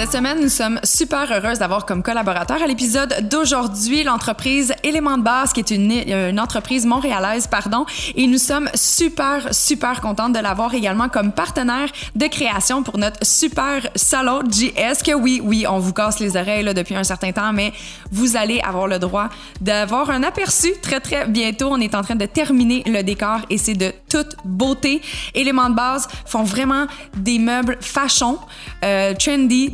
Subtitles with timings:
[0.00, 5.22] Cette semaine, nous sommes super heureuses d'avoir comme collaborateur à l'épisode d'aujourd'hui l'entreprise Élément de
[5.22, 7.84] base, qui est une, entreprise montréalaise, pardon,
[8.16, 13.26] et nous sommes super, super contentes de l'avoir également comme partenaire de création pour notre
[13.26, 17.32] super salon JS, que oui, oui, on vous casse les oreilles là, depuis un certain
[17.32, 17.74] temps, mais
[18.10, 19.28] vous allez avoir le droit
[19.60, 21.68] d'avoir un aperçu très, très bientôt.
[21.70, 25.02] On est en train de terminer le décor et c'est de toute beauté.
[25.34, 26.86] Élément de base font vraiment
[27.18, 28.38] des meubles fashion,
[28.82, 29.68] euh, trendy,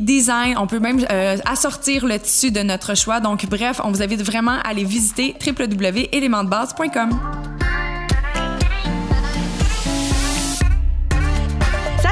[0.57, 3.19] On peut même euh, assortir le tissu de notre choix.
[3.19, 7.19] Donc, bref, on vous invite vraiment à aller visiter www.elementdebase.com.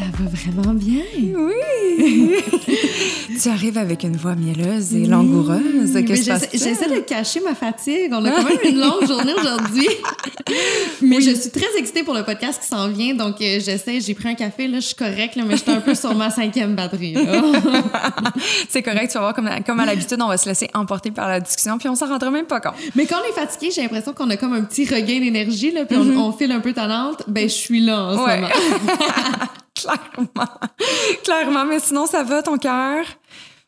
[0.00, 1.02] Ça va vraiment bien.
[1.18, 2.34] Oui.
[3.42, 5.92] tu arrives avec une voix mielleuse et langoureuse.
[5.94, 8.10] Oui, J'essaie de cacher ma fatigue.
[8.12, 9.88] On a quand même une longue journée aujourd'hui.
[11.02, 11.22] mais oui.
[11.22, 13.14] je suis très excitée pour le podcast qui s'en vient.
[13.14, 14.00] Donc, euh, j'essaie.
[14.00, 14.68] J'ai pris un café.
[14.68, 17.14] Là, je suis correcte, là, mais je suis un peu sur ma cinquième batterie.
[18.70, 19.08] C'est correct.
[19.08, 21.76] Tu vas voir, comme, comme à l'habitude, on va se laisser emporter par la discussion.
[21.76, 22.72] Puis, on s'en rendra même pas compte.
[22.94, 25.72] Mais quand on est fatigué, j'ai l'impression qu'on a comme un petit regain d'énergie.
[25.72, 26.16] Puis, mm -hmm.
[26.16, 27.22] on, on, file un peu talente.
[27.26, 28.36] Ben, je suis là en ouais.
[28.36, 29.46] ce moment.
[29.74, 30.50] Clairement.
[31.24, 31.64] Clairement.
[31.64, 33.04] Mais sinon, ça va, ton cœur?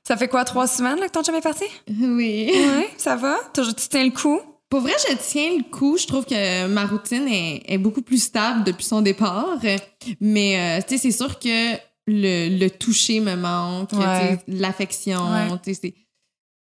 [0.07, 1.65] Ça fait quoi, trois semaines là, que ton chum est parti?
[1.89, 2.51] Oui.
[2.53, 3.37] Oui, ça va?
[3.55, 4.41] Tu, tu tiens le coup?
[4.69, 5.99] Pour vrai, je tiens le coup.
[5.99, 9.59] Je trouve que ma routine est, est beaucoup plus stable depuis son départ.
[10.21, 11.75] Mais, euh, tu sais, c'est sûr que
[12.07, 14.39] le, le, toucher me manque, ouais.
[14.49, 15.95] l'affection, ouais.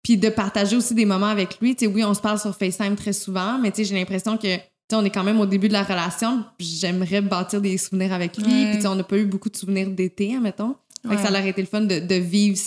[0.03, 1.75] puis de partager aussi des moments avec lui.
[1.75, 4.36] Tu sais, oui, on se parle sur FaceTime très souvent, mais tu sais, j'ai l'impression
[4.36, 4.58] que
[4.93, 6.45] on est quand même au début de la relation.
[6.59, 8.67] J'aimerais bâtir des souvenirs avec lui.
[8.73, 10.77] Puis on n'a pas eu beaucoup de souvenirs d'été, admettons.
[11.05, 11.17] Ouais.
[11.17, 12.59] ça aurait été le fun de, de vivre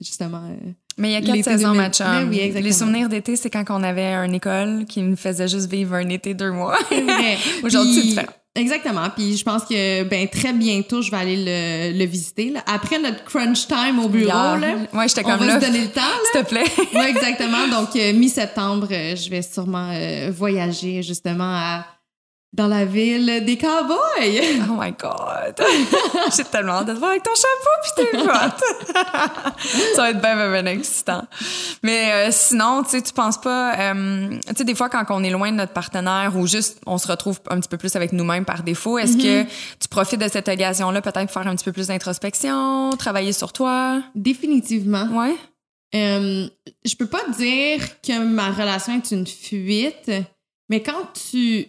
[0.00, 0.42] justement.
[0.50, 2.28] Euh, mais il y a quatre saisons, ma chum.
[2.28, 5.94] Oui, Les souvenirs d'été, c'est quand on avait une école qui nous faisait juste vivre
[5.94, 6.78] un été deux mois.
[7.64, 8.32] Aujourd'hui, c'est différent.
[8.56, 9.10] Exactement.
[9.10, 12.50] Puis je pense que ben très bientôt, je vais aller le, le visiter.
[12.50, 12.62] Là.
[12.66, 14.56] Après notre crunch time au bureau, yeah.
[14.56, 16.00] là, ouais, j'étais comme va là, se donner le temps.
[16.32, 16.64] S'il te plaît.
[16.94, 17.66] oui, exactement.
[17.68, 21.84] Donc, euh, mi-septembre, euh, je vais sûrement euh, voyager justement à
[22.54, 24.40] dans la ville des cowboys.
[24.70, 25.54] Oh my God!
[26.36, 29.56] J'ai tellement hâte de te voir avec ton chapeau puis tes bottes.
[29.96, 31.24] ça va être bien, bien, bien excitant.
[31.82, 33.76] Mais euh, sinon, tu sais, tu penses pas...
[33.78, 36.96] Euh, tu sais, des fois, quand on est loin de notre partenaire ou juste on
[36.96, 39.44] se retrouve un petit peu plus avec nous-mêmes par défaut, est-ce mm -hmm.
[39.44, 39.50] que
[39.80, 44.02] tu profites de cette occasion-là peut-être faire un petit peu plus d'introspection, travailler sur toi?
[44.14, 45.08] Définitivement.
[45.12, 45.36] Ouais?
[45.94, 46.46] Euh,
[46.84, 50.10] je peux pas dire que ma relation est une fuite,
[50.68, 51.68] mais quand tu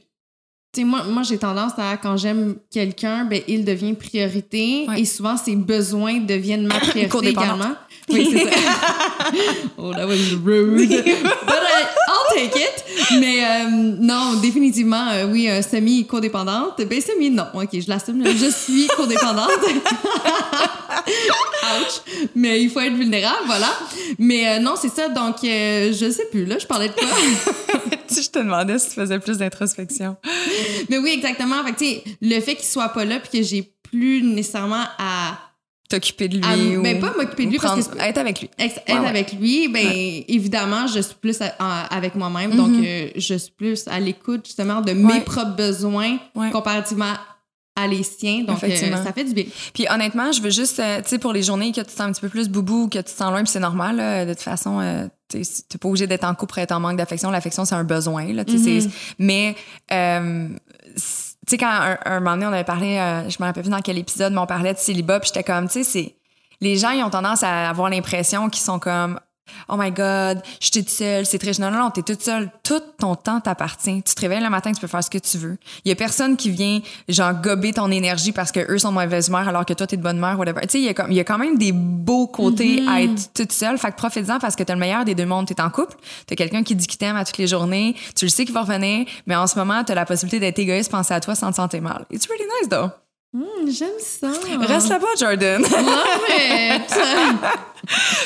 [0.76, 5.38] T'sais, moi, moi j'ai tendance à, quand j'aime quelqu'un, ben, il devient priorité et souvent
[5.38, 7.76] ses besoins deviennent ma priorité également.
[8.10, 8.52] Oui, c'est ça.
[9.78, 10.90] oh, that was rude.
[10.90, 12.84] But uh, I'll take it.
[13.20, 16.82] Mais euh, non, définitivement, euh, oui, euh, semi-codépendante.
[16.88, 17.46] Ben, semi, non.
[17.54, 18.24] OK, je l'assume.
[18.26, 19.50] Je suis codépendante.
[21.08, 22.02] Ouch.
[22.36, 23.74] Mais il faut être vulnérable, voilà.
[24.20, 25.10] Mais euh, non, c'est ça.
[25.10, 27.08] Donc, je sais plus, là, je parlais de quoi?
[28.10, 30.16] je te demandais si tu faisais plus d'introspection.
[30.90, 31.64] Mais oui, exactement.
[31.64, 35.38] Fait que, le fait qu'il soit pas là puis que j'ai plus nécessairement à
[35.96, 38.36] t'occuper de lui à, ou ben pas m'occuper de lui prendre, parce que être avec
[38.42, 39.38] lui être ouais, avec ouais.
[39.40, 40.26] lui ben ouais.
[40.28, 41.70] évidemment je suis plus à, à,
[42.00, 42.64] avec moi-même mm -hmm.
[42.64, 46.14] donc euh, je suis plus à l'écoute justement de mes propres besoins
[46.52, 47.16] comparativement
[47.76, 48.44] à les siens.
[48.44, 49.44] Donc, euh, ça fait du bien.
[49.74, 52.08] Puis honnêtement, je veux juste, euh, tu sais, pour les journées que tu te sens
[52.08, 54.34] un petit peu plus boubou, que tu te sens loin, puis c'est normal, là, de
[54.34, 55.44] toute façon, euh, tu n'es
[55.80, 57.32] pas obligé d'être en couple pour être en manque d'affection.
[57.32, 58.44] L'affection, c'est un besoin, là.
[58.44, 58.90] Mm -hmm.
[59.20, 59.56] Mais,
[59.92, 60.48] euh,
[61.46, 63.70] tu sais, quand un, un, moment donné, on avait parlé, euh, je me rappelle plus
[63.70, 66.16] dans quel épisode, mais on parlait de célibat, puis j'étais comme, tu sais, c'est...
[66.62, 69.20] Les gens, ils ont tendance à avoir l'impression qu'ils sont comme
[69.70, 71.52] Oh my God, je suis toute seule, c'est très...
[71.60, 72.52] Non, non, non, t'es toute seule.
[72.64, 74.04] Tout ton temps t'appartient.
[74.04, 75.58] Tu te réveilles le matin, tu peux faire ce que tu veux.
[75.84, 78.96] Il y a personne qui vient, genre, gober ton énergie parce que eux sont de
[78.96, 80.62] mauvaise humeur alors que toi, t'es de bonne humeur, whatever.
[80.62, 82.86] Tu sais, il y, a comme, il y a quand même des beaux côtés mm
[82.86, 82.90] -hmm.
[82.90, 83.78] à être toute seule.
[83.78, 85.48] Fait que profite-en parce que t'as le meilleur des deux mondes.
[85.48, 85.96] T'es en couple,
[86.28, 88.62] t'as quelqu'un qui dit qu'il t'aime à toutes les journées, tu le sais qu'il va
[88.62, 91.56] revenir, mais en ce moment, t'as la possibilité d'être égoïste, penser à toi sans te
[91.56, 92.06] sentir mal.
[92.12, 93.05] It's really nice, though.
[93.36, 94.30] Hmm, J'aime ça.
[94.62, 95.62] Reste là-bas, Jordan.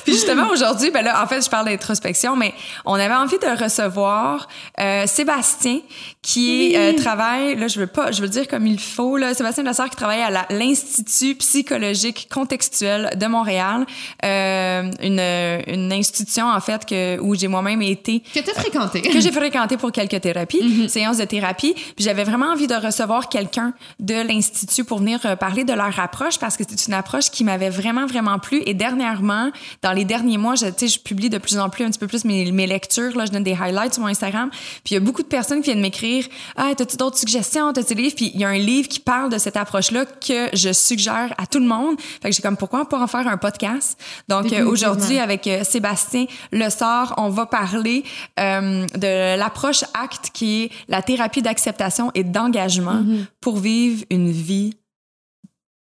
[0.06, 2.54] Puis justement, aujourd'hui, ben là, en fait, je parle d'introspection, mais
[2.86, 4.48] on avait envie de recevoir
[4.80, 5.80] euh, Sébastien,
[6.22, 9.34] qui euh, travaille, là, je veux pas, je veux le dire comme il faut, là,
[9.34, 13.86] Sébastien Lessard qui travaille à l'Institut psychologique contextuel de Montréal,
[14.24, 19.02] euh, une, une institution, en fait, que, où j'ai moi-même été que t'as fréquenté.
[19.02, 21.74] que j'ai fréquenté pour quelques thérapies, séances de thérapie.
[21.74, 26.00] Puis j'avais vraiment envie de recevoir quelqu'un de l'institut pour venir euh, parler de leur
[26.00, 28.62] approche parce que c'est une approche qui m'avait vraiment vraiment plu.
[28.66, 29.52] Et dernièrement,
[29.82, 32.26] dans les derniers mois, je, je publie de plus en plus un petit peu plus
[32.26, 33.16] mes, mes lectures.
[33.18, 34.50] Là, je donne des highlights sur mon Instagram.
[34.52, 36.26] Puis il y a beaucoup de personnes qui viennent m'écrire,
[36.56, 39.32] ah, t'as-tu d'autres suggestions, t'as-tu des livres Puis il y a un livre qui parle
[39.32, 41.96] de cette approche-là que je suggère à tout le monde.
[42.22, 44.00] Fait que j'ai comme pourquoi pas en faire un podcast.
[44.28, 48.04] Donc euh, aujourd'hui avec euh, Sébastien Le Sort, on va parler
[48.40, 53.04] euh, de l'approche ACT qui est la thérapie d'acceptation et d'engagement
[53.42, 54.74] pour vivre une vie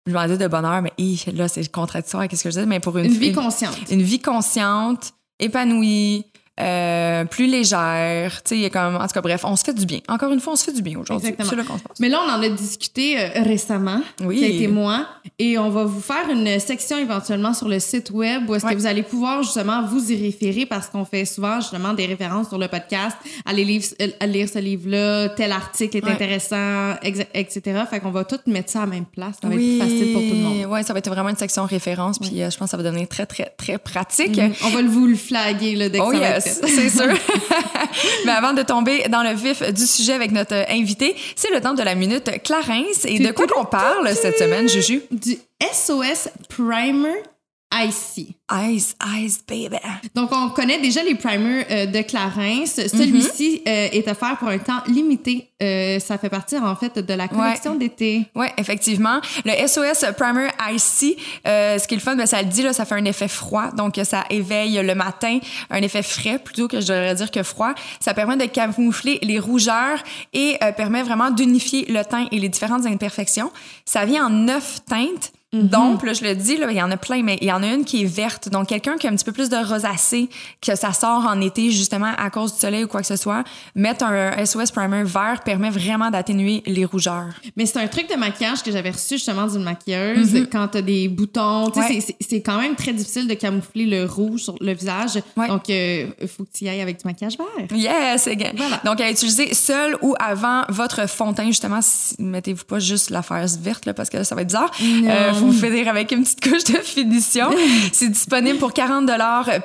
[0.09, 2.65] je vais dire de bonheur, mais hi, là, c'est contradictoire avec ce que je dis,
[2.65, 3.77] mais pour une, Une vie consciente.
[3.91, 6.25] une vie consciente, épanouie,
[6.59, 8.41] euh, plus légère.
[8.43, 9.99] Tu sais, comme, en tout cas, bref, on se fait du bien.
[10.07, 11.29] Encore une fois, on se fait du bien aujourd'hui.
[11.29, 11.49] Exactement.
[11.49, 11.99] C'est là qu'on se passe.
[11.99, 14.37] Mais là, on en a discuté euh, récemment, Oui.
[14.39, 15.05] qui a été moi,
[15.37, 18.73] et on va vous faire une section éventuellement sur le site web où est-ce Ouais.
[18.73, 22.49] que vous allez pouvoir justement vous y référer parce qu'on fait souvent justement des références
[22.49, 23.15] sur le podcast.
[23.45, 26.11] Allez lire, euh, allez lire ce livre-là, tel article est Ouais.
[26.11, 27.61] intéressant, etc.
[27.89, 29.35] Fait qu'on va tout mettre ça à la même place.
[29.41, 30.65] Ça va être plus facile pour tout le monde.
[30.69, 32.83] Oui, ça va être vraiment une section référence, puis euh, je pense que ça va
[32.83, 34.37] devenir très, très, très pratique.
[34.37, 34.53] Mhm.
[34.65, 37.07] On va vous le flaguer là, dès que Oh ça va être yes, c'est sûr.
[38.25, 41.73] Mais avant de tomber dans le vif du sujet avec notre invité, c'est le temps
[41.73, 43.05] de la minute Clarence.
[43.05, 45.01] Et de quoi qu'on parle cette semaine, Juju?
[45.11, 45.37] Du
[45.71, 47.23] SOS Primer
[47.71, 48.35] IC.
[48.51, 49.77] Ice, ice, baby.
[50.15, 52.75] Donc, on connaît déjà les primers euh, de Clarence.
[52.87, 53.71] Celui-ci Mhm.
[53.71, 55.51] euh, est offert pour un temps limité.
[55.61, 58.25] Euh, ça fait partie, en fait, de la collection d'été.
[58.33, 59.21] Oui, effectivement.
[59.45, 62.73] Le SOS Primer Icy, euh, ce qui est le fun, ben, ça le dit, là,
[62.73, 63.69] ça fait un effet froid.
[63.77, 65.37] Donc, ça éveille le matin,
[65.69, 67.73] un effet frais plutôt que je devrais dire que froid.
[67.99, 70.01] Ça permet de camoufler les rougeurs
[70.33, 73.51] et permet vraiment d'unifier le teint et les différentes imperfections.
[73.85, 75.33] Ça vient en neuf teintes.
[75.51, 77.63] Donc, là, je le dis, là, il y en a plein, mais il y en
[77.63, 78.49] a une qui est verte.
[78.49, 80.29] Donc, quelqu'un qui a un petit peu plus de rosacée,
[80.61, 83.43] que ça sort en été justement à cause du soleil ou quoi que ce soit,
[83.73, 87.29] mettre un SOS Primer vert permet vraiment d'atténuer les rougeurs.
[87.57, 91.07] Mais c'est un truc de maquillage que j'avais reçu justement d'une maquilleuse quand t'as des
[91.07, 91.69] boutons.
[91.69, 91.73] Mhm.
[91.81, 91.99] Ouais.
[92.21, 95.19] c'est- quand même très difficile de camoufler le rouge sur le visage.
[95.35, 95.47] Ouais.
[95.47, 97.67] Donc, il faut que tu y ailles avec du maquillage vert.
[97.77, 98.51] Yes, again.
[98.55, 98.79] Voilà.
[98.85, 103.09] Donc, à utiliser seul ou avant votre fond de teint, justement, si- mettez-vous pas juste
[103.09, 104.71] la face verte, là, parce que ça va être bizarre.
[104.79, 107.49] Euh, vous finir avec une petite couche de finition.
[107.91, 109.09] C'est disponible pour 40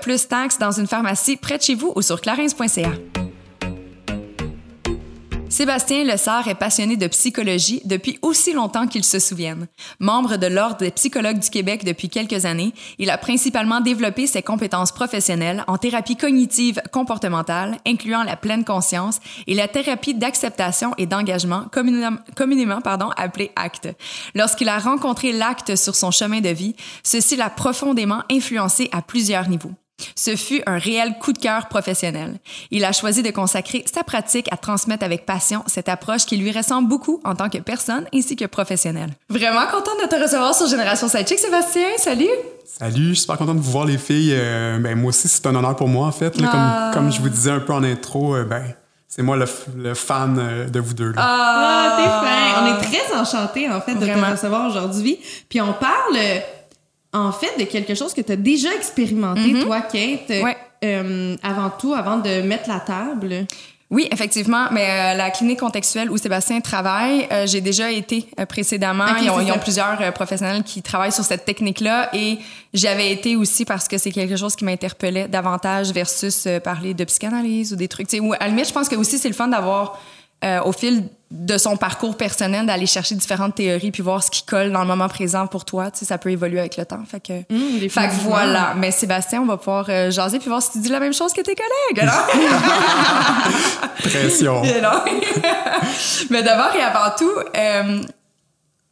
[0.00, 2.91] plus taxes dans une pharmacie près de chez vous ou sur clarins.ca.
[5.55, 9.69] Sébastien Lessard est passionné de psychologie depuis aussi longtemps qu'il se souvienne.
[10.01, 14.43] Membre de l'Ordre des psychologues du Québec depuis quelques années, il a principalement développé ses
[14.43, 21.06] compétences professionnelles en thérapie cognitive comportementale, incluant la pleine conscience, et la thérapie d'acceptation et
[21.06, 22.81] d'engagement, communément,
[23.17, 23.91] appelée ACT.
[24.35, 26.75] Lorsqu'il a rencontré l'ACT sur son chemin de vie,
[27.05, 29.71] ceci l'a profondément influencé à plusieurs niveaux.
[30.17, 32.38] Ce fut un réel coup de cœur professionnel.
[32.70, 36.50] Il a choisi de consacrer sa pratique à transmettre avec passion cette approche qui lui
[36.52, 39.11] ressemble beaucoup en tant que personne ainsi que professionnel.
[39.29, 41.87] Vraiment contente de te recevoir sur Génération Sidechick, Sébastien.
[41.99, 42.29] Salut!
[42.67, 44.32] Salut, je suis super content de vous voir les filles.
[44.35, 46.37] Euh, ben, moi aussi, c'est un honneur pour moi en fait.
[46.41, 46.49] là.
[46.52, 46.91] Ah.
[46.93, 48.64] Comme, comme je vous disais un peu en intro, euh, ben,
[49.06, 51.12] c'est moi le, fan euh, de vous deux.
[51.12, 51.23] là.
[51.23, 52.62] Ah, t'es fin.
[52.64, 54.26] On est très enchantés, en fait, de Vraiment.
[54.26, 55.20] te recevoir aujourd'hui.
[55.49, 56.41] Puis on parle, euh,
[57.14, 60.31] en fait, de quelque chose que tu as déjà expérimenté, toi, Kate.
[60.31, 60.56] euh, Ouais.
[60.84, 63.46] euh, avant tout, avant de mettre la table?
[63.91, 69.05] Oui, effectivement, mais euh, la clinique contextuelle où Sébastien travaille, euh, j'ai déjà été précédemment.
[69.05, 72.39] Ok, ils, ont, ils plusieurs professionnels qui travaillent sur cette technique-là et
[72.72, 77.72] j'avais été aussi parce que c'est quelque chose qui m'interpellait davantage versus parler de psychanalyse
[77.72, 78.08] ou des trucs.
[78.20, 80.00] Ou à la limite, je pense que aussi c'est le fun d'avoir
[80.43, 84.44] euh, au fil de son parcours personnel d'aller chercher différentes théories puis voir ce qui
[84.44, 85.91] colle dans le moment présent pour toi.
[85.91, 87.03] Tu sais, ça peut évoluer avec le temps.
[87.10, 88.29] Fait que, Mmh, fait que définitivement.
[88.31, 88.74] voilà.
[88.76, 91.32] Mais Sébastien, on va pouvoir euh, jaser puis voir si tu dis la même chose
[91.32, 92.00] que tes collègues.
[92.08, 92.26] alors.
[94.05, 94.60] Pression.
[94.62, 95.03] Mais non.
[96.31, 98.03] Mais d'abord et avant tout, euh,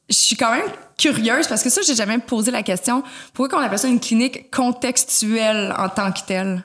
[0.08, 0.66] je suis quand même
[0.98, 3.02] curieuse parce que ça, j'ai jamais posé la question.
[3.34, 6.64] Pourquoi on appelle ça une clinique contextuelle en tant que telle?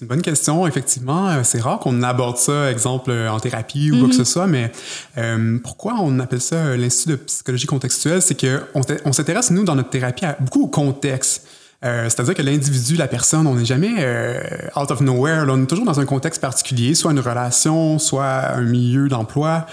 [0.00, 1.28] C'est une bonne question, effectivement.
[1.28, 4.46] Euh, C'est rare qu'on aborde ça, exemple, euh, en thérapie ou quoi que ce soit,
[4.46, 4.72] mais
[5.18, 8.22] euh, pourquoi on appelle ça l'Institut de psychologie contextuelle?
[8.22, 11.46] C'est qu'on on s'intéresse, nous, dans notre thérapie, à, beaucoup au contexte.
[11.82, 14.38] Euh, C'est-à-dire que l'individu, la personne, on n'est jamais euh,
[14.76, 15.46] out of nowhere.
[15.46, 19.64] Là, on est toujours dans un contexte particulier, soit une relation, soit un milieu d'emploi,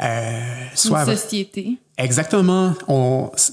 [0.00, 0.40] euh,
[0.74, 1.78] soit Une société.
[1.96, 2.74] Exactement.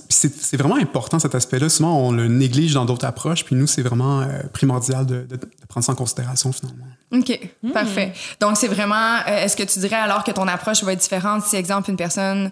[0.10, 1.70] C'est, vraiment important cet aspect-là.
[1.70, 5.66] Souvent, on le néglige dans d'autres approches, puis nous, c'est vraiment primordial de, de- de
[5.70, 6.86] prendre ça en considération finalement.
[7.14, 7.40] OK,
[7.72, 8.14] parfait.
[8.40, 11.56] Donc, c'est vraiment, est-ce que tu dirais alors que ton approche va être différente si,
[11.56, 12.52] exemple, une personne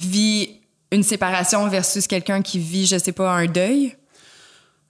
[0.00, 0.60] vit
[0.92, 3.96] une séparation versus quelqu'un qui vit, je sais pas, un deuil?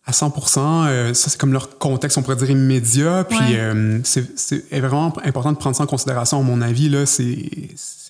[0.07, 3.25] À 100% euh, ça c'est comme leur contexte, on pourrait dire immédiat.
[3.25, 3.57] Puis Ouais.
[3.57, 6.39] euh, c'est, vraiment important de prendre ça en considération.
[6.41, 7.35] À mon avis, là, c'est,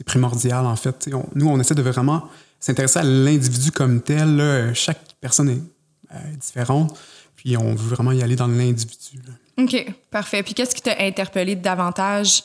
[0.04, 1.08] primordial en fait.
[1.12, 2.24] On- nous, on essaie de vraiment
[2.58, 4.36] s'intéresser à l'individu comme tel.
[4.36, 4.74] là.
[4.74, 5.62] Chaque personne est
[6.14, 6.98] euh, différente.
[7.36, 9.20] Puis on veut vraiment y aller dans l'individu.
[9.58, 10.42] OK, parfait.
[10.42, 12.42] Puis qu'est-ce qui t'a interpellé davantage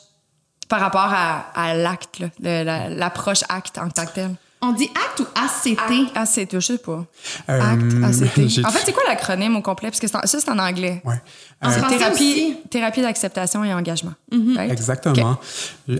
[0.68, 4.30] par rapport à, à l'acte, l'approche acte en tant que tel?
[4.62, 6.10] On dit acte ou ACT?
[6.14, 7.04] ACT, je sais pas.
[7.48, 8.40] Euh, Acte, ACT.
[8.48, 9.88] j'ai- En fait, c'est quoi l'acronyme au complet?
[9.88, 11.00] Parce que c'est en- ça, c'est en anglais.
[11.04, 11.14] Ouais.
[11.62, 14.12] En Euh, français Thérapie, thérapie d'acceptation et engagement.
[14.56, 14.70] Right?
[14.70, 15.38] Exactement.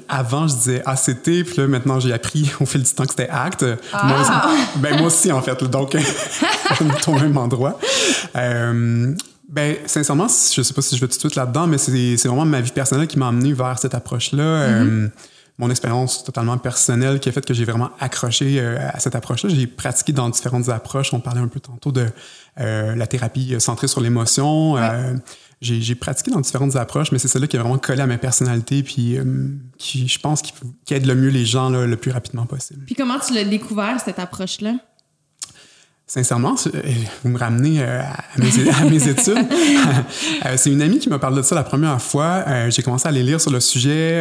[0.08, 3.28] Avant, je disais ACT, puis là, maintenant, j'ai appris au fil du temps que c'était
[3.30, 3.62] ACT.
[4.04, 4.30] Moi, aussi-
[4.76, 5.64] ben, moi aussi, en fait.
[5.64, 5.96] donc,
[6.80, 7.78] on est au même endroit.
[8.36, 9.14] Euh,
[9.48, 12.28] ben, sincèrement, je sais pas si je vais tout de suite là-dedans, mais c'est c'est
[12.28, 14.42] vraiment ma vie personnelle qui m'a amené vers cette approche-là.
[14.42, 15.08] Euh,
[15.60, 19.50] mon expérience totalement personnelle qui a fait que j'ai vraiment accroché euh, à cette approche-là.
[19.50, 21.12] J'ai pratiqué dans différentes approches.
[21.12, 22.06] On parlait un peu tantôt de
[22.58, 24.78] euh, la thérapie centrée sur l'émotion.
[24.78, 25.14] Euh,
[25.60, 28.82] j'ai pratiqué dans différentes approches, mais c'est celle-là qui a vraiment collé à ma personnalité,
[28.82, 30.54] puis euh, qui, je pense, qui,
[30.86, 32.82] qui aide le mieux les gens là, le plus rapidement possible.
[32.86, 34.76] Puis comment tu l'as découvert, cette approche-là?
[36.10, 36.80] Sincèrement, euh,
[37.22, 39.38] vous me ramenez euh, à mes, à mes études.
[40.46, 42.44] Euh, c'est une amie qui m'a parlé de ça la première fois.
[42.46, 44.20] Euh, j'ai commencé à aller lire sur le sujet.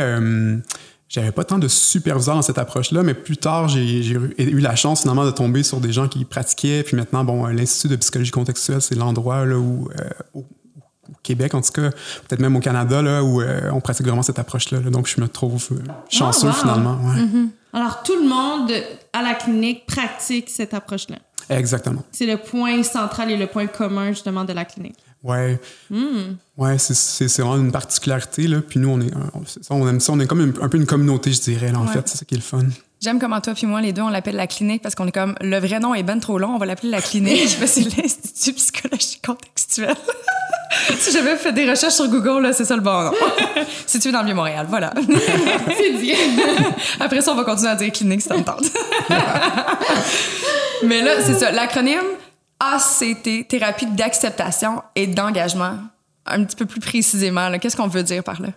[1.10, 4.76] J'avais pas tant de superviseurs dans cette approche-là, mais plus tard, j'ai j'ai eu la
[4.76, 6.84] chance finalement de tomber sur des gens qui pratiquaient.
[6.84, 11.56] Puis maintenant, bon, l'Institut de psychologie contextuelle, c'est l'endroit là où, euh, au, au Québec,
[11.56, 14.82] en tout cas, peut-être même au Canada, là, où euh, on pratique vraiment cette approche-là.
[14.82, 14.92] là.
[14.92, 15.78] Donc, je me trouve euh,
[16.10, 16.54] chanceux wow.
[16.54, 17.00] finalement.
[17.04, 17.48] ouais.
[17.74, 18.72] Alors, tout le monde
[19.12, 21.18] à la clinique pratique cette approche-là?
[21.50, 22.04] Exactement.
[22.12, 24.98] C'est le point central et le point commun, justement, de la clinique?
[25.24, 25.60] Ouais.
[26.58, 28.48] Ouais, c'est- c'est c'est vraiment une particularité.
[28.48, 28.60] Là.
[28.68, 30.14] Puis nous, on, est, on, ça, on aime ça.
[30.14, 31.94] On est comme un, un peu une communauté, je dirais, là, en Ouais.
[31.94, 32.08] fait.
[32.08, 32.64] C'est ça qui est le fun.
[33.02, 35.36] J'aime comment toi puis moi, les deux, on l'appelle la clinique parce qu'on est comme
[35.40, 37.58] le vrai nom est ben trop long, on va l'appeler la clinique.
[37.60, 39.96] Mais c'est l'Institut psychologie contextuelle.
[41.00, 43.14] si j'avais fait des recherches sur Google, là, c'est ça le bon nom.
[43.88, 44.94] Situé dans le Vieux-Montréal, voilà.
[45.78, 46.14] C'est dit.
[47.00, 48.66] Après ça, on va continuer à dire clinique si ça me tente.
[50.84, 51.52] Mais là, c'est ça.
[51.52, 52.00] L'acronyme
[52.60, 55.78] ACT, thérapie d'acceptation et d'engagement.
[56.26, 58.50] Un petit peu plus précisément, qu'est-ce qu'on veut dire par là?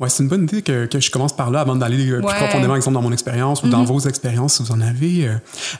[0.00, 2.34] Ouais, c'est une bonne idée que, que je commence par là avant d'aller euh, plus
[2.34, 5.28] profondément, exemple, dans mon expérience ou dans vos expériences, si vous en avez.
[5.28, 5.36] Euh,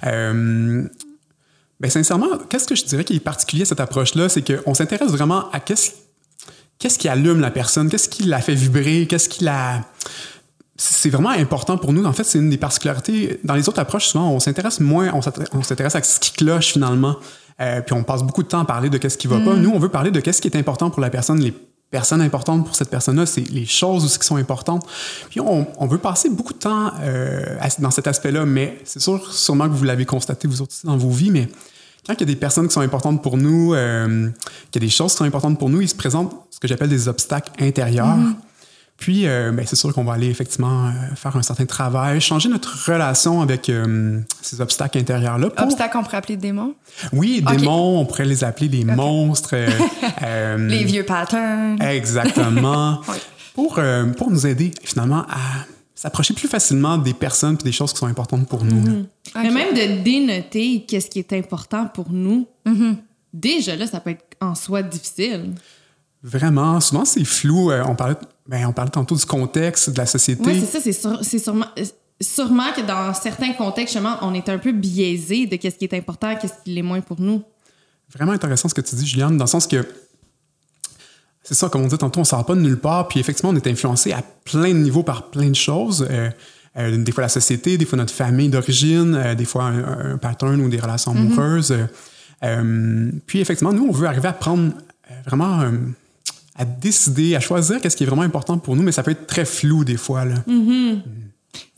[0.06, 0.88] euh,
[1.80, 4.28] ben, sincèrement, qu'est-ce que je dirais qui est particulier à cette approche-là?
[4.28, 5.92] C'est qu'on s'intéresse vraiment à qu'est-ce
[6.78, 9.80] qu'est-ce qui allume la personne, qu'est-ce qui la fait vibrer, qu'est-ce qui la
[10.76, 12.04] c'est vraiment important pour nous.
[12.04, 13.38] En fait, c'est une des particularités.
[13.44, 15.12] Dans les autres approches, souvent, on s'intéresse moins,
[15.52, 17.16] on s'intéresse à ce qui cloche finalement.
[17.60, 19.54] Euh, puis on passe beaucoup de temps à parler de qu'est-ce qui va pas.
[19.54, 21.54] Nous, on veut parler de qu'est-ce qui est important pour la personne, les
[21.90, 24.84] personnes importantes pour cette personne-là, c'est les choses aussi qui sont importantes.
[25.30, 29.32] Puis on, on veut passer beaucoup de temps euh, dans cet aspect-là, mais c'est sûr,
[29.32, 31.48] sûrement que vous l'avez constaté vous aussi dans vos vies, mais
[32.04, 34.28] quand il y a des personnes qui sont importantes pour nous, euh,
[34.72, 36.66] qu'il y a des choses qui sont importantes pour nous, il se présente ce que
[36.66, 38.18] j'appelle des obstacles intérieurs.
[38.96, 42.48] Puis, euh, ben, c'est sûr qu'on va aller effectivement euh, faire un certain travail, changer
[42.48, 45.50] notre relation avec euh, ces obstacles intérieurs-là.
[45.50, 46.74] pour- Obstacle, on pourrait appeler démon.
[47.12, 47.56] Oui, Ok.
[47.56, 49.50] démons, on pourrait les appeler les monstres.
[49.54, 49.68] euh,
[50.22, 51.80] euh, Les vieux patterns.
[51.82, 53.00] Exactement.
[53.08, 53.16] Oui.
[53.54, 55.38] pour, euh, pour nous aider finalement à
[55.94, 58.84] s'approcher plus facilement des personnes et des choses qui sont importantes pour nous.
[58.84, 59.42] là.
[59.42, 62.94] Mais même de dénoter qu'est-ce qui est important pour nous, Mm-hmm.
[63.32, 65.52] déjà là, ça peut être en soi difficile.
[66.22, 67.70] Vraiment, souvent c'est flou.
[67.70, 68.14] Euh, on, parlait,
[68.46, 70.42] ben, on parlait tantôt du contexte, de la société.
[70.44, 71.84] Oui, c'est ça, c'est sûr- c'est sûrement, euh,
[72.20, 75.94] sûrement que dans certains contextes, justement, on est un peu biaisé de qu'est-ce qui est
[75.94, 77.42] important, qu'est-ce qui l'est moins pour nous.
[78.14, 79.86] Vraiment intéressant ce que tu dis, Juliane, dans le sens que
[81.42, 83.56] c'est ça, comme on dit tantôt, on sort pas de nulle part, puis effectivement, on
[83.56, 86.06] est influencé à plein de niveaux par plein de choses.
[86.10, 86.30] Euh,
[86.76, 90.16] euh, des fois la société, des fois notre famille d'origine, euh, des fois un, un
[90.18, 91.72] pattern ou des relations amoureuses.
[91.72, 91.86] Euh,
[92.44, 94.72] euh, puis effectivement, nous, on veut arriver à prendre
[95.26, 95.70] vraiment
[96.56, 99.26] à décider, à choisir qu'est-ce qui est vraiment important pour nous, mais ça peut être
[99.26, 100.24] très flou des fois.
[100.24, 100.36] Là.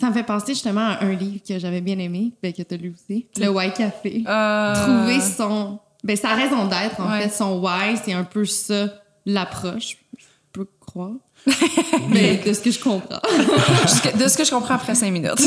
[0.00, 2.75] Ça me fait penser justement à un livre que j'avais bien aimé, ben, que tu
[2.75, 4.23] as lu aussi, Le Why Café.
[4.26, 5.78] Euh, Trouver son.
[6.04, 7.23] Ben, sa raison d'être, en Ouais.
[7.23, 8.88] fait, son why, c'est un peu ça,
[9.25, 11.12] l'approche, je peux croire.
[12.11, 13.21] Mais de ce que je comprends.
[14.18, 15.33] De ce que je comprends après cinq minutes.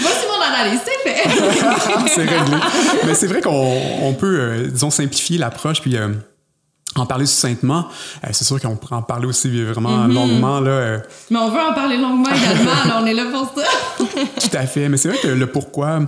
[0.00, 1.28] Voici mon analyse, c'est fait.
[2.08, 2.56] c'est réglé.
[3.06, 6.08] Mais c'est vrai qu'on on peut, euh, disons, simplifier l'approche puis euh,
[6.96, 7.88] en parler succinctement.
[8.24, 10.70] Euh, c'est sûr qu'on pourrait en parler aussi vraiment longuement, là.
[10.70, 10.98] euh,
[11.30, 13.64] Mais on veut en parler longuement également, là, on est là pour ça.
[14.40, 14.88] tout à fait.
[14.88, 16.00] Mais c'est vrai que le pourquoi,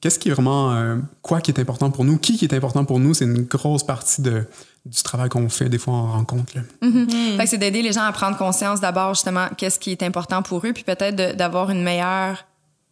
[0.00, 2.84] qu'est-ce qui est vraiment, euh, quoi qui est important pour nous, qui qui est important
[2.84, 4.44] pour nous, c'est une grosse partie de,
[4.84, 6.54] du travail qu'on fait des fois en rencontre.
[6.56, 6.62] là.
[7.36, 10.42] Fait que c'est d'aider les gens à prendre conscience d'abord, justement, qu'est-ce qui est important
[10.42, 12.44] pour eux, puis peut-être d'avoir une meilleure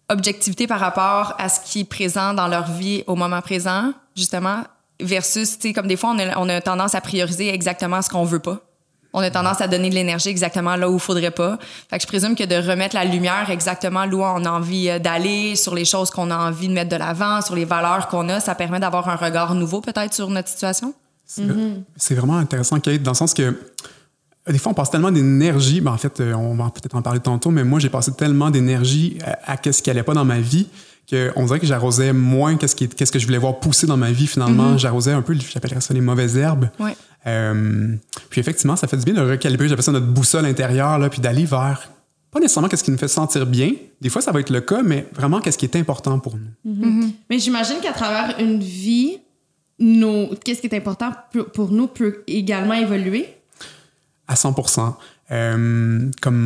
[0.09, 4.63] objectivité par rapport à ce qui est présent dans leur vie au moment présent, justement,
[5.03, 8.09] versus, tu sais, comme des fois, on a, on a tendance à prioriser exactement ce
[8.09, 8.61] qu'on veut pas.
[9.13, 11.59] On a tendance à donner de l'énergie exactement là où il faudrait pas.
[11.89, 14.89] Fait que je présume que de remettre la lumière exactement là où on a envie
[14.89, 18.07] euh, d'aller, sur les choses qu'on a envie de mettre de l'avant, sur les valeurs
[18.09, 20.95] qu'on a, ça permet d'avoir un regard nouveau peut-être sur notre situation?
[21.27, 21.43] C'est
[21.97, 25.81] c'est vraiment intéressant, Kate, dans le sens que euh, des fois, on passe tellement d'énergie.
[25.81, 28.51] Ben, en fait, euh, on va peut-être en parler tantôt, mais moi, j'ai passé tellement
[28.51, 30.69] d'énergie à, à qu'est-ce qui allait pas dans ma vie
[31.11, 34.13] qu'on dirait que j'arrosais moins qu'est-ce qui- qu'est-ce que je voulais voir pousser dans ma
[34.13, 34.79] vie, finalement.
[34.79, 36.69] J'arrosais un peu, j'appellerais ça les mauvaises herbes.
[36.79, 36.97] Ouais.
[37.27, 37.95] Euh,
[38.31, 41.21] puis effectivement, ça fait du bien de recalibrer, j'appelle ça notre boussole intérieure, là, puis
[41.21, 41.91] d'aller vers
[42.31, 43.73] pas nécessairement qu'est-ce qui nous fait sentir bien.
[44.01, 47.13] Des fois, ça va être le cas, mais vraiment qu'est-ce qui est important pour nous.
[47.29, 49.19] Mais j'imagine qu'à travers une vie,
[49.81, 50.29] nos...
[50.45, 53.27] qu'est-ce qui est important pour- pour nous peut également évoluer?
[54.29, 54.97] À 100%
[55.33, 56.37] Euh, Comme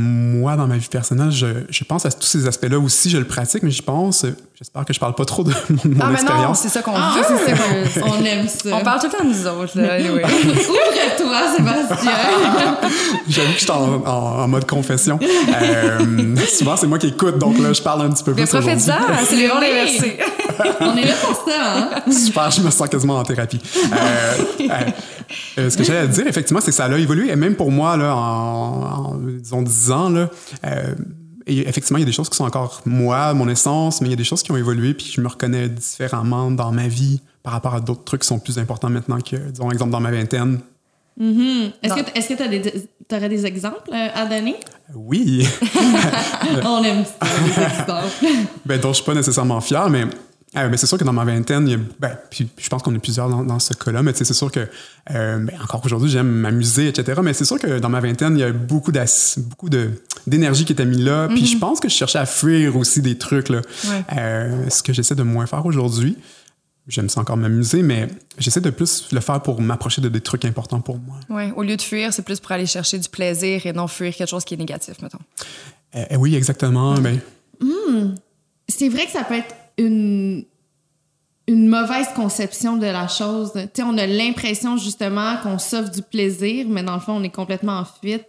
[0.40, 3.08] moi, dans ma vie personnelle, je, je pense à tous ces aspects-là aussi.
[3.10, 5.80] Je le pratique, mais je pense, j'espère que je parle pas trop de mon, Ah,
[5.84, 6.58] mais non, expérience.
[6.60, 7.24] c'est ça qu'on Ah, veut.
[7.44, 7.62] c'est ça
[8.02, 8.68] qu'on on aime ça.
[8.72, 9.94] On parle tout le temps de nous autres, là.
[9.94, 10.22] anyway.
[10.24, 12.12] Ouvre-toi, Sébastien.
[13.28, 15.18] J'avoue que je suis en, en- en mode confession.
[15.22, 18.42] Euh, souvent, c'est moi qui écoute, donc là, je parle un petit peu plus.
[18.42, 18.84] Mais aujourd'hui.
[19.26, 20.18] c'est les rôles inversés.
[20.80, 22.12] on est là pour ça, hein?
[22.12, 23.60] Super, je me sens quasiment en thérapie.
[23.92, 24.66] Euh, euh,
[25.58, 27.30] euh, ce que j'allais dire, effectivement, c'est que ça a évolué.
[27.30, 30.28] Et même pour moi, là, en, en, disons, 10 ans, là,
[30.66, 30.94] euh,
[31.46, 34.10] et effectivement, il y a des choses qui sont encore moi, mon essence, mais il
[34.10, 37.20] y a des choses qui ont évolué, puis je me reconnais différemment dans ma vie
[37.42, 40.10] par rapport à d'autres trucs qui sont plus importants maintenant que, disons, exemple, dans ma
[40.10, 40.60] vingtaine.
[41.18, 41.70] Que
[42.18, 44.56] est-ce que t'as des t'aurais des exemples euh, à donner?
[44.94, 45.46] Oui,
[46.64, 48.48] On aime ça, des exemples.
[48.64, 50.04] ben, dont je suis pas nécessairement fier, mais,
[50.56, 52.82] euh, mais c'est sûr que dans ma vingtaine, il y a- ben, puis je pense
[52.82, 54.60] qu'on est plusieurs dans, dans ce cas-là, mais c'est sûr que,
[55.10, 57.20] euh, ben, encore aujourd'hui, j'aime m'amuser, etc.
[57.24, 58.92] Mais c'est sûr que dans ma vingtaine, il y a beaucoup,
[59.38, 59.90] beaucoup de,
[60.26, 61.28] d'énergie qui était mis là.
[61.28, 63.60] Puis je pense que je cherchais à fuir aussi des trucs, là.
[63.88, 64.04] Ouais.
[64.16, 66.16] Euh, ce que j'essaie de moins faire aujourd'hui.
[66.86, 70.44] J'aime ça encore m'amuser, mais j'essaie de plus le faire pour m'approcher de des trucs
[70.44, 71.16] importants pour moi.
[71.30, 74.14] Ouais, au lieu de fuir, c'est plus pour aller chercher du plaisir et non fuir
[74.14, 75.16] quelque chose qui est négatif, mettons.
[75.96, 76.92] Euh, oui, exactement.
[77.00, 77.18] Ben,
[78.68, 80.44] C'est vrai que ça peut être une
[81.46, 83.52] une mauvaise conception de la chose.
[83.54, 87.22] Tu sais, on a l'impression justement qu'on s'offre du plaisir, mais dans le fond, on
[87.22, 88.24] est complètement en fuite.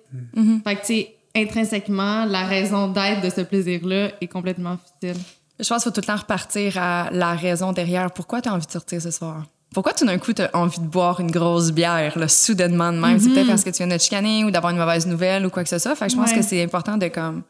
[0.65, 5.21] Fait que, tu sais, intrinsèquement, la raison d'être de ce plaisir-là est complètement futile.
[5.58, 8.12] Je pense qu'il faut tout le temps repartir à la raison derrière.
[8.12, 9.45] Pourquoi tu as envie de sortir ce soir?
[9.73, 12.97] Pourquoi tout d'un coup tu as envie de boire une grosse bière, là, soudainement de
[12.97, 13.17] même?
[13.17, 15.49] C'est peut-être parce que tu viens de te chicaner ou d'avoir une mauvaise nouvelle ou
[15.49, 15.95] quoi que ce soit.
[15.95, 16.36] Fait que je pense Ouais.
[16.38, 17.43] que c'est important de comme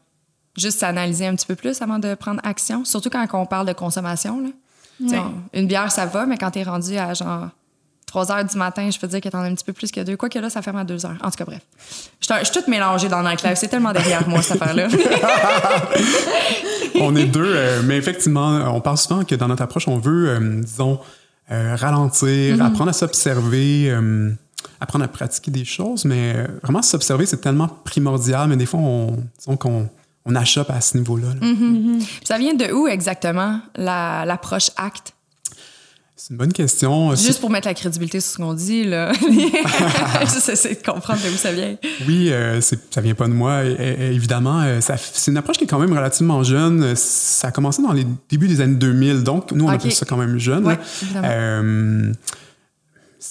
[0.56, 2.84] juste s'analyser un petit peu plus avant de prendre action.
[2.84, 4.40] Surtout quand on parle de consommation.
[4.40, 4.48] Là.
[5.00, 5.18] Ouais.
[5.18, 7.48] on- une bière, ça va, mais quand tu es rendu à genre
[8.06, 10.00] 3 heures du matin, je peux dire que t'en as un petit peu plus que
[10.00, 10.16] deux.
[10.16, 11.16] Quoi que là, ça ferme à 2 heures.
[11.22, 11.60] En tout cas, bref.
[12.20, 13.58] Je suis un- je suis toute mélangée dans le nightlife.
[13.58, 14.88] C'est tellement derrière moi, cette affaire-là.
[17.00, 20.28] on est deux, euh, mais effectivement, on parle souvent que dans notre approche, on veut,
[20.30, 20.98] euh, disons,
[21.50, 24.32] euh, ralentir, apprendre à s'observer, euh,
[24.80, 29.16] apprendre à pratiquer des choses, mais vraiment s'observer, c'est tellement primordial, mais des fois, on,
[29.38, 29.88] disons qu'on
[30.26, 31.28] on achoppe à ce niveau-là.
[31.40, 31.46] là.
[32.24, 35.12] ça vient de où exactement, la- l'approche acte?
[36.18, 37.14] C'est une bonne question.
[37.14, 39.12] Juste pour mettre la crédibilité sur ce qu'on dit, là.
[40.22, 41.76] Juste essayer de comprendre de où ça vient.
[42.08, 44.62] Oui, euh, c'est- ça vient pas de moi, évidemment.
[44.62, 46.82] Euh, ça- C'est une approche qui est quand même relativement jeune.
[46.82, 49.74] Euh, Ça a commencé dans les débuts des années 2000, donc nous, on Ok.
[49.74, 50.64] appelle ça quand même jeune.
[50.64, 50.80] Ouais, là.
[51.02, 51.28] évidemment.
[51.30, 52.12] Euh,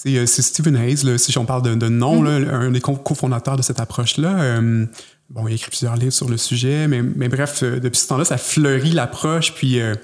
[0.02, 2.44] c'est euh, c'est Stephen Hayes, là, si on parle de, nom, Mm-hmm.
[2.46, 4.38] là, un des co- cofondateurs de cette approche-là.
[4.40, 4.86] Euh,
[5.30, 8.08] bon, il a écrit plusieurs livres sur le sujet, mais, mais bref, euh, depuis ce
[8.08, 9.80] temps-là, ça fleurit l'approche, puis...
[9.80, 9.94] euh,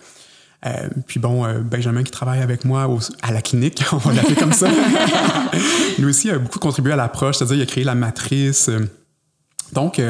[0.65, 4.37] euh, puis bon, Benjamin qui travaille avec moi au- à la clinique, on va l'appeler
[4.37, 4.69] comme ça.
[5.99, 8.71] Lui aussi a beaucoup contribué à l'approche, c'est-à-dire il a créé la matrice.
[9.73, 10.01] donc,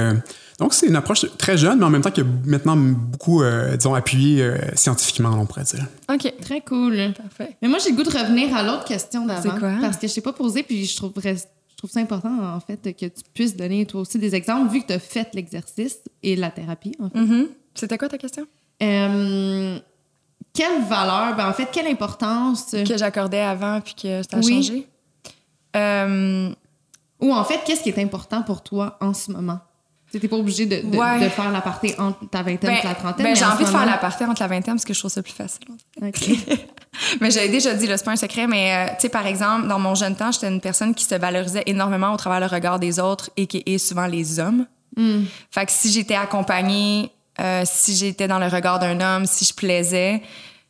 [0.62, 3.76] donc c'est une approche très jeune, mais en même temps qui a maintenant beaucoup, euh,
[3.76, 5.84] disons, appuyé euh, scientifiquement, on pourrait dire.
[6.08, 6.32] OK.
[6.40, 7.12] Très cool.
[7.20, 7.56] Parfait.
[7.60, 9.42] Mais moi, j'ai le goût de revenir à l'autre question d'avant.
[9.42, 9.72] C'est quoi?
[9.80, 12.80] Parce que je t'ai pas posé, puis je trouverais, je trouve ça important, en fait,
[12.96, 16.36] que tu puisses donner toi aussi des exemples, vu que tu as fait l'exercice et
[16.36, 17.18] la thérapie, en fait.
[17.18, 17.48] Mhm.
[17.74, 18.46] C'était quoi ta question?
[18.84, 19.78] Euh,
[20.54, 24.62] quelle valeur, ben, en fait, quelle importance Que j'accordais avant puis que ça a Oui.
[24.62, 24.86] changé?
[25.74, 26.50] Euh,
[27.20, 29.58] Ou en fait, qu'est-ce qui est important pour toi en ce moment?
[30.12, 31.20] Tu n'es pas obligé de, de, Ouais.
[31.24, 33.24] de faire l'aparté entre ta vingtaine Ben, et la trentaine.
[33.26, 35.10] ben, j'ai en envie de faire la partie entre la vingtaine parce que je trouve
[35.10, 35.64] ça plus facile.
[36.02, 36.28] Ok.
[37.20, 39.78] mais j'avais déjà dit, c'est pas un secret, mais euh, tu sais, par exemple, dans
[39.78, 43.00] mon jeune temps, j'étais une personne qui se valorisait énormément au travers le regard des
[43.00, 44.66] autres et qui est souvent les hommes.
[44.96, 45.22] Hmm.
[45.50, 49.54] Fait que si j'étais accompagnée, euh, si j'étais dans le regard d'un homme, si je
[49.54, 50.20] plaisais,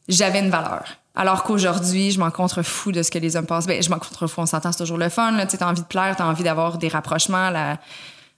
[0.08, 0.84] j'avais une valeur.
[1.16, 3.66] Alors qu'aujourd'hui, je m'en contrefous de ce que les hommes pensent.
[3.66, 5.34] Ben, je m'en contrefous, on s'entend, c'est toujours le fun.
[5.46, 7.50] Tu as envie de plaire, tu as envie d'avoir des rapprochements.
[7.50, 7.78] La...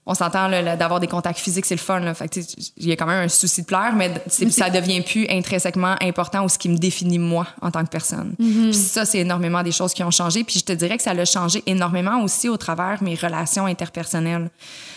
[0.06, 2.00] On s'entend d'avoir des contacts physiques, c'est le fun.
[2.00, 2.12] Là.
[2.12, 2.40] Fait que,
[2.76, 6.44] il y a quand même un souci de plaire, mais ça devient plus intrinsèquement important
[6.44, 8.34] ou ce qui me définit moi en tant que personne.
[8.38, 10.44] Puis ça, c'est énormément des choses qui ont changé.
[10.44, 14.50] Puis je te dirais que ça l'a changé énormément aussi au travers mes relations interpersonnelles.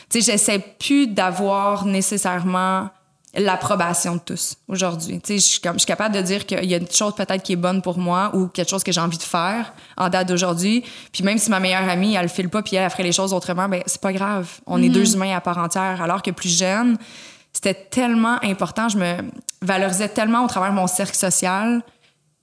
[0.09, 2.89] Tu sais, j'essaie plus d'avoir nécessairement
[3.37, 5.19] l'approbation de tous aujourd'hui.
[5.21, 7.13] Tu sais, je suis comme- je suis capable de dire qu'il y a une chose
[7.15, 10.09] peut-être qui est bonne pour moi ou quelque chose que j'ai envie de faire en
[10.09, 10.83] date d'aujourd'hui.
[11.11, 13.11] Puis même si ma meilleure amie, elle le file pas puis elle, elle ferait les
[13.11, 14.49] choses autrement, ben c'est pas grave.
[14.65, 16.01] On est deux humains à part entière.
[16.01, 16.97] Alors que plus jeune,
[17.53, 18.89] c'était tellement important.
[18.89, 19.17] Je me
[19.61, 21.81] valorisais tellement au travers de mon cercle social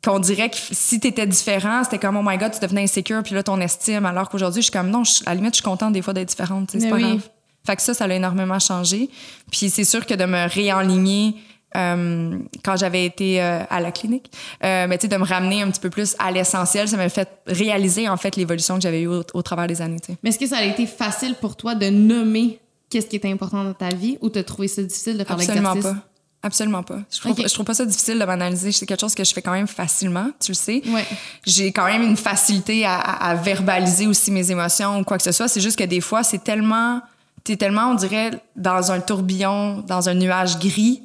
[0.04, 3.34] qu'on dirait que si t'étais différent, c'était comme, oh my god, tu devenais insécure, puis
[3.34, 4.04] là, ton estime.
[4.04, 6.12] Alors qu'aujourd'hui, je suis comme, non, je- à la limite, je suis contente des fois
[6.12, 6.70] d'être différente.
[6.72, 7.02] C'est pas oui.
[7.02, 7.28] grave.
[7.66, 9.08] Fait que ça, ça l'a énormément changé.
[9.50, 11.34] Puis c'est sûr que de me réaligner
[11.76, 14.30] euh, quand j'avais été euh, à la clinique,
[14.62, 17.08] euh, mais tu sais, de me ramener un petit peu plus à l'essentiel, ça m'a
[17.08, 20.18] fait réaliser, en fait, l'évolution que j'avais eue au, au travers des années, tu sais.
[20.22, 23.64] Mais est-ce que ça a été facile pour toi de nommer qu'est-ce qui était important
[23.64, 26.00] dans ta vie ou t'as trouvé ça difficile de faire Absolument l'exercice?
[26.00, 26.06] pas.
[26.46, 26.98] Absolument pas.
[27.10, 27.48] Je trouve, Ok.
[27.48, 28.70] je trouve pas ça difficile de m'analyser.
[28.70, 30.82] C'est quelque chose que je fais quand même facilement, tu le sais.
[30.86, 31.04] Ouais.
[31.46, 35.32] J'ai quand même une facilité à- à verbaliser aussi mes émotions ou quoi que ce
[35.32, 35.48] soit.
[35.48, 37.00] C'est juste que des fois, c'est tellement...
[37.44, 41.02] T'es tellement, on dirait, dans un tourbillon, dans un nuage gris,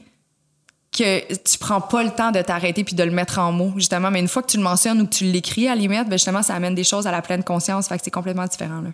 [0.91, 4.09] que tu prends pas le temps de t'arrêter puis de le mettre en mots, justement.
[4.09, 6.13] Mais une fois que tu le mentionnes ou que tu l'écris, à la limite, ben
[6.17, 7.87] justement, ça amène des choses à la pleine conscience.
[7.87, 8.89] Fait que c'est complètement différent, là.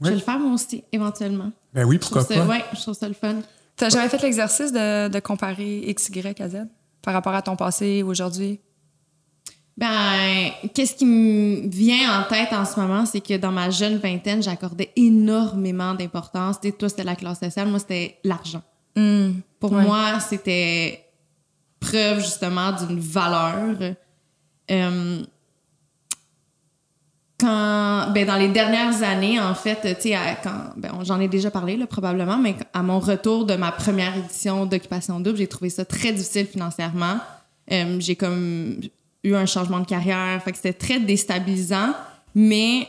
[0.00, 1.50] Je vais le faire moi aussi, éventuellement.
[1.74, 2.44] Ben oui, pourquoi pas?
[2.44, 3.36] ouais, je trouve ça le fun.
[3.76, 6.56] T'as jamais fait l'exercice de, de comparer X, Y à Z
[7.02, 8.60] par rapport à ton passé ou aujourd'hui?
[9.78, 13.98] Ben, qu'est-ce qui me vient en tête en ce moment, c'est que dans ma jeune
[13.98, 16.60] vingtaine, j'accordais énormément d'importance.
[16.60, 18.62] Tu sais, toi, c'était la classe sociale, moi, c'était l'argent.
[18.96, 19.34] Hmm.
[19.60, 19.84] Pour Ouais.
[19.84, 21.04] moi, c'était
[21.78, 23.76] preuve justement d'une valeur.
[24.72, 25.22] Euh,
[27.38, 31.52] quand, ben, dans les dernières années, en fait, tu sais, quand, ben, j'en ai déjà
[31.52, 35.70] parlé, là, probablement, mais à mon retour de ma première édition d'Occupation Double, j'ai trouvé
[35.70, 37.18] ça très difficile financièrement.
[37.70, 38.80] Euh, j'ai comme
[39.24, 41.94] eu un changement de carrière, fait que c'était très déstabilisant,
[42.34, 42.88] mais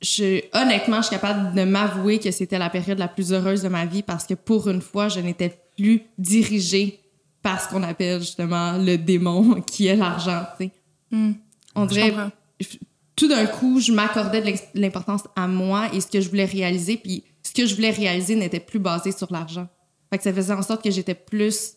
[0.00, 3.68] je, honnêtement, je suis capable de m'avouer que c'était la période la plus heureuse de
[3.68, 7.00] ma vie parce que pour une fois, je n'étais plus dirigée
[7.42, 10.44] par ce qu'on appelle justement le démon qui est l'argent.
[10.58, 10.70] tu
[11.12, 11.34] sais.
[11.74, 12.14] On dirait,
[13.16, 16.96] tout d'un coup, je m'accordais de l'importance à moi et ce que je voulais réaliser,
[16.96, 19.68] puis ce que je voulais réaliser n'était plus basé sur l'argent.
[20.10, 21.74] Fait que ça faisait en sorte que j'étais plus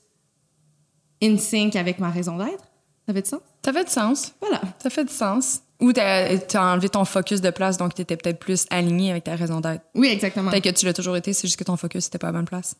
[1.21, 2.65] in sync avec ma raison d'être.
[3.07, 3.39] Ça fait du sens?
[3.63, 3.73] Ça?
[3.73, 4.31] Fait du sens.
[4.41, 4.61] Voilà.
[4.81, 5.59] Ça fait du sens.
[5.81, 9.35] Ou t'as as enlevé ton focus de place, donc t'étais peut-être plus aligné avec ta
[9.35, 9.81] raison d'être.
[9.93, 10.49] Oui, exactement.
[10.49, 12.37] Peut-être que tu l'as toujours été, c'est juste que ton focus n'était pas à la
[12.39, 12.75] bonne place.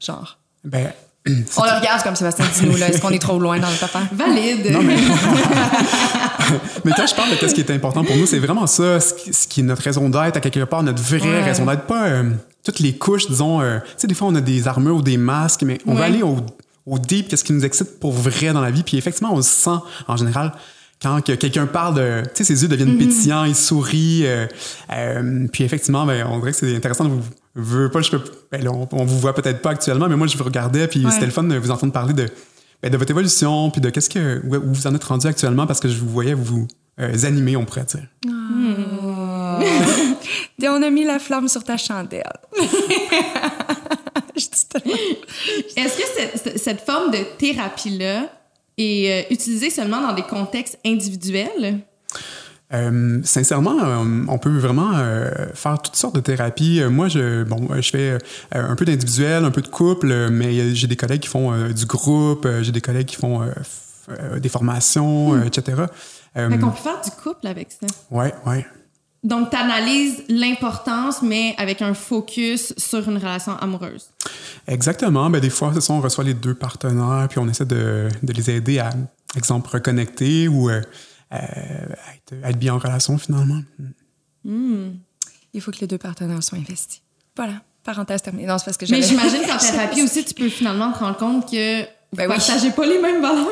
[0.00, 0.38] Genre.
[0.64, 0.92] Ben,
[1.28, 1.30] On
[1.64, 2.88] le regarde comme Sébastien dis-nous, là.
[2.88, 4.08] Est-ce qu'on est trop loin dans notre affaire?
[4.12, 4.70] Valide.
[4.72, 4.96] Non, mais-
[6.84, 9.14] mais quand je parle de qu'est-ce qui est important pour nous, c'est vraiment ça, ce
[9.14, 11.42] qui, ce est notre raison d'être, à quelque part, notre vraie Ouais.
[11.42, 11.86] raison d'être.
[11.86, 12.30] Pas euh,
[12.64, 13.60] toutes les couches, disons.
[13.60, 16.00] euh, tu sais, des fois, on a des armures ou des masques, mais on va
[16.00, 16.06] Ouais.
[16.06, 16.38] aller au,
[16.86, 18.82] au deep, qu'est-ce qui nous excite pour vrai dans la vie.
[18.82, 19.70] Puis effectivement, on le sent
[20.08, 20.52] en général
[21.00, 22.22] quand que quelqu'un parle de.
[22.34, 24.22] Tu sais, ses yeux deviennent pétillants, il sourit.
[24.24, 24.46] euh,
[24.92, 27.22] euh, puis effectivement, ben, on dirait que c'est intéressant de vous.
[27.54, 30.36] Veux pas, je peux, ben, on, on vous voit peut-être pas actuellement, mais moi, je
[30.38, 31.10] vous regardais, puis Ouais.
[31.10, 32.26] c'était le fun de vous entendre parler de,
[32.82, 35.66] ben, de votre évolution, puis de qu'est-ce que où où vous en êtes rendu actuellement,
[35.66, 36.66] parce que je vous voyais vous
[37.00, 38.06] euh, animer, on pourrait dire.
[40.62, 42.22] Et on a mis la flamme sur ta chandelle.
[45.76, 48.30] Est-ce que cette, cette forme de thérapie-là
[48.78, 51.80] est euh, utilisée seulement dans des contextes individuels?
[52.72, 56.80] Euh, sincèrement, euh, on peut vraiment euh, faire toutes sortes de thérapies.
[56.90, 58.18] Moi, je, bon, je fais
[58.52, 62.48] un peu d'individuel, un peu de couple, mais j'ai des collègues qui font du groupe,
[62.62, 63.42] j'ai des collègues qui font
[64.40, 65.82] des formations, euh, etc.
[66.34, 67.86] Fait qu'on peut faire du couple avec ça.
[68.10, 68.66] ouais, ouais.
[69.24, 74.10] Donc, tu analyses l'importance, mais avec un focus sur une relation amoureuse.
[74.66, 75.30] Exactement.
[75.30, 78.32] Ben, des fois, c'est ça, on reçoit les deux partenaires, puis on essaie de, de
[78.32, 78.90] les aider à,
[79.36, 80.80] exemple, reconnecter ou euh,
[81.32, 83.60] euh, être, être bien en relation finalement.
[84.44, 87.00] Il faut que les deux partenaires soient investis.
[87.36, 87.54] Voilà.
[87.84, 88.46] Parenthèse terminée.
[88.46, 91.50] Non, c'est parce que Mais j'imagine qu'en thérapie aussi, tu peux finalement te rendre compte
[91.50, 92.36] que vous Ben oui.
[92.36, 93.48] partagez pas les mêmes valeurs.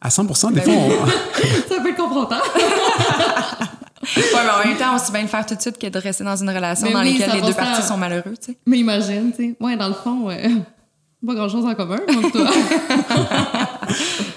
[0.00, 1.06] À 100 des Ben fois, on-
[1.68, 2.36] Ça peut être confrontant.
[4.02, 6.24] Ouais, mais en même temps, aussi bien le faire tout de suite que de rester
[6.24, 8.56] dans une relation Mais dans oui, laquelle les deux parties sont malheureux, tu sais.
[8.66, 9.54] Mais imagine, tu sais.
[9.60, 10.48] Ouais, dans le fond, euh,
[11.26, 12.50] pas grand-chose en commun, moi, toi.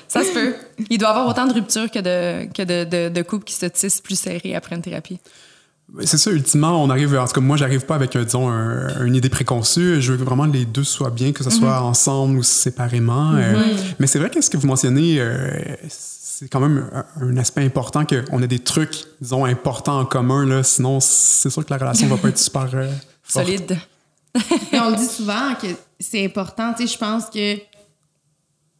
[0.07, 0.55] Ça se peut.
[0.89, 3.53] Il doit y avoir autant de ruptures que de, que de, de, de couples qui
[3.55, 5.19] se tissent plus serrés après une thérapie.
[6.03, 9.15] C'est ça, ultimement, on arrive, en tout cas, moi, j'arrive pas avec, disons, un- une
[9.15, 10.01] idée préconçue.
[10.01, 13.33] Je veux que vraiment les deux soient bien, que ce soit ensemble ou séparément.
[13.35, 13.61] Euh,
[13.99, 15.49] mais c'est vrai que ce que vous mentionnez, euh,
[16.37, 20.45] c'est quand même un, un aspect important qu'on a des trucs, disons, importants en commun,
[20.45, 20.63] là.
[20.63, 22.91] Sinon, c'est sûr que la relation va pas être super euh,
[23.23, 23.45] forte.
[23.45, 23.77] Solide.
[24.73, 25.67] Et on le dit souvent que
[25.97, 26.73] c'est important.
[26.73, 27.57] Tu sais, je pense que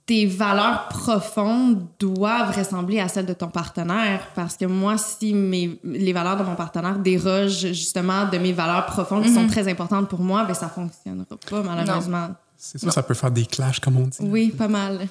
[0.05, 4.27] tes valeurs profondes doivent ressembler à celles de ton partenaire.
[4.35, 8.85] Parce que moi, si mes, les valeurs de mon partenaire dérogent justement de mes valeurs
[8.85, 12.31] profondes qui sont très importantes pour moi, ben ça fonctionnera pas, malheureusement.
[12.57, 14.17] C'est sûr, ça peut faire des clashs, comme on dit.
[14.19, 15.07] Oui, pas mal.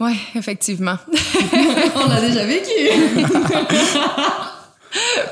[0.00, 0.96] Oui, effectivement.
[1.94, 2.70] on l'a déjà vécu.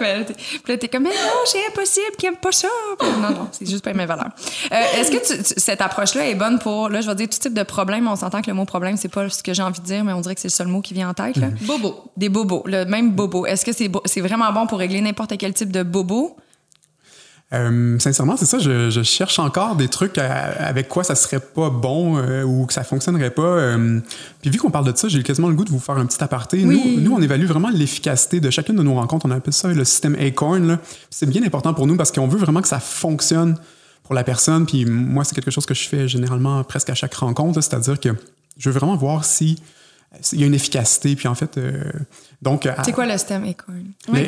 [0.00, 2.68] Mais t'es- puis là, t'es comme, mais non, c'est impossible qu'il aime pas ça.
[3.02, 4.28] Non, non, c'est juste pas mes valeurs.
[4.70, 7.38] Euh, Est-ce que tu- tu- cette approche-là est bonne pour, là, je vais dire tout
[7.40, 8.06] type de problème.
[8.06, 10.12] On s'entend que le mot problème, c'est pas ce que j'ai envie de dire, mais
[10.12, 11.36] on dirait que c'est le seul mot qui vient en tête.
[11.38, 11.48] Là.
[11.62, 12.04] Bobo.
[12.16, 13.46] Des bobos, le même bobo.
[13.46, 16.36] Est-ce que c'est c'est vraiment bon pour régler n'importe quel type de bobo?
[17.54, 21.40] Euh, sincèrement, c'est ça, je, je cherche encore des trucs à- avec quoi ça serait
[21.40, 23.40] pas bon euh, ou que ça fonctionnerait pas.
[23.42, 24.00] euh.
[24.42, 26.22] puis vu qu'on parle de ça, j'ai quasiment le goût de vous faire un petit
[26.22, 26.62] aparté.
[26.66, 26.96] Oui.
[26.98, 29.24] Nous, nous, on évalue vraiment l'efficacité de chacune de nos rencontres.
[29.24, 30.78] On appelle ça le système Acorn.
[31.08, 33.56] C'est bien important pour nous parce qu'on veut vraiment que ça fonctionne
[34.02, 34.66] pour la personne.
[34.66, 37.62] Puis moi, c'est quelque chose que je fais généralement presque à chaque rencontre.
[37.62, 38.10] C'est-à-dire que
[38.58, 39.56] je veux vraiment voir si
[40.20, 41.14] s'il y a une efficacité.
[41.16, 41.82] Puis en fait, euh,
[42.42, 42.66] donc...
[42.66, 43.84] à- C'est quoi le stem acorn?
[44.06, 44.18] Comment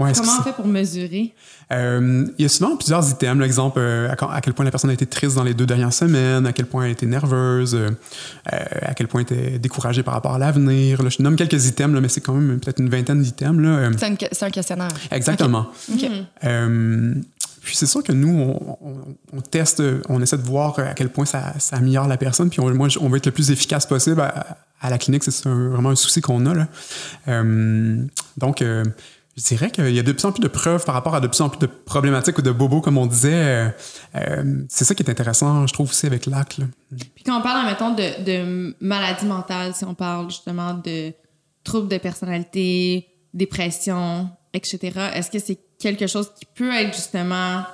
[0.00, 1.34] Ouais, on fait pour mesurer?
[1.72, 3.40] euh, il y a souvent plusieurs items.
[3.40, 6.46] L'exemple, euh, à, quel point la personne a été triste dans les deux dernières semaines,
[6.46, 7.88] à quel point elle a été nerveuse, euh,
[8.52, 10.98] euh, à quel point elle était découragée par rapport à l'avenir.
[11.08, 13.58] Je nomme quelques items, là, mais c'est quand même peut-être une vingtaine d'items.
[13.60, 13.68] là.
[13.68, 13.90] Euh,
[14.32, 14.88] C'est un questionnaire.
[15.10, 15.66] Exactement.
[15.92, 16.04] OK.
[16.44, 17.14] Euh,
[17.62, 21.08] puis c'est sûr que nous, on, on- on teste, on essaie de voir à quel
[21.10, 22.50] point ça, ça améliore la personne.
[22.50, 25.22] Puis on, moi, on veut être le plus efficace possible à, à la clinique.
[25.24, 26.54] C'est vraiment un souci qu'on a.
[26.54, 26.68] Là.
[27.28, 28.04] Euh,
[28.36, 28.84] donc, euh,
[29.36, 31.28] je dirais qu'il y a de plus en plus de preuves par rapport à de
[31.28, 33.72] plus en plus de problématiques ou de bobos, comme on disait.
[34.14, 36.44] Euh, c'est ça qui est intéressant, je trouve, aussi avec là.
[36.44, 41.12] Puis quand on parle, admettons, de, de maladie mentale, si on parle justement de
[41.64, 44.78] troubles de personnalité, dépression, etc.,
[45.14, 47.64] est-ce que c'est quelque chose qui peut être justement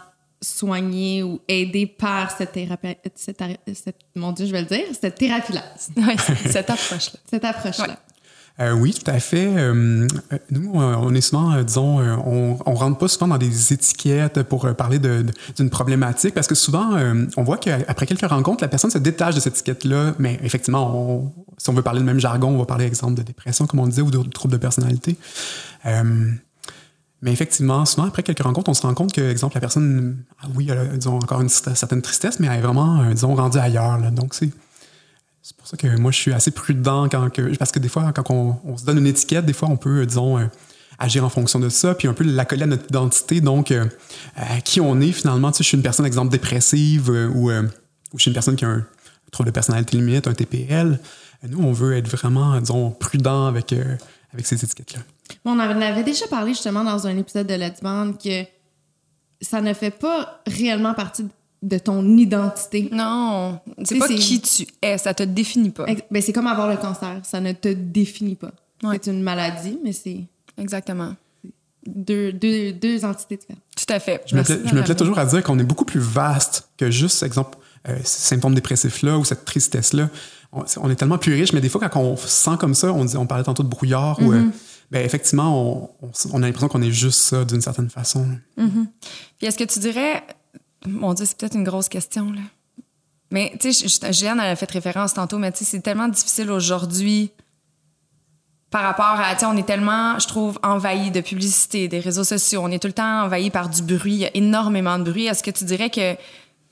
[0.40, 3.42] soigné ou aidé par cette thérapie, cette,
[3.74, 5.62] cette- mon Dieu, je vais le dire, cette thérapie-là,
[5.96, 7.18] Ouais, cette approche-là.
[7.30, 7.98] cette approche-là.
[8.60, 9.46] Euh, oui, tout à fait.
[9.56, 13.72] Euh, euh, nous, on est souvent, euh, disons, on, on rentre pas souvent dans des
[13.72, 18.04] étiquettes pour euh, parler de- de- d'une problématique parce que souvent, euh, on voit qu'après
[18.06, 20.14] quelques rencontres, la personne se détache de cette étiquette-là.
[20.18, 23.22] Mais effectivement, on- si on veut parler le même jargon, on va parler, exemple, de
[23.22, 25.16] dépression, comme on disait, ou de, de troubles de personnalité.
[27.20, 30.46] Mais effectivement, souvent, après quelques rencontres, on se rend compte que, exemple, la personne, ah
[30.54, 33.58] oui, elle a, encore une cer- certaine tristesse, mais elle est vraiment, euh, disons, rendue
[33.58, 33.98] ailleurs.
[33.98, 34.10] là.
[34.10, 34.50] Donc, c'est
[35.42, 38.12] c'est pour ça que moi, je suis assez prudent quand que, parce que des fois,
[38.12, 40.44] quand on, on se donne une étiquette, des fois, on peut, euh, disons, euh,
[40.98, 43.40] agir en fonction de ça, puis un peu la coller à notre identité.
[43.40, 43.72] Donc,
[44.36, 45.50] à qui on est finalement.
[45.52, 47.68] Tu sais, je suis une personne, exemple, dépressive ou, ou
[48.14, 48.84] je suis une personne qui a un,
[49.30, 50.98] trouble de personnalité limite, un TPL.
[51.48, 53.72] Nous, on veut être vraiment, disons, prudent avec,
[54.32, 55.00] avec ces étiquettes-là.
[55.48, 58.44] On en avait déjà parlé justement dans un épisode de Let's Band que
[59.40, 61.24] ça ne fait pas réellement partie
[61.62, 62.90] de ton identité.
[62.92, 65.86] Non, c'est pas c'est- qui tu es, ça te définit pas.
[66.10, 68.52] Ben, c'est comme avoir le cancer, ça ne te définit pas.
[68.82, 69.00] Ouais.
[69.02, 70.24] C'est une maladie, mais c'est
[70.58, 71.14] Exactement.
[71.86, 73.62] deux, deux, deux entités différentes.
[73.74, 74.22] Tout à fait.
[74.26, 77.22] Je me, plais, je me toujours à dire qu'on est beaucoup plus vaste que juste,
[77.22, 77.56] exemple,
[77.88, 80.10] euh, ces symptômes dépressifs-là ou cette tristesse-là.
[80.52, 83.04] On, est tellement plus riche, mais des fois, quand on se sent comme ça, on,
[83.04, 84.44] dit, on parlait tantôt de brouillard, ou, euh,
[84.90, 88.26] ben, effectivement, on, a l'impression qu'on est juste ça d'une certaine façon.
[88.56, 90.22] Puis est-ce que tu dirais,
[90.86, 92.40] mon Dieu, c'est peut-être une grosse question, là.
[93.30, 96.08] Mais, tu sais, Ju- Juliane, elle a fait référence tantôt, mais tu sais, c'est tellement
[96.08, 97.30] difficile aujourd'hui
[98.70, 102.24] par rapport à, tu sais, on est tellement, je trouve, envahi de publicité, des réseaux
[102.24, 102.60] sociaux.
[102.64, 104.14] On est tout le temps envahi par du bruit.
[104.14, 105.26] Il y a énormément de bruit.
[105.26, 106.16] Est-ce que tu dirais que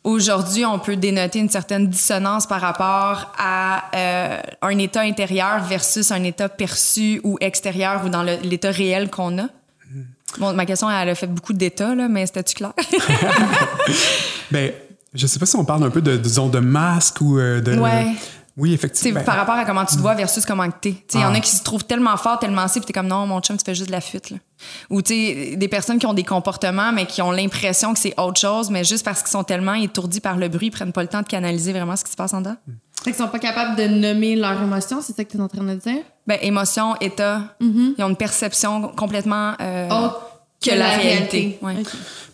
[0.06, 6.12] aujourd'hui, on peut dénoter une certaine dissonance par rapport à euh, un état intérieur versus
[6.12, 9.48] un état perçu ou extérieur ou dans l'état réel qu'on a?
[10.38, 12.72] Bon, ma question, elle a fait beaucoup d'états, mais c'était-tu clair?
[14.52, 14.70] Ben,
[15.12, 17.76] je sais pas si on parle un peu de, disons, de masque ou euh, de.
[17.76, 18.12] Ouais.
[18.56, 19.20] Oui, effectivement.
[19.20, 20.92] Ben, par rapport à comment tu te vois versus comment que t'es.
[20.92, 21.36] Tu sais, Il y en Ah.
[21.36, 23.64] a qui se trouvent tellement fort, tellement si, puis t'es comme non, mon chum, tu
[23.64, 24.30] fais juste de la fuite.
[24.30, 24.38] Là.
[24.88, 28.18] Ou tu sais, des personnes qui ont des comportements, mais qui ont l'impression que c'est
[28.18, 31.02] autre chose, mais juste parce qu'ils sont tellement étourdis par le bruit, ils prennent pas
[31.02, 32.56] le temps de canaliser vraiment ce qui se passe en dedans.
[33.04, 35.48] Fait qu'ils sont pas capables de nommer leurs émotions, c'est ça que tu es en
[35.48, 36.02] train de dire?
[36.26, 37.94] Ben, émotion, état, Mm-hmm.
[37.98, 39.52] ils ont une perception complètement.
[39.60, 39.88] euh,
[40.62, 41.58] que, la, réalité.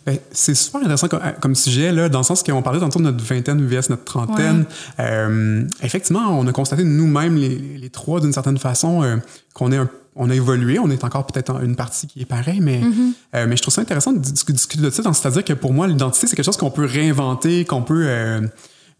[0.05, 1.07] Ben, c'est super intéressant
[1.39, 4.65] comme, sujet, là, dans le sens qu'on parlait tantôt de notre vingtaine vs notre trentaine.
[4.99, 9.17] Euh, effectivement, on a constaté nous-mêmes, les, trois, d'une certaine façon, euh,
[9.53, 9.79] qu'on est
[10.15, 13.11] on a évolué, on est encore peut-être une partie qui est pareille, mais, mm-hmm.
[13.33, 15.01] euh, mais je trouve ça intéressant de discuter de ça.
[15.11, 18.07] C'est-à-dire que pour moi, l'identité, c'est quelque chose qu'on peut réinventer, qu'on peut.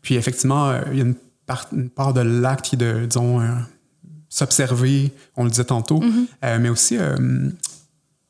[0.01, 3.41] puis effectivement, il y a une, part, de l'acte qui est de, disons,
[4.27, 6.57] s'observer, on le disait tantôt, mm-hmm.
[6.57, 6.97] mais aussi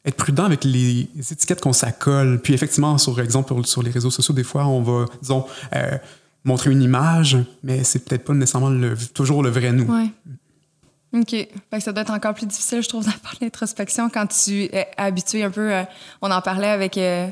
[0.06, 2.40] être prudent avec les étiquettes qu'on s'accole.
[2.42, 5.98] Puis effectivement, sur exemple, sur les réseaux sociaux, des fois, on va, disons, euh,
[6.44, 9.86] montrer une image, mais c'est peut-être pas nécessairement toujours le vrai nous.
[9.86, 10.10] Ouais.
[11.14, 11.48] OK.
[11.72, 15.44] Que ça doit être encore plus difficile, je trouve, d'avoir l'introspection quand tu es habitué
[15.44, 15.74] un peu.
[15.74, 15.84] Euh,
[16.22, 17.30] on en parlait avec, euh,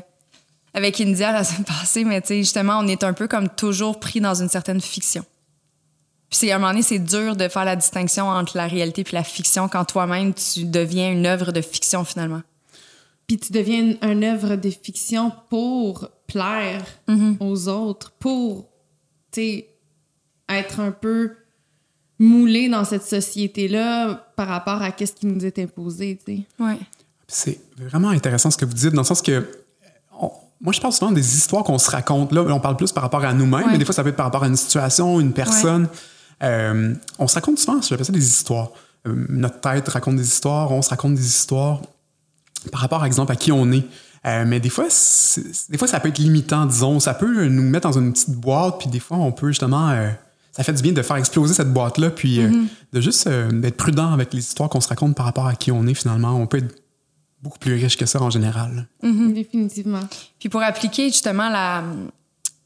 [0.72, 4.00] avec India la semaine passée, mais tu sais, justement, on est un peu comme toujours
[4.00, 5.24] pris dans une certaine fiction.
[6.30, 9.14] Puis à un moment donné, c'est dur de faire la distinction entre la réalité puis
[9.14, 12.40] la fiction quand toi-même, tu deviens une œuvre de fiction finalement
[13.32, 17.36] puis tu deviens une, œuvre de fiction pour plaire mm-hmm.
[17.40, 18.68] aux autres, pour
[20.50, 21.32] être un peu
[22.18, 26.18] moulé dans cette société-là par rapport à ce qui nous est imposé.
[26.60, 26.76] Ouais.
[27.26, 29.48] C'est vraiment intéressant ce que vous dites, dans le sens que
[30.60, 32.32] moi, je parle souvent des histoires qu'on se raconte.
[32.32, 34.26] Là, on parle plus par rapport à nous-mêmes, mais des fois, ça peut être par
[34.26, 35.88] rapport à une situation, une personne.
[36.42, 38.72] Euh, on se raconte souvent, j'appelle ça des histoires.
[39.06, 41.80] Euh, notre tête raconte des histoires, on se raconte des histoires
[42.70, 43.84] par rapport, par exemple, à qui on est.
[44.24, 44.86] Euh, mais des fois,
[45.68, 47.00] des fois, ça peut être limitant, disons.
[47.00, 49.90] Ça peut nous mettre dans une petite boîte, puis des fois, on peut justement.
[49.90, 50.10] Euh,
[50.52, 52.66] ça fait du bien de faire exploser cette boîte-là, puis euh, mm-hmm.
[52.92, 55.86] de juste d'être prudent avec les histoires qu'on se raconte par rapport à qui on
[55.86, 56.34] est finalement.
[56.34, 56.78] On peut être
[57.42, 58.86] beaucoup plus riche que ça en général.
[59.02, 59.32] Mm-hmm.
[59.32, 60.02] Définitivement.
[60.38, 61.82] Puis pour appliquer justement la,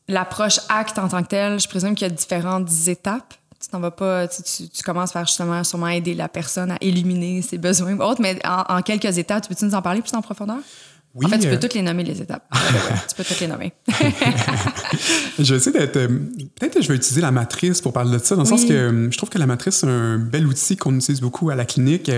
[0.08, 3.34] l'approche acte en tant que telle, je présume qu'il y a différentes étapes?
[3.60, 7.42] Tu t'en vas pas, tu, tu, commences par justement sûrement aider la personne à éliminer
[7.42, 10.22] ses besoins ou autres, mais en, quelques étapes, tu peux-tu nous en parler plus en
[10.22, 10.58] profondeur?
[11.14, 12.44] Oui, en fait, tu peux euh, toutes les nommer, les étapes.
[13.08, 13.72] tu peux toutes les nommer.
[15.38, 15.96] je vais essayer d'être.
[15.96, 16.08] Euh,
[16.54, 18.72] peut-être que je vais utiliser la matrice pour parler de ça, dans le sens que
[18.74, 21.64] euh, je trouve que la matrice, c'est un bel outil qu'on utilise beaucoup à la
[21.64, 22.10] clinique.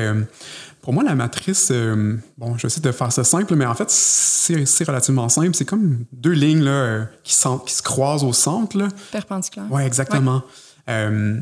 [0.83, 3.89] Pour moi, la matrice, bon, je vais essayer de faire ça simple, mais en fait,
[3.89, 5.55] c'est relativement simple.
[5.55, 8.77] C'est comme deux lignes là, qui, qui, se croisent au centre.
[8.77, 8.89] Là.
[9.13, 9.69] Perpendiculaires.
[9.71, 10.43] Oui, exactement.
[10.89, 11.41] Euh,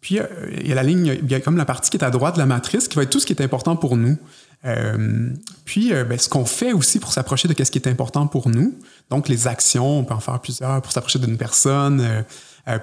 [0.00, 0.26] puis, euh,
[0.60, 2.34] il y a la ligne, il y a comme la partie qui est à droite
[2.34, 4.16] de la matrice, qui va être tout ce qui est important pour nous.
[4.64, 5.30] Euh,
[5.64, 8.74] puis, ben, ce qu'on fait aussi pour s'approcher de ce qui est important pour nous,
[9.10, 12.24] donc les actions, on peut en faire plusieurs pour s'approcher d'une personne,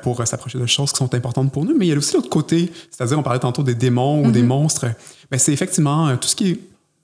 [0.02, 2.30] pour s'approcher de choses qui sont importantes pour nous, mais il y a aussi l'autre
[2.30, 4.46] côté, c'est-à-dire on parlait tantôt des démons ou des mm-hmm.
[4.46, 4.86] monstres,
[5.30, 6.60] ben, c'est effectivement tout ce qui est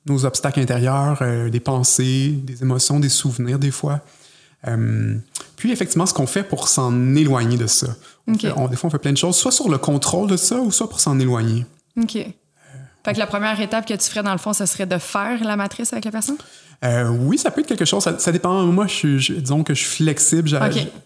[0.08, 1.22] nos obstacles intérieurs,
[1.52, 4.00] des pensées, des émotions, des souvenirs des fois.
[5.58, 7.88] Puis, effectivement, ce qu'on fait pour s'en éloigner de ça.
[8.28, 10.72] On des fois, on fait plein de choses, soit sur le contrôle de ça ou
[10.72, 11.66] soit pour s'en éloigner.
[12.00, 12.14] OK.
[12.14, 15.44] fait que la première étape que tu ferais, dans le fond, ce serait de faire
[15.44, 16.38] la matrice avec la personne?
[16.84, 18.04] Euh, oui, ça peut être quelque chose.
[18.18, 18.64] Ça, dépend.
[18.66, 20.50] Moi, je, disons que je suis flexible.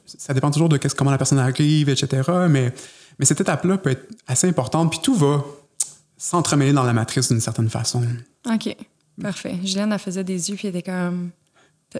[0.06, 2.30] ça dépend toujours de comment la personne arrive, etc.
[2.49, 2.73] Mais,
[3.19, 4.91] mais cette étape-là peut être assez importante.
[4.91, 5.43] Puis tout va
[6.17, 8.04] s'entremêler dans la matrice d'une certaine façon.
[8.49, 8.75] OK.
[9.21, 9.56] Parfait.
[9.63, 11.32] Juliane, elle faisait des yeux, puis elle était comme.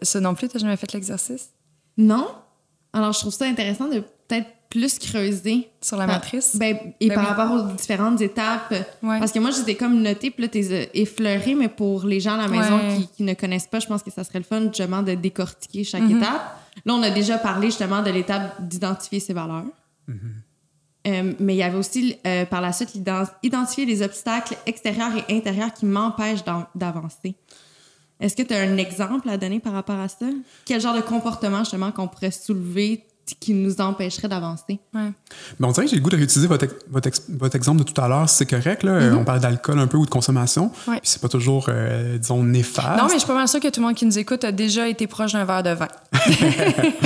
[0.01, 1.49] Ça non plus, tu n'as jamais fait l'exercice?
[1.97, 2.28] Non.
[2.91, 5.69] Alors, je trouve ça intéressant de peut-être plus creuser.
[5.82, 6.56] Sur la matrice?
[6.56, 8.73] Ben, et ben par rapport aux différentes étapes.
[9.01, 12.38] Parce que moi, j'étais comme notée, puis là, t'es effleuré, mais pour les gens à
[12.38, 12.80] la maison
[13.15, 16.04] qui, ne connaissent pas, je pense que ça serait le fun, justement, de décortiquer chaque
[16.04, 16.17] mm-hmm.
[16.17, 16.60] étape.
[16.86, 19.65] Là, on a déjà parlé, justement, de l'étape d'identifier ses valeurs.
[20.10, 20.13] Mm-hmm.
[21.08, 22.97] Euh, mais il y avait aussi, euh, par la suite,
[23.43, 27.36] identifier les obstacles extérieurs et intérieurs qui m'empêchent d'avancer.
[28.19, 30.25] Est-ce que tu as un exemple à donner par rapport à ça?
[30.65, 33.04] Quel genre de comportement, justement, qu'on pourrait soulever
[33.39, 34.79] qui nous empêcherait d'avancer?
[34.93, 35.11] Ouais.
[35.61, 38.29] on dirait que j'ai le goût de réutiliser votre, votre, exemple de tout à l'heure.
[38.29, 38.99] C'est correct, là.
[38.99, 39.15] Mm-hmm.
[39.15, 40.71] On parle d'alcool un peu ou de consommation.
[40.88, 40.99] Ouais.
[40.99, 43.01] Puis c'est pas toujours, euh, disons, néfaste.
[43.01, 44.51] Non, mais je suis pas mal sûre que tout le monde qui nous écoute a
[44.51, 45.88] déjà été proche d'un verre de vin.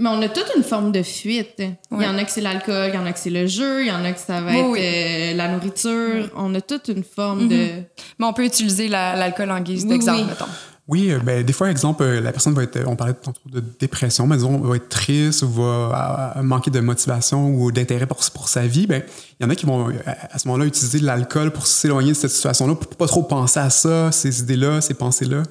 [0.00, 1.60] Mais on a toute une forme de fuite.
[1.90, 3.82] Il y en a que c'est l'alcool, il y en a que c'est le jeu,
[3.82, 6.30] il y en a que ça va être euh, la nourriture.
[6.36, 7.56] On a toute une forme de.
[7.56, 7.84] Mm-hmm.
[8.20, 10.46] Mais on peut utiliser l'alcool en guise d'exemple, mettons.
[10.88, 13.62] Oui, euh, ben, des fois, exemple, euh, la personne va être, on parlait tantôt de
[13.78, 18.48] dépression, mais disons, va être triste ou va manquer de motivation ou d'intérêt pour, pour
[18.48, 18.86] sa vie.
[18.86, 19.02] Ben,
[19.38, 22.30] il y en a qui vont, à ce moment-là, utiliser l'alcool pour s'éloigner de cette
[22.30, 25.42] situation-là, pour pas trop penser à ça, ces idées-là, ces pensées-là,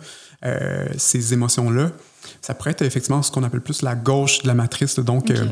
[0.97, 1.91] ces émotions-là
[2.41, 4.97] ça pourrait être effectivement ce qu'on appelle plus la gauche de la matrice.
[4.99, 5.45] donc, euh,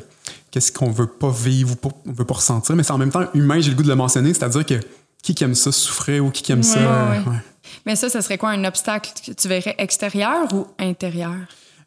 [0.52, 2.76] qu'est-ce qu'on veut pas vivre ou on veut pas ressentir.
[2.76, 4.76] Mais c'est en même temps humain, j'ai le goût de le mentionner, c'est-à-dire que
[5.22, 6.80] qui aime ça souffrir ou qui aime ça.
[6.80, 7.20] Euh,
[7.86, 11.36] Mais ça, ce serait quoi un obstacle que tu verrais extérieur ou intérieur?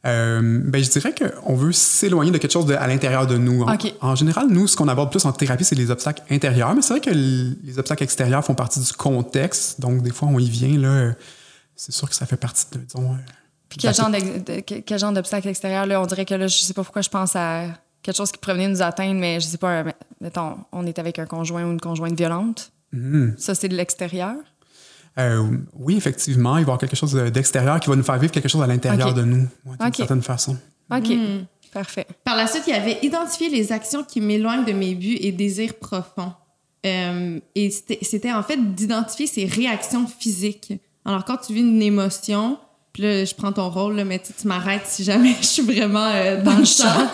[0.07, 3.67] Euh, ben, je dirais qu'on veut s'éloigner de quelque chose à l'intérieur de nous.
[4.01, 6.95] En, général, nous, ce qu'on aborde plus en thérapie, c'est les obstacles intérieurs, mais c'est
[6.95, 10.79] vrai que les obstacles extérieurs font partie du contexte, donc des fois, on y vient
[10.79, 11.15] là,
[11.75, 13.13] c'est sûr que ça fait partie de, disons...
[13.13, 13.17] euh,
[13.69, 14.11] Puis quel genre,
[14.67, 16.01] quel d'obstacle extérieur, là?
[16.01, 17.65] On dirait que là, je sais pas pourquoi je pense à
[18.03, 19.85] quelque chose qui venir nous atteindre, mais je sais pas, euh,
[20.21, 22.73] mettons, on est avec un conjoint ou une conjointe violente.
[22.93, 23.35] Mhm.
[23.37, 24.35] Ça, c'est de l'extérieur?
[25.19, 25.45] Euh,
[25.75, 28.33] oui, effectivement, il va y avoir quelque chose de- d'extérieur qui va nous faire vivre
[28.33, 30.57] quelque chose à l'intérieur de nous, ouais, d'une certaine façon.
[30.91, 31.09] OK.
[31.09, 31.45] Hmm.
[31.73, 32.07] Parfait.
[32.25, 35.33] Par la suite, il y avait identifié les actions qui m'éloignent de mes buts et
[35.33, 36.33] désirs profonds.
[36.87, 40.73] Euh, et c'était c'était en fait d'identifier ses réactions physiques.
[41.05, 42.59] Alors, quand tu vis une émotion,
[42.93, 45.63] puis là, je prends ton rôle, là, mais tu tu m'arrêtes si jamais je suis
[45.63, 46.85] vraiment euh, dans le champ.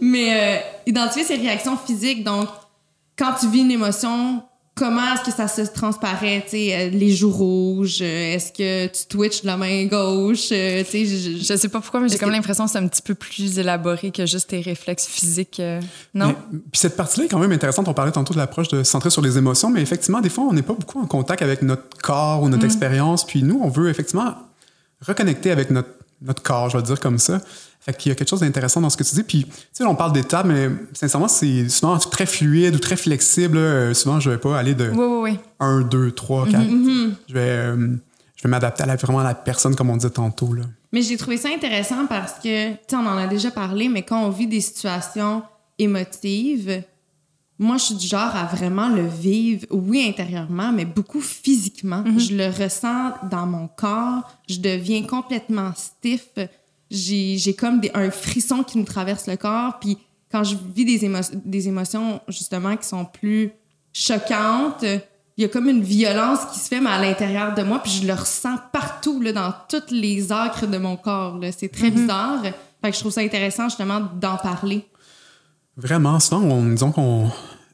[0.00, 2.48] mais euh, identifier ses réactions physiques, donc,
[3.16, 4.42] quand tu vis une émotion,
[4.76, 6.42] comment est-ce que ça se transparaît?
[6.44, 10.48] Tu sais, euh, les joues rouges, euh, est-ce que tu twitches de la main gauche?
[10.52, 12.70] euh, tu sais, je- je- Je sais pas pourquoi, mais j'ai comme que- l'impression que
[12.70, 15.60] c'est un petit peu plus élaboré que juste tes réflexes physiques.
[16.14, 16.34] Non?
[16.50, 17.88] Puis cette partie-là est quand même intéressante.
[17.88, 20.52] On parlait tantôt de l'approche de centrer sur les émotions, mais effectivement, des fois, on
[20.52, 22.66] n'est pas beaucoup en contact avec notre corps ou notre Mm.
[22.66, 23.26] expérience.
[23.26, 24.34] Puis nous, on veut effectivement
[25.06, 25.88] reconnecter avec notre,
[26.22, 27.40] notre corps, je vais le dire comme ça.
[27.80, 29.22] Fait qu'il y a quelque chose d'intéressant dans ce que tu dis.
[29.22, 33.56] Puis, tu sais, on parle d'étapes, mais sincèrement, c'est souvent très fluide ou très flexible.
[33.58, 35.38] Euh, souvent, je vais pas aller de Oui, oui, oui.
[35.60, 36.62] 1, 2, 3, 4.
[37.28, 37.96] Je vais, euh,
[38.34, 40.52] je vais m'adapter à la, vraiment à la personne, comme on disait tantôt.
[40.52, 40.64] Là.
[40.90, 44.02] Mais j'ai trouvé ça intéressant parce que, tu sais, on en a déjà parlé, mais
[44.02, 45.42] quand on vit des situations
[45.78, 46.82] émotives,
[47.58, 52.04] moi, je suis du genre à vraiment le vivre, oui, intérieurement, mais beaucoup physiquement.
[52.18, 54.22] Je le ressens dans mon corps.
[54.48, 56.28] Je deviens complètement stiff.
[56.90, 59.78] J'ai comme des- un frisson qui me traverse le corps.
[59.80, 59.96] Puis
[60.30, 63.50] quand je vis des, émo- des émotions, justement, qui sont plus
[63.92, 64.82] choquantes,
[65.38, 67.90] il y a comme une violence qui se fait, mais à l'intérieur de moi, puis
[67.92, 71.38] je le ressens partout, là, dans toutes les acres de mon corps.
[71.56, 72.42] C'est très bizarre.
[72.42, 74.84] Fait que je trouve ça intéressant, justement, d'en parler.
[75.76, 77.30] Vraiment, souvent, on, disons qu'on.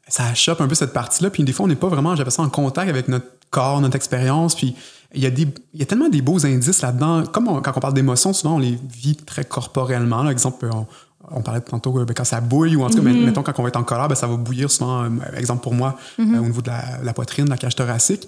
[0.09, 2.41] Ça achoppe un peu cette partie-là, puis des fois, on n'est pas vraiment, j'appelle ça,
[2.43, 4.75] en contact avec notre corps, notre expérience, puis
[5.15, 7.23] il y, a des, il y a tellement des beaux indices là-dedans.
[7.23, 10.21] Comme on- quand on parle d'émotions, souvent, on les vit très corporellement.
[10.23, 10.31] Là.
[10.31, 10.85] Exemple, on,
[11.31, 13.53] on parlait tantôt euh, ben, quand ça bouille, ou en tout cas, mais- mettons, quand
[13.57, 16.39] on va être en colère, ben, ça va bouillir souvent, euh, exemple pour moi, euh,
[16.39, 18.27] au niveau de la, la poitrine, de la cage thoracique.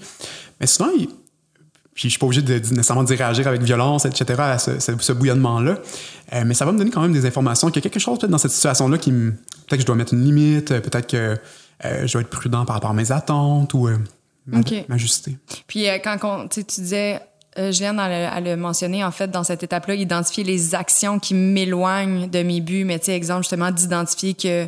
[0.62, 1.10] Mais souvent, il-
[1.96, 4.80] puis je suis pas obligé de, de nécessairement d'y réagir avec violence, etc., à ce,
[4.80, 5.80] ce- ce bouillonnement-là.
[6.34, 8.20] Euh, mais ça va me donner quand même des informations qu'il y a quelque chose
[8.20, 9.32] peut-être dans cette situation-là qui me...
[9.32, 11.38] Peut-être que je dois mettre une limite, euh, peut-être que
[11.86, 13.98] euh, je dois être prudent par rapport à mes attentes ou euh,
[14.90, 15.38] m'ajuster.
[15.68, 17.20] Puis quand on- tu sais, tu disais,
[17.58, 22.30] euh, Juliane, a- a mentionné, en fait, dans cette étape-là, identifier les actions qui m'éloignent
[22.30, 22.84] de mes buts.
[22.84, 24.68] Mais tu sais, exemple, justement, d'identifier que,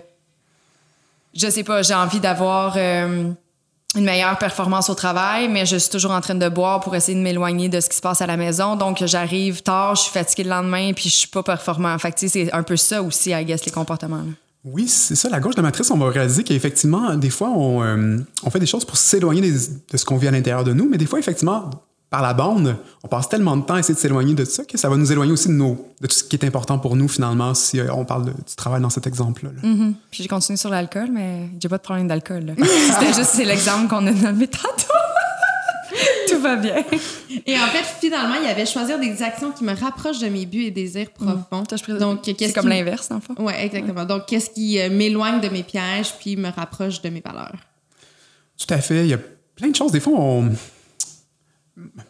[1.35, 3.31] je sais pas, j'ai envie d'avoir euh,
[3.97, 7.17] une meilleure performance au travail, mais je suis toujours en train de boire pour essayer
[7.17, 8.75] de m'éloigner de ce qui se passe à la maison.
[8.75, 11.97] Donc, j'arrive tard, je suis fatiguée le lendemain, puis je suis pas performant.
[11.97, 14.23] Fait c'est un peu ça aussi, I guess, les comportements.
[14.63, 15.29] Oui, c'est ça.
[15.29, 18.59] La gauche de la matrice, on va réaliser qu'effectivement, des fois, on, euh, on fait
[18.59, 21.19] des choses pour s'éloigner de ce qu'on vit à l'intérieur de nous, mais des fois,
[21.19, 21.69] effectivement,
[22.09, 24.77] par la bande, on passe tellement de temps à essayer de s'éloigner de ça que
[24.77, 27.07] ça va nous éloigner aussi de, nos, de tout ce qui est important pour nous,
[27.09, 29.49] finalement, si euh, on parle de- du travail dans cet exemple-là.
[29.61, 29.67] là.
[29.69, 29.93] Mhm.
[30.09, 32.55] Puis j'ai continué sur l'alcool, mais j'ai pas de problème d'alcool.
[32.57, 34.67] C'était juste c'est l'exemple qu'on a nommé tantôt.
[36.29, 36.83] Tout va bien.
[37.45, 40.45] Et en fait, finalement, il y avait choisir des actions qui me rapprochent de mes
[40.45, 41.63] buts et désirs profonds.
[41.65, 43.35] Toi, je pr- Donc, c'est comme qui- l'inverse, le fond.
[43.43, 44.05] Ouais, exactement.
[44.05, 47.55] Donc, qu'est-ce qui euh, m'éloigne de mes pièges puis me rapproche de mes valeurs?
[48.57, 49.05] Tout à fait.
[49.05, 49.19] Il y a
[49.55, 49.91] plein de choses.
[49.91, 50.51] Des fois, on.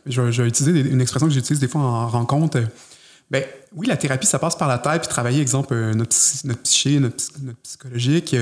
[0.06, 2.60] Je, je vais utiliser une expression que j'utilise des fois en rencontre.
[3.30, 3.44] Ben,
[3.76, 6.62] oui, la thérapie, ça passe par la tête, puis travailler, exemple, euh, notre, psy- notre
[6.62, 8.36] psyché, notre, psy- notre psychologique.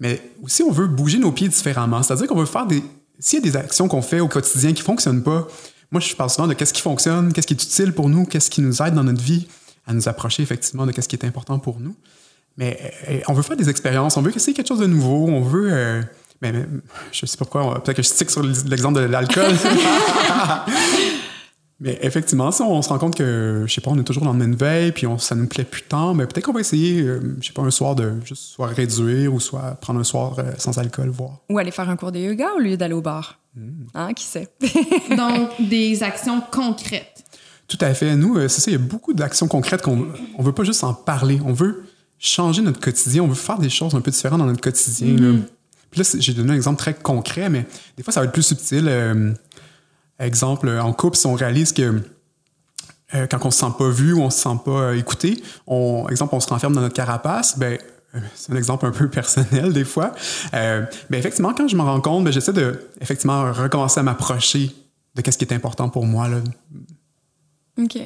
[0.00, 2.02] Mais aussi, on veut bouger nos pieds différemment.
[2.02, 2.82] C'est-à-dire qu'on veut faire des.
[3.20, 5.46] S'il y a des actions qu'on fait au quotidien qui ne fonctionnent pas,
[5.92, 8.50] moi, je parle souvent de qu'est-ce qui fonctionne, qu'est-ce qui est utile pour nous, qu'est-ce
[8.50, 9.46] qui nous aide dans notre vie
[9.86, 11.94] à nous approcher effectivement de qu'est-ce qui est important pour nous.
[12.56, 15.40] Mais euh, on veut faire des expériences, on veut essayer quelque chose de nouveau, on
[15.42, 15.68] veut.
[15.72, 16.02] euh,
[16.52, 16.66] mais, mais,
[17.12, 19.52] je sais pas pourquoi, peut-être que je stick sur l'exemple de l'alcool.
[21.80, 24.32] mais effectivement, si on se rend compte que, je sais pas, on est toujours dans
[24.32, 27.02] le même veille, puis on, ça nous plaît plus tant, mais peut-être qu'on va essayer,
[27.02, 30.38] euh, je sais pas, un soir de juste soit réduire ou soit prendre un soir
[30.38, 31.40] euh, sans alcool, voir.
[31.50, 33.38] Ou aller faire un cours de yoga au lieu d'aller au bar.
[33.94, 34.48] Hein, qui sait?
[35.16, 37.24] Donc, des actions concrètes.
[37.68, 38.14] Tout à fait.
[38.16, 40.84] Nous, euh, c'est ça, il y a beaucoup d'actions concrètes qu'on on veut pas juste
[40.84, 41.40] en parler.
[41.44, 41.84] On veut
[42.18, 43.22] changer notre quotidien.
[43.22, 45.16] On veut faire des choses un peu différentes dans notre quotidien.
[45.16, 45.38] là.
[45.94, 47.66] Puis là, j'ai donné un exemple très concret, mais
[47.96, 48.86] des fois, ça va être plus subtil.
[48.88, 49.32] Euh,
[50.18, 52.02] exemple, en couple, si on réalise que
[53.14, 56.06] euh, quand on se sent pas vu ou on se sent pas euh, écouté, on,
[56.10, 57.78] exemple, on se renferme dans notre carapace, ben,
[58.14, 60.12] euh, c'est un exemple un peu personnel des fois.
[60.52, 64.74] Euh, ben, effectivement, quand je me rends compte, ben, j'essaie de effectivement recommencer à m'approcher
[65.14, 66.26] de qu'est-ce qui est important pour moi.
[66.26, 66.38] Là.
[67.80, 67.98] OK.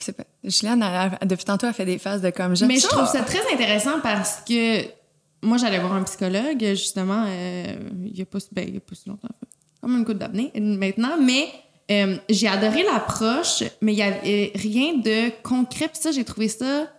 [0.00, 0.24] C'est pas...
[0.42, 3.20] Juliane, elle- elle- depuis tantôt, elle fait des phases de comme Mais je trouve ça
[3.22, 4.82] très intéressant parce que
[5.42, 9.08] moi, j'allais voir un psychologue, justement, euh, il y a pas, ben, a pas si
[9.08, 9.28] longtemps,
[9.80, 11.48] comme une coupe d'apnée maintenant, mais
[11.90, 15.88] Euh, j'ai adoré l'approche, mais il y avait rien de concret.
[15.88, 16.90] Puis ça, j'ai trouvé ça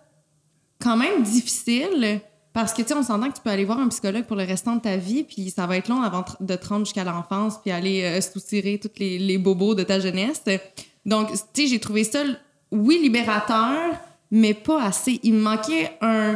[0.82, 2.22] quand même difficile.
[2.54, 4.44] Parce que, tu sais, on s'entend que tu peux aller voir un psychologue pour le
[4.44, 7.60] restant de ta vie, puis ça va être long avant de te rendre jusqu'à l'enfance,
[7.62, 10.42] puis aller euh, soutirer tous les, les, bobos de ta jeunesse.
[11.06, 12.24] Donc, tu sais, j'ai trouvé ça,
[12.72, 13.94] oui, libérateur,
[14.32, 15.20] mais pas assez.
[15.22, 16.36] Il me manquait un,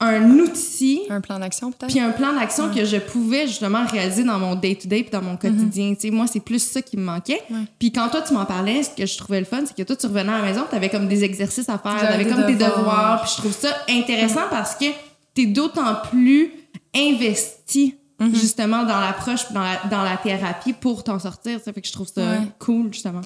[0.00, 1.02] un outil.
[1.10, 1.90] Un plan d'action, peut-être?
[1.90, 5.36] Puis un plan d'action que je pouvais justement réaliser dans mon day-to-day puis dans mon
[5.36, 5.94] quotidien.
[5.98, 7.42] Sais, moi, c'est plus ça qui me manquait.
[7.78, 9.96] Puis quand toi, tu m'en parlais, ce que je trouvais le fun, c'est que toi,
[9.96, 12.46] tu revenais à la maison, tu avais comme des exercices à faire, tu avais comme
[12.46, 13.22] tes devoirs.
[13.22, 14.86] Puis je trouve ça intéressant parce que
[15.34, 16.52] tu es d'autant plus
[16.96, 18.34] investi mm-hmm.
[18.34, 21.60] justement dans l'approche dans la, dans la thérapie pour t'en sortir.
[21.62, 23.20] Ça fait que je trouve ça cool, justement.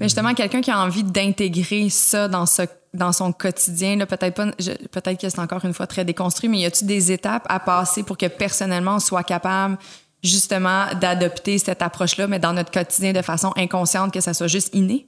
[0.00, 2.62] Mais justement, quelqu'un qui a envie d'intégrer ça dans, ce,
[2.94, 4.46] dans son quotidien, peut-être pas,
[4.92, 8.02] peut-être que c'est encore une fois très déconstruit, mais y a-t-il des étapes à passer
[8.02, 9.76] pour que personnellement on soit capable
[10.22, 14.70] justement d'adopter cette approche-là, mais dans notre quotidien de façon inconsciente, que ça soit juste
[14.72, 15.06] inné?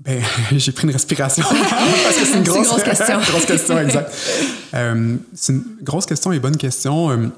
[0.00, 0.22] Ben,
[0.52, 3.18] j'ai pris une respiration parce que c'est une grosse, grosse question.
[3.28, 4.12] grosse question, exact.
[4.74, 7.32] Euh, c'est une grosse question et bonne question.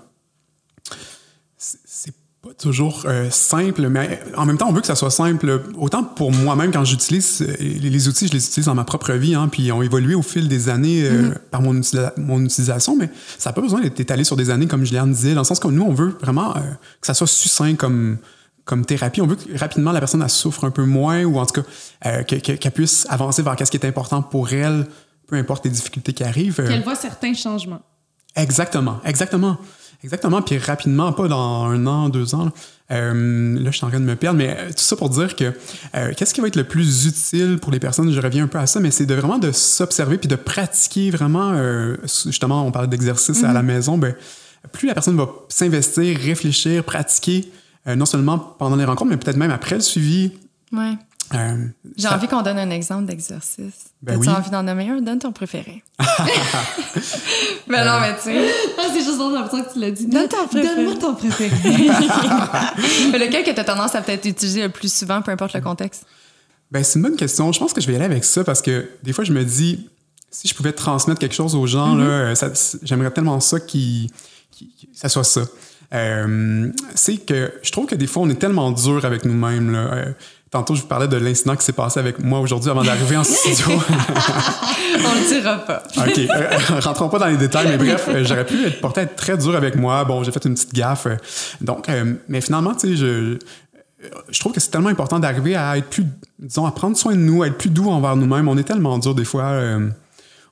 [2.58, 5.62] Toujours euh, simple, mais en même temps, on veut que ça soit simple.
[5.76, 9.34] Autant pour moi-même, quand j'utilise euh, les, outils, je les utilise dans ma propre vie,
[9.34, 11.38] hein, puis ils ont évolué au fil des années euh, mm-hmm.
[11.50, 11.80] par mon,
[12.18, 15.34] mon, utilisation, mais ça n'a pas besoin d'être étalé sur des années, comme Juliane disait,
[15.34, 16.52] dans le sens que nous, on veut vraiment
[17.00, 18.18] que ça soit succinct comme,
[18.64, 19.20] comme thérapie.
[19.20, 22.22] On veut que rapidement la personne elle souffre un peu moins, ou en tout cas
[22.24, 24.86] qu'elle puisse avancer vers ce qui est important pour elle,
[25.26, 26.56] peu importe les difficultés qui arrivent.
[26.56, 27.82] Qu'elle voit certains changements.
[28.36, 29.58] Exactement, exactement.
[30.04, 32.46] Exactement, puis rapidement, pas dans un an, deux ans.
[32.46, 32.50] Là,
[32.90, 35.36] euh, là je suis en train de me perdre, mais euh, tout ça pour dire
[35.36, 35.52] que
[35.94, 38.58] euh, qu'est-ce qui va être le plus utile pour les personnes, je reviens un peu
[38.58, 41.54] à ça, mais c'est de vraiment de s'observer puis de pratiquer vraiment,
[42.26, 43.64] justement, on parlait d'exercice à la mm-hmm.
[43.64, 44.14] maison, ben,
[44.72, 47.50] plus la personne va s'investir, réfléchir, pratiquer,
[47.86, 50.32] non seulement pendant les rencontres, mais peut-être même après le suivi.
[50.72, 50.96] Ouais.
[51.34, 51.66] Euh,
[51.96, 53.90] J'ai envie qu'on donne un exemple d'exercice.
[54.02, 55.00] Ben As-tu envie d'en nommer un?
[55.00, 55.82] Donne ton préféré.
[57.68, 58.50] ben non, mais tu sais.
[58.78, 60.06] Ah, c'est juste l'impression que tu l'as dit.
[60.06, 60.76] Donne ton préféré.
[60.76, 61.50] Donne-moi ton préféré.
[63.18, 66.04] Lequel que tu as tendance à peut-être utiliser le plus souvent, peu importe le contexte?
[66.70, 67.52] Ben, c'est une bonne question.
[67.52, 69.44] Je pense que je vais y aller avec ça parce que des fois, je me
[69.44, 69.88] dis,
[70.30, 72.78] si je pouvais transmettre quelque chose aux gens, mm-hmm.
[72.82, 73.78] j'aimerais tellement ça que
[74.94, 75.42] ça soit ça.
[75.94, 79.74] Euh, c'est que je trouve que des fois, on est tellement dur avec nous-mêmes.
[79.74, 80.12] Euh,
[80.52, 83.24] Tantôt, je vous parlais de l'incident qui s'est passé avec moi aujourd'hui avant d'arriver en
[83.24, 83.68] studio.
[83.70, 85.82] On le dira pas.
[85.96, 86.18] OK.
[86.18, 89.16] Euh, rentrons pas dans les détails, mais bref, euh, j'aurais pu être porté à être
[89.16, 90.04] très dur avec moi.
[90.04, 91.06] Bon, j'ai fait une petite gaffe.
[91.06, 91.16] Euh,
[91.62, 91.90] donc,
[92.28, 93.38] mais finalement, tu sais, je,
[94.28, 96.04] je trouve que c'est tellement important d'arriver à être plus,
[96.38, 98.46] disons, à prendre soin de nous, à être plus doux envers nous-mêmes.
[98.46, 99.58] On est tellement dur des fois.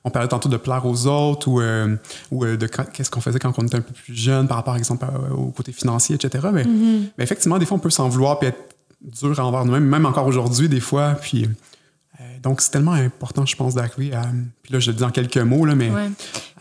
[0.03, 1.61] on parlait tantôt de plaire aux autres ou,
[2.31, 4.79] ou de qu'est-ce qu'on faisait quand on était un peu plus jeune par rapport, par
[4.79, 5.05] exemple,
[5.37, 6.47] au côté financier, etc.
[6.51, 7.01] Mais, mm-hmm.
[7.19, 8.71] mais effectivement, des fois, on peut s'en vouloir puis être
[9.01, 11.15] dur envers nous-mêmes, même encore aujourd'hui, des fois.
[11.15, 14.23] Puis, euh, donc, c'est tellement important, je pense, d'arriver à.
[14.63, 15.91] Puis là, je le dis en quelques mots, là, mais.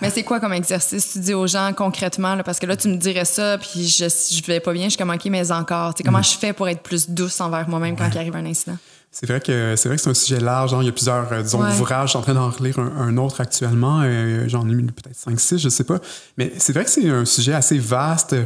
[0.00, 1.12] Mais c'est quoi comme exercice?
[1.12, 2.34] Tu dis aux gens concrètement?
[2.34, 4.90] Là, parce que là, tu me dirais ça, puis je, je vais pas bien, je
[4.90, 5.94] suis comme, OK, mais encore.
[6.02, 6.24] comment mm.
[6.24, 8.78] je fais pour être plus douce envers moi-même quand il arrive un incident?
[9.12, 10.72] C'est vrai que c'est vrai que c'est un sujet large.
[10.72, 10.78] Hein.
[10.82, 12.08] Il y a plusieurs euh, disons, ouvrages.
[12.08, 14.00] Je suis en train d'en relire un, autre actuellement.
[14.04, 15.98] Euh, j'en ai mis peut-être 5-6, je sais pas.
[16.38, 18.36] Mais c'est vrai que c'est un sujet assez vaste.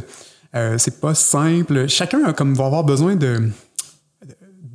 [0.53, 1.87] c'est pas simple.
[1.87, 3.51] Chacun comme va avoir besoin de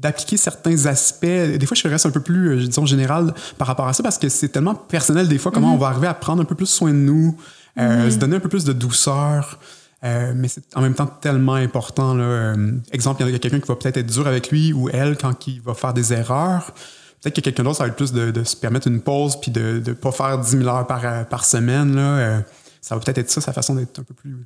[0.01, 1.27] d'appliquer certains aspects.
[1.27, 4.19] Des fois, je reste un peu plus, euh, disons, général par rapport à ça parce
[4.19, 5.75] que c'est tellement personnel des fois comment mhm.
[5.75, 7.37] on va arriver à prendre un peu plus soin de nous,
[7.79, 8.11] euh, mhm.
[8.11, 9.59] se donner un peu plus de douceur.
[10.03, 12.15] Euh, mais c'est en même temps tellement important.
[12.15, 12.55] Là.
[12.91, 15.47] exemple, il y a quelqu'un qui va peut-être être dur avec lui ou elle quand
[15.47, 16.73] il va faire des erreurs.
[17.21, 19.83] Peut-être que quelqu'un d'autre, ça va être plus de, se permettre une pause puis de
[19.87, 21.95] ne pas faire 10 000 heures par, par semaine.
[21.95, 22.43] Là.
[22.81, 24.39] ça va peut-être être ça, sa façon d'être un peu plus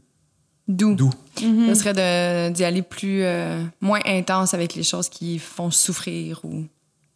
[0.67, 0.95] Doux.
[0.95, 1.11] Doux.
[1.37, 1.69] Mm-hmm.
[1.69, 6.65] Ce serait d'y aller plus, euh, moins intense avec les choses qui font souffrir ou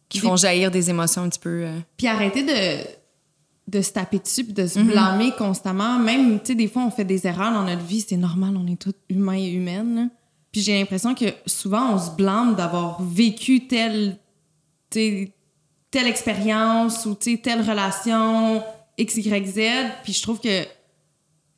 [0.07, 1.63] qui font jaillir des émotions un petit peu.
[1.65, 1.79] Euh.
[1.97, 2.87] Puis arrêter de,
[3.67, 4.85] de se taper dessus puis de se mm-hmm.
[4.85, 5.99] blâmer constamment.
[5.99, 8.67] Même, tu sais, des fois, on fait des erreurs dans notre vie, c'est normal, on
[8.67, 10.09] est tous humains et humaines.
[10.51, 14.17] Puis j'ai l'impression que souvent, on se blâme d'avoir vécu telle,
[14.89, 18.63] telle expérience ou telle relation
[18.97, 19.59] X, Y, Z.
[20.03, 20.65] Puis je trouve que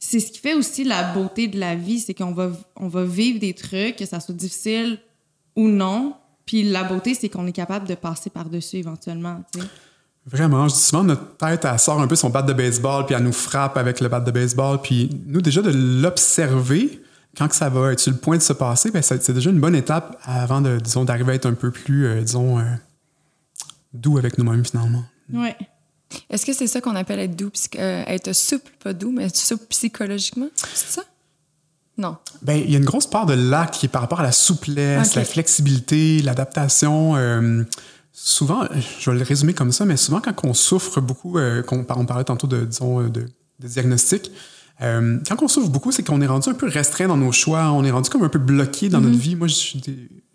[0.03, 3.05] c'est ce qui fait aussi la beauté de la vie, c'est qu'on va, on va
[3.05, 4.97] vivre des trucs, que ça soit difficile
[5.55, 6.15] ou non.
[6.47, 9.43] Puis la beauté, c'est qu'on est capable de passer par-dessus éventuellement.
[10.25, 13.13] Vraiment, je dis souvent, notre tête, elle sort un peu son bat de baseball, puis
[13.13, 14.81] elle nous frappe avec le bat de baseball.
[14.81, 16.99] Puis nous, déjà, de l'observer,
[17.37, 19.75] quand ça va être sur le point de se passer, ben, c'est déjà une bonne
[19.75, 22.63] étape avant de, disons, d'arriver à être un peu plus, euh, disons, euh,
[23.93, 25.03] doux avec nous-mêmes, finalement.
[25.31, 25.55] Ouais.
[26.29, 29.65] Est-ce que c'est ça qu'on appelle être doux, euh, être souple, pas doux, mais souple
[29.69, 30.47] psychologiquement?
[30.73, 31.03] C'est ça?
[31.97, 32.17] Non.
[32.41, 34.31] Ben, il y a une grosse part de l'acte qui est par rapport à la
[34.31, 37.15] souplesse, la flexibilité, l'adaptation.
[37.15, 37.63] euh,
[38.13, 38.65] souvent,
[38.99, 42.05] je vais le résumer comme ça, mais souvent quand on souffre beaucoup, euh, qu'on- on
[42.05, 43.25] parlait tantôt de, disons, euh, de,
[43.59, 44.31] de diagnostic,
[44.81, 47.71] euh, quand on souffre beaucoup, c'est qu'on est rendu un peu restreint dans nos choix,
[47.71, 49.35] on est rendu comme un peu bloqué dans notre vie.
[49.35, 49.47] Moi,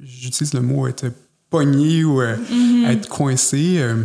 [0.01, 1.07] j'utilise le mot être
[1.51, 2.37] pogné ou euh,
[2.87, 3.77] être coincé.
[3.79, 4.05] euh,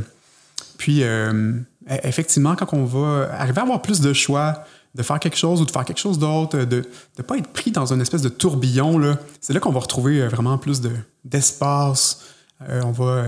[0.82, 1.54] puis, euh,
[1.88, 4.64] e- effectivement, quand on va arriver à avoir plus de choix,
[4.96, 6.84] de faire quelque chose ou de faire quelque chose d'autre, de
[7.20, 10.28] ne pas être pris dans une espèce de tourbillon, c'est là qu'on va retrouver euh,
[10.28, 10.90] vraiment plus de-
[11.24, 12.24] d'espace.
[12.68, 13.26] Euh, on, va,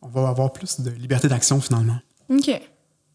[0.00, 1.98] on va avoir plus de liberté d'action finalement.
[2.30, 2.50] OK.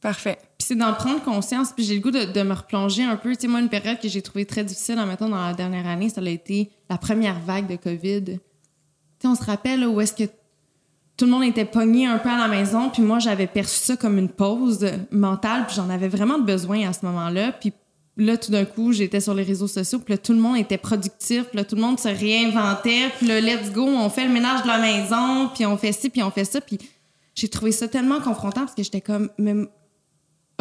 [0.02, 0.38] Parfait.
[0.60, 1.72] Puis c'est d'en prendre conscience.
[1.76, 3.34] Puis j'ai le goût de, de me replonger un peu.
[3.36, 6.10] Tu sais, moi, une période que j'ai trouvée très difficile, mettons, dans la dernière année,
[6.10, 8.24] ça a été la première vague de COVID.
[8.24, 8.34] Tu
[9.20, 10.30] sais, on se rappelle où est-ce que
[11.18, 12.90] tout le monde était pogné un peu à la maison.
[12.92, 15.66] Puis moi, j'avais perçu ça comme une pause mentale.
[15.66, 17.54] Puis j'en avais vraiment besoin à ce moment-là.
[17.54, 17.74] Puis
[18.18, 19.98] là, tout d'un coup, j'étais sur les réseaux sociaux.
[19.98, 21.46] Puis là, tout le monde était productif.
[21.46, 23.10] Puis là, tout le monde se réinventait.
[23.18, 25.50] Puis là, let's go, on fait le ménage de la maison.
[25.56, 26.62] Puis on fait ci, puis on fait ça.
[26.62, 26.78] Puis
[27.34, 29.30] j'ai trouvé ça tellement confrontant parce que j'étais comme...
[29.40, 29.56] mais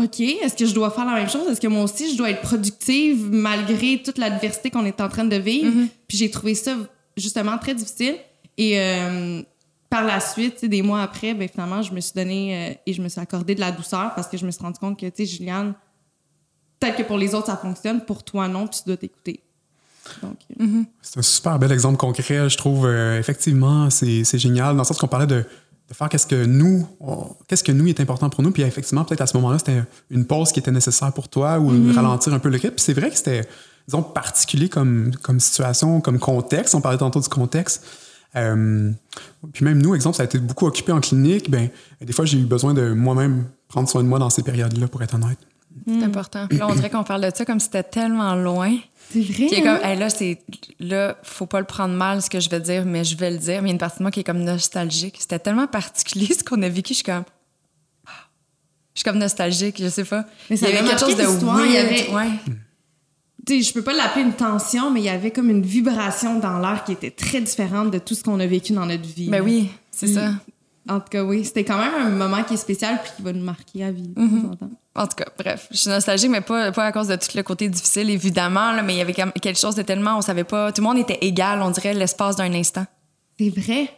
[0.03, 1.49] OK, est-ce que je dois faire la même chose?
[1.49, 5.25] Est-ce que moi aussi, je dois être productive malgré toute l'adversité qu'on est en train
[5.25, 5.87] de vivre?
[6.07, 6.77] Puis j'ai trouvé ça
[7.17, 8.17] justement très difficile.
[8.59, 9.43] Et euh,
[9.89, 13.03] par la suite, des mois après, ben, finalement, je me suis donné euh, et je
[13.03, 15.25] me suis accordé de la douceur parce que je me suis rendu compte que, tu
[15.25, 15.75] sais, Juliane,
[16.81, 19.43] peut-être que pour les autres, ça fonctionne, pour toi, non, puis tu dois t'écouter.
[20.23, 22.87] Donc, euh, C'est un super bel exemple concret, je trouve.
[22.87, 25.45] Euh, effectivement, c'est c'est génial, dans le sens qu'on parlait de,
[25.89, 26.87] de faire qu'est-ce que nous,
[27.49, 28.51] qu'est-ce que nous est important pour nous.
[28.51, 31.93] Puis effectivement, peut-être à ce moment-là, c'était une pause qui était nécessaire pour toi ou
[31.93, 32.75] ralentir un peu le rythme.
[32.75, 33.49] Puis c'est vrai que c'était,
[33.87, 36.75] disons, particulier comme, comme situation, comme contexte.
[36.75, 37.85] On parlait tantôt du contexte.
[38.37, 38.93] Euh,
[39.53, 41.51] puis même nous, exemple, ça a été beaucoup occupé en clinique.
[41.51, 41.71] Ben,
[42.01, 45.03] des fois, j'ai eu besoin de moi-même prendre soin de moi dans ces périodes-là, pour
[45.03, 45.39] être honnête.
[45.87, 46.47] C'est important.
[46.51, 48.77] Là, on dirait qu'on parle de ça comme si c'était tellement loin.
[49.11, 49.47] c'est vrai.
[49.47, 49.79] Qui est hein?
[49.79, 50.39] comme, hey, là, c'est,
[50.81, 53.37] là, faut pas le prendre mal ce que je vais dire, mais je vais le
[53.39, 53.63] dire.
[53.63, 55.17] Mais il y a une partie de moi qui est comme nostalgique.
[55.19, 56.95] C'était tellement particulier ce qu'on a vécu.
[56.95, 57.25] Je suis comme,
[58.95, 60.25] je suis comme nostalgique, je sais pas.
[60.51, 61.67] Mais ça il y avait quelque chose de weird.
[61.67, 62.31] il y avait- Ouais.
[62.45, 62.53] tu
[63.55, 66.59] sais, je peux pas l'appeler une tension, mais il y avait comme une vibration dans
[66.59, 69.29] l'air qui était très différente de tout ce qu'on a vécu dans notre vie.
[69.29, 70.15] Ben oui, c'est Mm.
[70.15, 70.31] ça.
[70.89, 71.45] En tout cas, oui.
[71.45, 74.07] C'était quand même un moment qui est spécial puis qui va nous marquer à vie.
[74.09, 74.71] De temps en temps.
[74.95, 77.43] En tout cas, bref, je suis nostalgique, mais pas, pas à cause de tout le
[77.43, 80.71] côté difficile, évidemment, là, mais il y avait quelque chose de tellement, on savait pas,
[80.73, 82.87] tout le monde était égal, on dirait, l'espace d'un instant.
[83.39, 83.91] C'est vrai.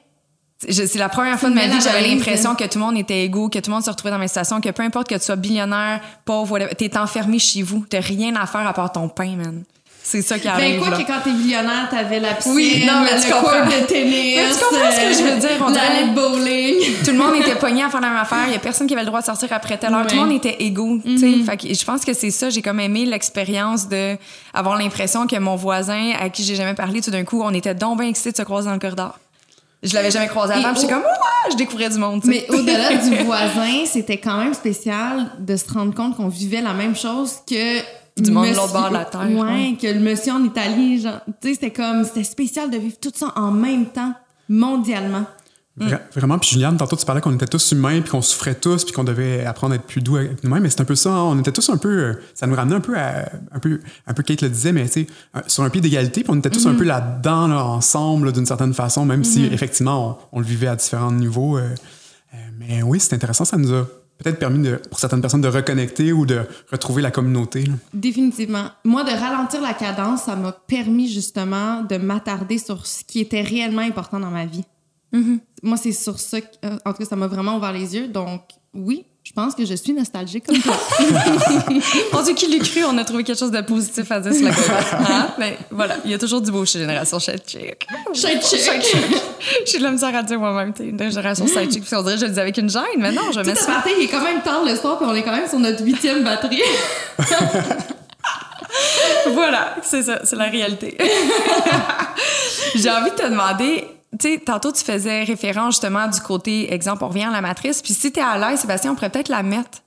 [0.60, 3.24] C'est la première fois de ma vie que j'avais l'impression que tout le monde était
[3.24, 5.14] égaux, que tout le monde se retrouvait dans la même situation, que peu importe que
[5.14, 7.86] tu sois billionnaire, pauvre, t'es enfermé chez vous.
[7.88, 9.62] T'as rien à faire à part ton pain, man.
[10.02, 10.80] C'est ça qui arrive.
[10.80, 10.96] Ben, quoi là.
[10.96, 13.66] que quand t'es millionnaire, t'avais la piscine, Oui, non, mais le tu court comprends.
[13.66, 14.36] de tennis.
[14.36, 16.94] Mais tu comprends ce que je veux dire, on dirait- de bowling.
[17.04, 18.44] Tout le monde était pogné à faire la même affaire.
[18.46, 20.06] Il y a personne qui avait le droit de sortir après telle heure.
[20.06, 20.96] Tout le monde était égaux.
[20.96, 21.18] Mm-hmm.
[21.18, 21.44] sais.
[21.44, 22.48] Fait que je pense que c'est ça.
[22.48, 24.16] J'ai comme aimé l'expérience de
[24.54, 27.74] avoir l'impression que mon voisin, à qui j'ai jamais parlé, tout d'un coup, on était
[27.74, 29.18] donc bien excités de se croiser dans le corridor.
[29.82, 30.72] Je l'avais jamais croisé avant.
[30.72, 32.20] Puis J'étais au- comme, ouais, je découvrais du monde.
[32.24, 36.72] Mais au-delà du voisin, c'était quand même spécial de se rendre compte qu'on vivait la
[36.74, 37.78] même chose que
[38.20, 39.76] Du monde de l'autre bord de la terre, Ouais, ouais.
[39.80, 43.12] que le monsieur en Italie, genre, tu sais, c'était comme c'était spécial de vivre tout
[43.14, 44.12] ça en même temps
[44.48, 45.24] mondialement.
[45.86, 48.84] Vra- Vraiment, puis Juliane, tantôt tu parlais qu'on était tous humains, puis qu'on souffrait tous,
[48.84, 51.10] puis qu'on devait apprendre à être plus doux avec nous-mêmes, mais c'est un peu ça,
[51.10, 54.14] hein, on était tous un peu, ça nous ramenait un peu à, un peu, un
[54.14, 55.06] peu Kate le disait, mais tu sais,
[55.46, 58.74] sur un pied d'égalité, puis on était tous un peu là-dedans, là, ensemble, d'une certaine
[58.74, 61.58] façon, même si effectivement on, on le vivait à différents niveaux.
[61.58, 61.68] euh,
[62.34, 63.86] euh, mais oui, c'est intéressant, ça nous a
[64.18, 66.40] peut-être permis, de, pour certaines personnes, de reconnecter ou de
[66.72, 67.62] retrouver la communauté.
[67.62, 67.74] là.
[67.94, 68.64] Définitivement.
[68.84, 73.42] Moi, de ralentir la cadence, ça m'a permis justement de m'attarder sur ce qui était
[73.42, 74.64] réellement important dans ma vie.
[75.62, 78.08] Moi, c'est sur ça, que- euh, en tout cas, ça m'a vraiment ouvert les yeux.
[78.08, 78.42] Donc,
[78.74, 80.74] oui, je pense que je suis nostalgique comme toi.
[82.12, 84.44] Mon Dieu, qui l'eût cru, on a trouvé quelque chose de positif à dire sur
[84.44, 84.50] la.
[84.52, 85.28] Hein?
[85.38, 87.86] Mais voilà, il y a toujours du beau chez Génération Sidechick.
[88.14, 88.60] Sidechick.
[88.60, 89.06] Sidechick.
[89.66, 91.84] J'ai de la misère à dire moi-même, t'es une Génération Sidechick.
[91.84, 93.52] Puis on dirait que je le dis avec une gêne, mais non, je Tout me
[93.52, 95.48] à suis partir, il est quand même tard le soir, puis on est quand même
[95.48, 96.62] sur notre huitième batterie.
[99.32, 100.96] Voilà, c'est ça, c'est la réalité.
[102.74, 103.84] J'ai envie de te demander,
[104.18, 107.82] tu sais, tantôt tu faisais référence justement du côté, exemple, on revient à la matrice,
[107.82, 109.82] puis si t'es à l'aise, Sébastien, on pourrait peut-être la mettre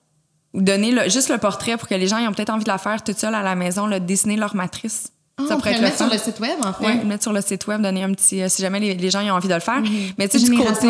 [0.53, 3.03] ou donner juste le portrait pour que les gens ont peut-être envie de la faire
[3.03, 5.13] toute seule à la maison, le dessiner leur matrice.
[5.37, 6.05] Ah, ça on pourrait être le le mettre fun.
[6.05, 6.83] sur le site web, en fait.
[6.97, 9.21] Le mettre sur le site web, donner un petit, euh, si jamais les, les gens
[9.23, 9.81] ont envie de le faire.
[10.17, 10.87] Mais tu sais, du côté.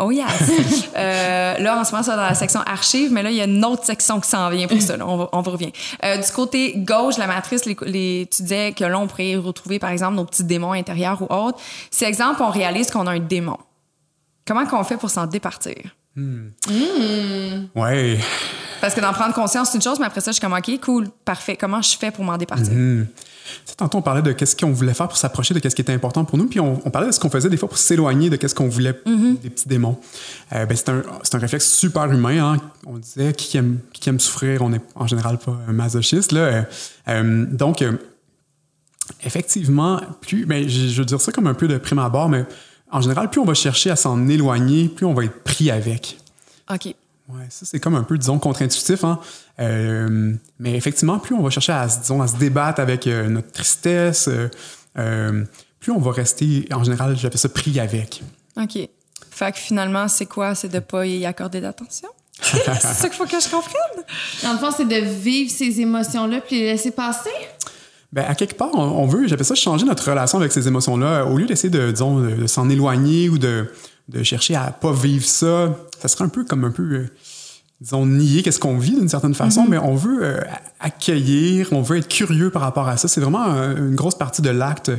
[0.00, 0.26] Oh yes!
[0.96, 3.44] Euh, là, en ce moment, c'est dans la section archives, mais là, il y a
[3.44, 4.96] une autre section qui s'en vient pour ça.
[4.96, 5.06] là.
[5.06, 5.72] on, va, on va revient.
[6.04, 9.36] Euh, du côté gauche, la matrice, les, les- tu disais que là, on pourrait y
[9.36, 11.58] retrouver, par exemple, nos petits démons intérieurs ou autres.
[11.90, 13.56] Si, exemple, on réalise qu'on a un démon,
[14.46, 15.74] comment qu'on fait pour s'en départir?
[17.74, 18.18] Ouais.
[18.80, 20.80] Parce que d'en prendre conscience, c'est une chose, mais après ça, je suis comme, OK,
[20.80, 21.56] cool, parfait.
[21.56, 22.72] Comment je fais pour m'en départir?
[22.72, 23.06] Mhm.
[23.64, 25.82] Tu sais, tantôt, on parlait de qu'est-ce qu'on voulait faire pour s'approcher de qu'est-ce qui
[25.82, 27.78] était important pour nous, puis on, on parlait de ce qu'on faisait des fois pour
[27.78, 29.98] s'éloigner de qu'est-ce qu'on voulait, des petits démons.
[30.52, 32.54] Euh, ben, c'est un, un réflexe super humain.
[32.54, 32.56] Hein.
[32.86, 36.32] On disait qui aime, qui aime souffrir, on n'est en général pas un masochiste.
[36.32, 36.40] Là.
[36.40, 36.62] Euh,
[37.08, 37.92] euh, donc, euh,
[39.22, 42.44] effectivement, plus, ben, je, je veux dire ça comme un peu de prime abord, mais
[42.90, 46.18] en général, plus on va chercher à s'en éloigner, plus on va être pris avec.
[46.72, 46.94] OK.
[47.32, 49.04] Ouais, ça c'est comme un peu, disons, contre-intuitif.
[49.04, 49.18] Hein?
[49.60, 53.28] Euh, mais effectivement, plus on va chercher à, se- disons, à se débattre avec euh,
[53.28, 54.48] notre tristesse, euh,
[54.98, 55.44] euh,
[55.78, 58.22] plus on va rester, en général, j'appelle ça pris avec.
[58.56, 58.78] OK.
[59.30, 60.54] Fait que finalement, c'est quoi?
[60.54, 62.08] C'est de pas y accorder d'attention?
[62.42, 64.04] c'est ça qu'il faut que je comprenne?
[64.42, 67.30] Dans le fond, c'est de vivre ces émotions-là puis les laisser passer?
[68.12, 71.26] Ben, à quelque part, on, on veut, j'appelle ça changer notre relation avec ces émotions-là.
[71.26, 73.70] Au lieu d'essayer de, disons, de, de s'en éloigner ou de,
[74.10, 77.08] de chercher à pas vivre ça, ça serait un peu comme un peu, euh,
[77.80, 80.40] disons, nier qu'est-ce qu'on vit d'une certaine façon, mais on veut euh,
[80.80, 83.08] accueillir, on veut être curieux par rapport à ça.
[83.08, 84.90] C'est vraiment une grosse partie de l'acte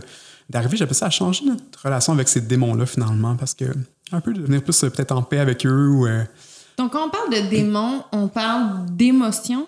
[0.50, 3.66] d'arriver, j'appelle ça, à changer notre relation avec ces démons-là, finalement, parce que
[4.12, 6.06] un peu devenir plus euh, peut-être en paix avec eux ou...
[6.08, 6.24] euh,
[6.78, 9.68] Donc, quand on parle de démons, on parle d'émotions?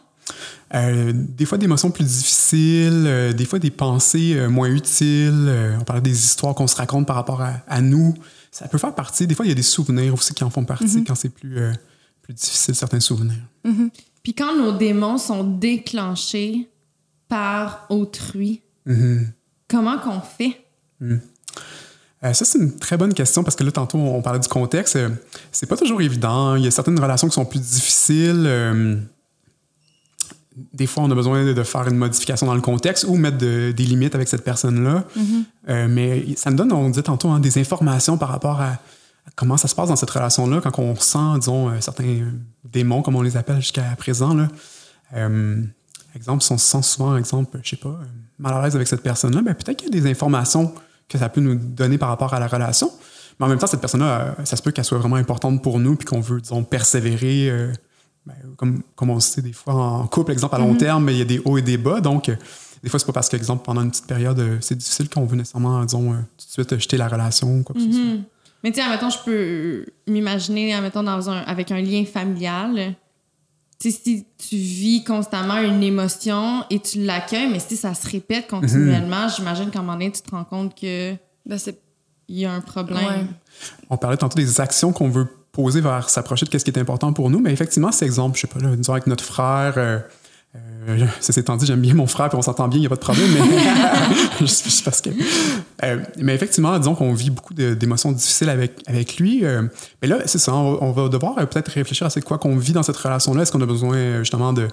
[0.74, 5.52] Euh, des fois des émotions plus difficiles, euh, des fois des pensées euh, moins utiles.
[5.80, 8.14] on parlait des histoires qu'on se raconte par rapport à, à nous.
[8.54, 9.26] Ça peut faire partie.
[9.26, 11.58] Des fois, il y a des souvenirs aussi qui en font partie quand c'est plus,
[11.58, 11.74] euh,
[12.22, 13.42] plus difficile, certains souvenirs.
[14.22, 16.70] Puis quand nos démons sont déclenchés
[17.28, 19.32] par autrui, Mhm.
[19.68, 20.66] comment qu'on fait?
[21.02, 21.18] Euh,
[22.22, 24.96] ça, c'est une très bonne question parce que là, tantôt, on parlait du contexte.
[24.98, 25.10] Euh,
[25.52, 26.56] c'est pas toujours évident.
[26.56, 28.46] Il y a certaines relations qui sont plus difficiles.
[30.74, 33.38] Des fois, on a besoin de, de faire une modification dans le contexte ou mettre
[33.38, 35.04] de- des limites avec cette personne-là.
[35.70, 39.32] Euh, mais ça me donne, on disait tantôt, hein, des informations par rapport à, à
[39.36, 42.22] comment ça se passe dans cette relation-là quand on sent, disons, euh, certains
[42.66, 44.34] démons, comme on les appelle jusqu'à présent.
[44.36, 44.48] Là.
[45.16, 45.64] Euh,
[46.16, 48.00] exemple, si on se sent souvent, exemple, je sais pas,
[48.38, 50.74] mal à l'aise avec cette personne-là, ben, peut-être qu'il y a des informations
[51.10, 52.92] que ça peut nous donner par rapport à la relation.
[53.40, 55.96] Mais en même temps, cette personne-là, ça se peut qu'elle soit vraiment importante pour nous
[55.96, 57.50] puis qu'on veut, disons, persévérer.
[58.26, 61.14] Ben, comme, comme on le sait des fois en couple, exemple, à long terme, mais
[61.14, 62.00] il y a des hauts et des bas.
[62.00, 62.36] Donc, euh,
[62.82, 65.26] des fois, c'est pas parce que, exemple, pendant une petite période, euh, c'est difficile qu'on
[65.26, 68.02] veut nécessairement, disons, euh, tout de suite jeter la relation ou quoi que ce soit.
[68.02, 68.24] Mhm.
[68.64, 72.96] Mais tu sais, admettons, je peux m'imaginer, admettons, dans un, avec un lien familial.
[73.78, 78.10] Tu sais, si tu vis constamment une émotion et tu l'accueilles, mais si ça se
[78.10, 81.78] répète continuellement, j'imagine qu'à un moment donné, tu te rends compte qu'il Ben, c'est...
[82.30, 83.04] y a un problème.
[83.06, 83.26] Ouais.
[83.90, 87.14] On parlait tantôt des actions qu'on veut poser vers s'approcher de ce qui est important
[87.14, 90.00] pour nous, mais effectivement, cet exemple, je sais pas, là, disons avec notre frère, euh,
[90.90, 92.96] euh, ceci étant j'aime bien mon frère, puis on s'entend bien, il n'y a pas
[92.96, 94.46] de problème, mais
[94.84, 95.12] parce que...
[95.84, 99.44] Euh, mais effectivement, disons qu'on vit beaucoup d'émotions difficiles avec, avec lui.
[100.02, 102.84] mais là, c'est ça, on va, devoir peut-être réfléchir à c'est quoi qu'on vit dans
[102.84, 103.44] cette relation-là.
[103.44, 104.68] Est-ce qu'on a besoin justement de,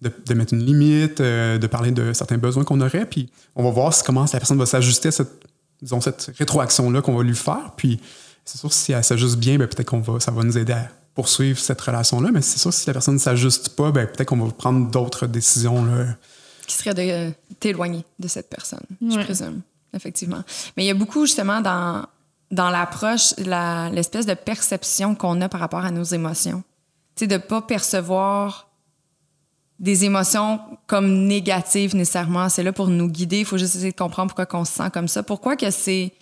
[0.00, 3.92] de, mettre une limite, de parler de certains besoins qu'on aurait, puis on va voir
[4.02, 5.42] comment la personne va s'ajuster à cette,
[5.82, 8.00] disons, cette rétroaction-là qu'on va lui faire, puis
[8.44, 10.88] c'est sûr, si elle s'ajuste bien, ben, peut-être qu'on va, ça va nous aider à
[11.14, 12.30] poursuivre cette relation-là.
[12.32, 15.26] Mais c'est sûr, si la personne ne s'ajuste pas, ben, peut-être qu'on va prendre d'autres
[15.26, 15.84] décisions.
[15.84, 16.06] Là.
[16.66, 17.30] qui serait de euh,
[17.60, 19.60] t'éloigner de cette personne, je présume,
[19.94, 20.42] effectivement.
[20.76, 22.06] Mais il y a beaucoup, justement, dans,
[22.50, 26.62] dans l'approche, la- l'espèce de perception qu'on a par rapport à nos émotions.
[27.14, 28.68] Tu sais, de pas percevoir
[29.78, 32.48] des émotions comme négatives nécessairement.
[32.48, 33.40] C'est là pour nous guider.
[33.40, 35.22] Il faut juste essayer de comprendre pourquoi on se sent comme ça.
[35.22, 36.12] Pourquoi que c'est,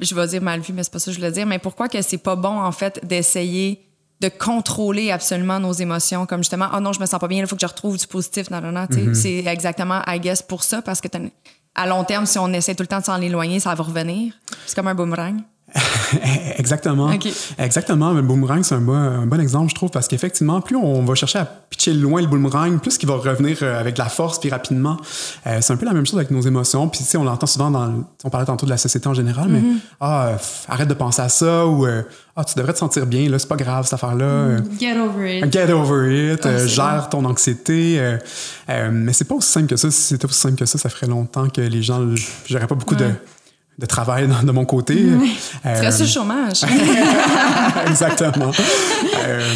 [0.00, 1.88] je vais dire mal vu, mais c'est pas ça que je voulais dire, mais pourquoi
[1.88, 3.86] que c'est pas bon, en fait, d'essayer
[4.20, 7.46] de contrôler absolument nos émotions, comme justement, oh non, je me sens pas bien, il
[7.46, 8.86] faut que je retrouve du positif, non, non, non.
[8.86, 9.14] tu sais.
[9.14, 11.08] C'est exactement, I guess, pour ça, parce que
[11.74, 14.34] à long terme, si on essaie tout le temps de s'en éloigner, ça va revenir.
[14.66, 15.40] C'est comme un boomerang.
[16.58, 17.10] Exactement.
[17.12, 17.28] Ok.
[17.58, 18.12] Exactement.
[18.12, 21.14] Le boomerang, c'est un bon, un bon exemple, je trouve, parce qu'effectivement, plus on va
[21.14, 24.38] chercher à pitcher loin le boomerang, plus qu'il va revenir euh, avec de la force
[24.38, 24.96] puis rapidement.
[25.46, 26.88] Euh, c'est un peu la même chose avec nos émotions.
[26.88, 27.86] Puis, tu sais, on l'entend souvent dans.
[27.86, 29.62] le- On parlait tantôt de la société en général, mais
[30.00, 32.02] ah, euh, pff, arrête de penser à ça ou euh,
[32.36, 34.24] ah, tu devrais te sentir bien, là, c'est pas grave cette affaire-là.
[34.24, 35.52] Euh, Get over it.
[35.52, 37.96] Get over it, Ah, euh, gère ton anxiété.
[37.98, 38.18] euh,
[38.68, 39.90] euh, mais c'est pas aussi simple que ça.
[39.90, 42.00] Si c'était aussi simple que ça, ça ferait longtemps que les gens.
[42.46, 43.06] J'aurais pas beaucoup de,
[43.82, 44.94] de travail de mon côté.
[44.94, 46.64] Tu Euh, sur le chômage.
[47.86, 48.52] Exactement.
[49.24, 49.46] Euh,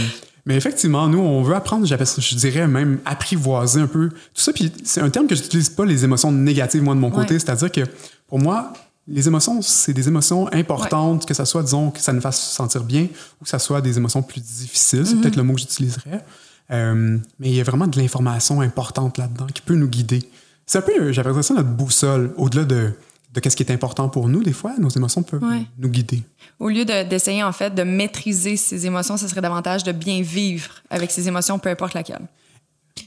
[0.45, 4.53] mais effectivement, nous, on veut apprendre, je dirais même apprivoiser un peu tout ça.
[4.53, 7.35] Puis c'est un terme que j'utilise pas, les émotions négatives, moi, de mon côté.
[7.35, 7.41] Ouais.
[7.41, 7.81] C'est-à-dire que
[8.29, 8.73] pour moi,
[9.09, 12.85] les émotions, c'est des émotions importantes, que ça soit, disons, que ça nous fasse sentir
[12.85, 13.09] bien
[13.41, 15.07] ou que ça soit des émotions plus difficiles.
[15.07, 16.25] C'est peut-être le mot que j'utiliserais.
[16.71, 20.29] Euh, mais il y a vraiment de l'information importante là-dedans qui peut nous guider.
[20.65, 22.93] C'est un peu, euh, j'appellerais ça notre boussole, au-delà de,
[23.37, 25.63] de qu'est-ce qui est important pour nous, des fois, nos émotions peuvent Ouais.
[25.79, 26.23] nous guider.
[26.59, 30.23] Au lieu de- d'essayer, en fait, de maîtriser ses émotions, ce serait davantage de bien
[30.23, 32.27] vivre avec ses émotions, peu importe laquelle.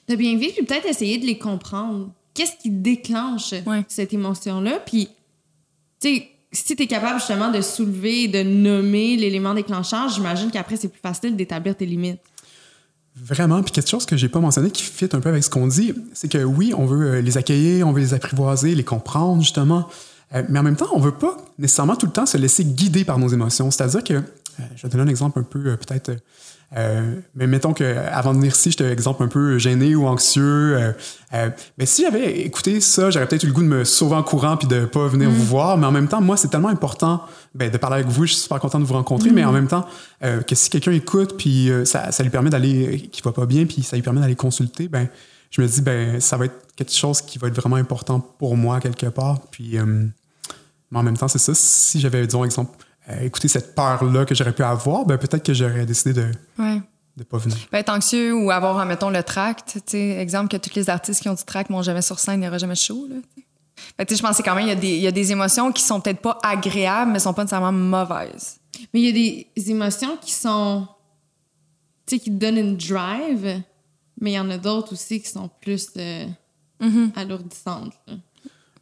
[0.07, 2.09] De bien vivre, puis peut-être essayer de les comprendre.
[2.33, 3.83] Qu'est-ce qui déclenche Ouais.
[3.89, 4.79] cette émotion-là?
[4.85, 5.09] Puis,
[5.99, 10.49] tu sais, si tu es capable justement de soulever et de nommer l'élément déclencheur, j'imagine
[10.51, 12.19] qu'après, c'est plus facile d'établir tes limites.
[13.15, 13.61] Vraiment.
[13.63, 15.93] Puis quelque chose que j'ai pas mentionné qui fit un peu avec ce qu'on dit,
[16.13, 19.89] c'est que oui, on veut euh, les accueillir, on veut les apprivoiser, les comprendre, justement.
[20.35, 23.03] Euh, mais en même temps, on veut pas nécessairement tout le temps se laisser guider
[23.03, 23.71] par nos émotions.
[23.71, 24.21] C'est-à-dire que, euh,
[24.75, 26.11] je vais te donner un exemple un peu, euh, peut-être,
[26.77, 30.77] euh, mais mettons que avant de venir ici, j'étais exemple un peu gêné ou anxieux.
[30.77, 30.91] euh,
[31.33, 31.49] euh,
[31.79, 34.55] mais si j'avais écouté ça, j'aurais peut-être eu le goût de me sauver en courant
[34.55, 35.77] puis de pas venir vous voir.
[35.77, 37.23] Mais en même temps, moi, c'est tellement important
[37.55, 38.25] ben, de parler avec vous.
[38.25, 39.31] Je suis super content de vous rencontrer.
[39.31, 39.87] Mais en même temps,
[40.21, 43.81] que si quelqu'un écoute puis ça, ça lui permet d'aller, qui va pas bien puis
[43.81, 45.07] ça lui permet d'aller consulter, ben,
[45.49, 48.55] je me dis, ben, ça va être quelque chose qui va être vraiment important pour
[48.55, 49.39] moi quelque part.
[49.49, 49.77] Puis,
[50.91, 51.53] mais en même temps, c'est ça.
[51.53, 52.77] Si j'avais, disons, exemple,
[53.09, 56.81] euh, écouté cette peur-là que j'aurais pu avoir, ben, peut-être que j'aurais décidé de Ouais.
[57.17, 57.57] ne pas venir.
[57.71, 59.79] Ben, être anxieux ou avoir, mettons, le tract.
[59.93, 62.47] Exemple que tous les artistes qui ont du tract m'ont jamais sur scène, il n'y
[62.47, 63.07] aura jamais de show.
[63.09, 63.15] Là,
[64.07, 65.71] sais, je pense que quand même, il y, a des, il y a des émotions
[65.71, 68.59] qui sont peut-être pas agréables, mais sont pas nécessairement mauvaises.
[68.93, 70.87] Mais il y a des émotions qui sont.
[72.05, 73.61] Tu sais, qui te donnent une drive,
[74.19, 76.25] mais il y en a d'autres aussi qui sont plus euh,
[77.15, 77.93] alourdissantes.
[78.07, 78.13] là.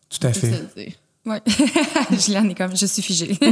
[0.09, 0.97] Tout à fait.
[1.27, 1.41] Ouais.
[2.17, 3.37] Juliane est comme, je suis figée.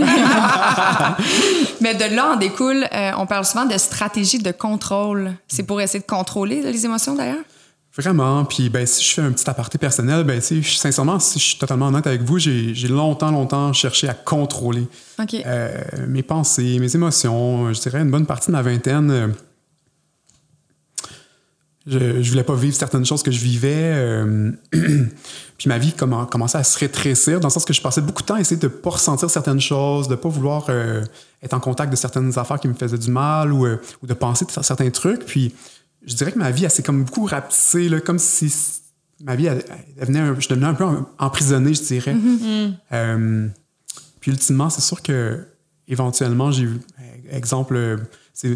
[1.81, 5.33] Mais de là en découle, euh, on parle souvent de stratégie de contrôle.
[5.49, 7.43] C'est pour essayer de contrôler là, les émotions d'ailleurs?
[7.97, 8.45] Vraiment.
[8.45, 11.87] Puis, ben, si je fais un petit aparté personnel, ben, sincèrement, si je suis totalement
[11.87, 14.87] honnête avec vous, j'ai longtemps, longtemps cherché à contrôler
[15.45, 17.73] euh, mes pensées, mes émotions.
[17.73, 19.33] Je dirais une bonne partie de ma vingtaine.
[21.87, 23.91] Je, je voulais pas vivre certaines choses que je vivais.
[23.95, 28.01] euh, puis ma vie commen- commençait à se rétrécir, dans le sens que je passais
[28.01, 31.03] beaucoup de temps à essayer de pas ressentir certaines choses, de pas vouloir euh,
[31.43, 34.13] être en contact de certaines affaires qui me faisaient du mal ou, euh, ou de
[34.13, 35.25] penser de certains trucs.
[35.25, 35.53] Puis
[36.05, 38.53] je dirais que ma vie, elle s'est comme beaucoup rapetissée, là, comme si
[39.23, 39.63] ma vie, elle,
[40.17, 42.15] un- je devenais un peu em- emprisonné, je dirais.
[42.91, 43.47] Euh,
[44.19, 45.45] puis ultimement, c'est sûr que
[45.87, 47.99] éventuellement, j'ai eu, euh, exemple,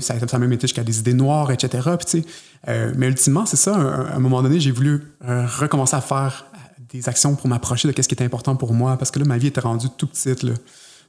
[0.02, 1.90] ça, ça a même été jusqu'à des idées noires, etc.
[1.98, 2.26] Puis, tu sais,
[2.68, 6.02] euh, mais ultimement, c'est ça, un- à un moment donné, j'ai voulu euh, recommencer à
[6.02, 6.46] faire
[6.92, 9.38] des actions pour m'approcher de ce qui était important pour moi, parce que là, ma
[9.38, 10.44] vie était rendue tout petite.
[10.44, 10.54] Là.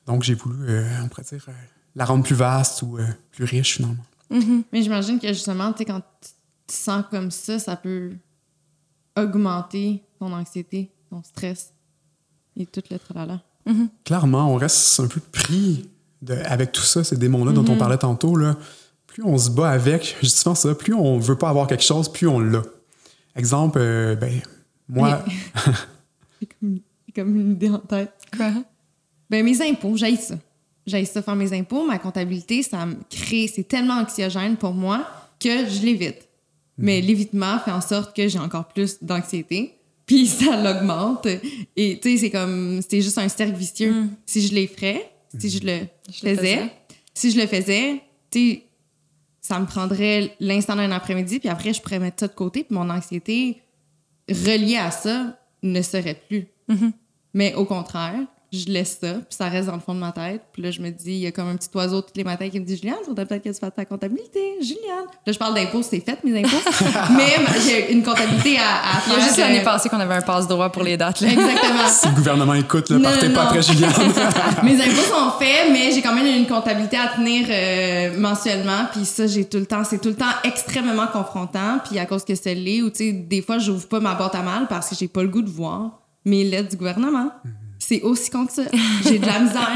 [0.07, 1.53] Donc, j'ai voulu, euh, on pourrait dire, euh,
[1.97, 4.05] la rendre plus vaste ou euh, plus riche, finalement.
[4.73, 6.29] Mais j'imagine que justement, tu sais, quand tu
[6.69, 8.13] te sens comme ça, ça peut
[9.17, 11.73] augmenter ton anxiété, ton stress
[12.57, 13.43] et tout le tralala.
[14.05, 15.90] clairement, on reste un peu pris
[16.23, 18.37] de- avec tout ça, ces démons-là dont on parlait tantôt.
[18.37, 18.57] Là.
[19.07, 21.83] Plus on se bat avec, je dis souvent ça, plus on veut pas avoir quelque
[21.85, 22.63] chose, plus on l'a.
[23.37, 24.41] Exemple, euh, ben,
[24.89, 25.25] moi,
[26.41, 28.13] J'ai comme, j'ai comme une idée en tête.
[28.37, 28.53] Quoi?
[29.29, 30.37] Ben, mes impôts, j'aille ça.
[30.87, 31.87] J'aille ça faire mes impôts.
[31.87, 35.07] Ma comptabilité, ça me crée, c'est tellement anxiogène pour moi
[35.39, 36.27] que je l'évite.
[36.79, 39.75] Mais l'évitement fait en sorte que j'ai encore plus d'anxiété.
[40.07, 41.27] Puis ça l'augmente.
[41.77, 44.07] Et tu sais, c'est comme, c'est juste un cercle vicieux.
[44.25, 46.73] Si je les ferais, si je le Je le faisais,
[47.15, 48.63] si je le faisais, tu sais,
[49.41, 52.75] ça me prendrait l'instant d'un après-midi, puis après, je pourrais mettre ça de côté, puis
[52.75, 53.63] mon anxiété
[54.29, 56.47] reliée à ça ne serait plus.
[57.35, 58.21] Mais au contraire,
[58.53, 60.43] je laisse ça, puis ça reste dans le fond de ma tête.
[60.53, 62.49] Puis là, je me dis, il y a comme un petit oiseau tous les matins
[62.49, 64.41] qui me dit Juliane, faudrait peut-être que tu fasses ta comptabilité.
[64.61, 65.07] Juliane.
[65.25, 66.57] Là, je parle d'impôts, c'est fait, mes impôts.
[67.17, 69.17] Mais j'ai une comptabilité à, à Il y faire.
[69.17, 71.21] a juste euh, l'année passée qu'on avait un passe-droit pour les dates.
[71.21, 71.29] Là.
[71.31, 71.87] Exactement.
[71.89, 73.93] si le gouvernement écoute, là, Non, partez non, pas après Juliane.
[74.65, 78.87] Mes impôts sont faits, mais j'ai quand même une comptabilité à tenir euh, mensuellement.
[78.93, 81.79] Puis ça, j'ai tout le temps, c'est tout le temps extrêmement confrontant.
[81.89, 84.35] Puis à cause que c'est l'est, ou tu sais, des fois, j'ouvre pas ma boîte
[84.35, 87.31] à mal parce que j'ai pas le goût de voir mes lettres du gouvernement.
[87.91, 88.63] C'est aussi con que ça.
[89.03, 89.69] J'ai de la misère.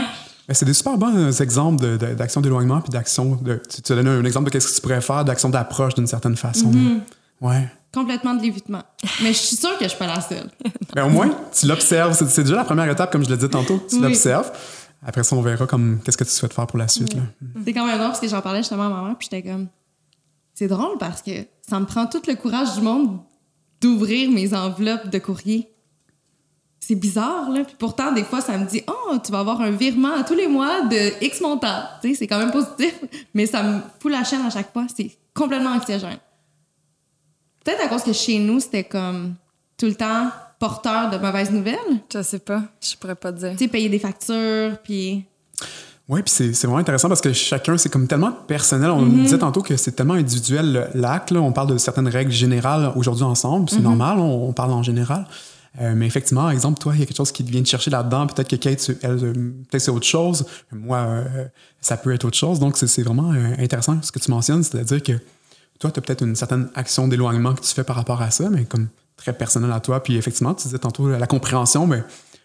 [0.46, 3.36] Ben, C'est des super bons exemples d'action d'éloignement puis d'action.
[3.68, 6.06] Tu, tu as donné un exemple de ce que tu pourrais faire, d'action d'approche d'une
[6.06, 6.70] certaine façon.
[6.70, 7.00] Mm-hmm.
[7.40, 7.68] Ouais.
[7.92, 8.84] Complètement de l'évitement.
[9.20, 10.48] Mais je suis sûre que je suis pas la seule.
[10.94, 12.12] Mais au moins, tu l'observes.
[12.28, 13.84] C'est déjà la première étape, comme je le disais tantôt.
[13.88, 14.02] Tu Oui.
[14.02, 14.52] l'observes.
[15.04, 17.14] Après ça, on verra comme qu'est-ce que tu souhaites faire pour la suite.
[17.14, 17.22] là.
[17.64, 19.66] C'est quand même drôle parce que j'en parlais justement à ma mère, puis j'étais comme.
[20.54, 21.32] C'est drôle parce que
[21.68, 23.18] ça me prend tout le courage du monde
[23.80, 25.73] d'ouvrir mes enveloppes de courrier.
[26.86, 27.64] C'est bizarre, là.
[27.64, 30.34] Puis pourtant, des fois, ça me dit Oh, tu vas avoir un virement à tous
[30.34, 31.82] les mois de X montant.
[32.02, 32.94] Tu sais, c'est quand même positif,
[33.34, 34.84] mais ça me fout la chaîne à chaque fois.
[34.94, 36.18] C'est complètement anxiogène.
[37.64, 39.34] Peut-être à cause que chez nous, c'était comme
[39.78, 40.28] tout le temps
[40.58, 41.78] porteur de mauvaises nouvelles.
[42.12, 42.62] Je sais pas.
[42.82, 43.52] Je pourrais pas te dire.
[43.52, 45.24] Tu sais, payer des factures, puis.
[46.06, 48.90] Oui, puis c'est c'est vraiment intéressant parce que chacun, c'est comme tellement personnel.
[48.90, 49.22] On Mm-hmm.
[49.22, 51.30] disait tantôt que c'est tellement individuel l'acte.
[51.30, 51.40] là.
[51.40, 53.64] On parle de certaines règles générales aujourd'hui ensemble.
[53.64, 53.74] Mm-hmm.
[53.74, 55.26] C'est normal, on, on parle en général.
[55.80, 58.26] Mais effectivement, exemple, toi, il y a quelque chose qui vient te chercher là-dedans.
[58.26, 60.46] Peut-être que Kate, elle, peut-être c'est autre chose.
[60.70, 61.24] Moi,
[61.80, 62.60] ça peut être autre chose.
[62.60, 65.12] Donc, c'est vraiment intéressant ce que tu mentionnes, c'est-à-dire que
[65.80, 68.48] toi, tu as peut-être une certaine action d'éloignement que tu fais par rapport à ça,
[68.50, 70.02] mais comme très personnel à toi.
[70.02, 72.02] Puis effectivement, tu disais tantôt la compréhension, mais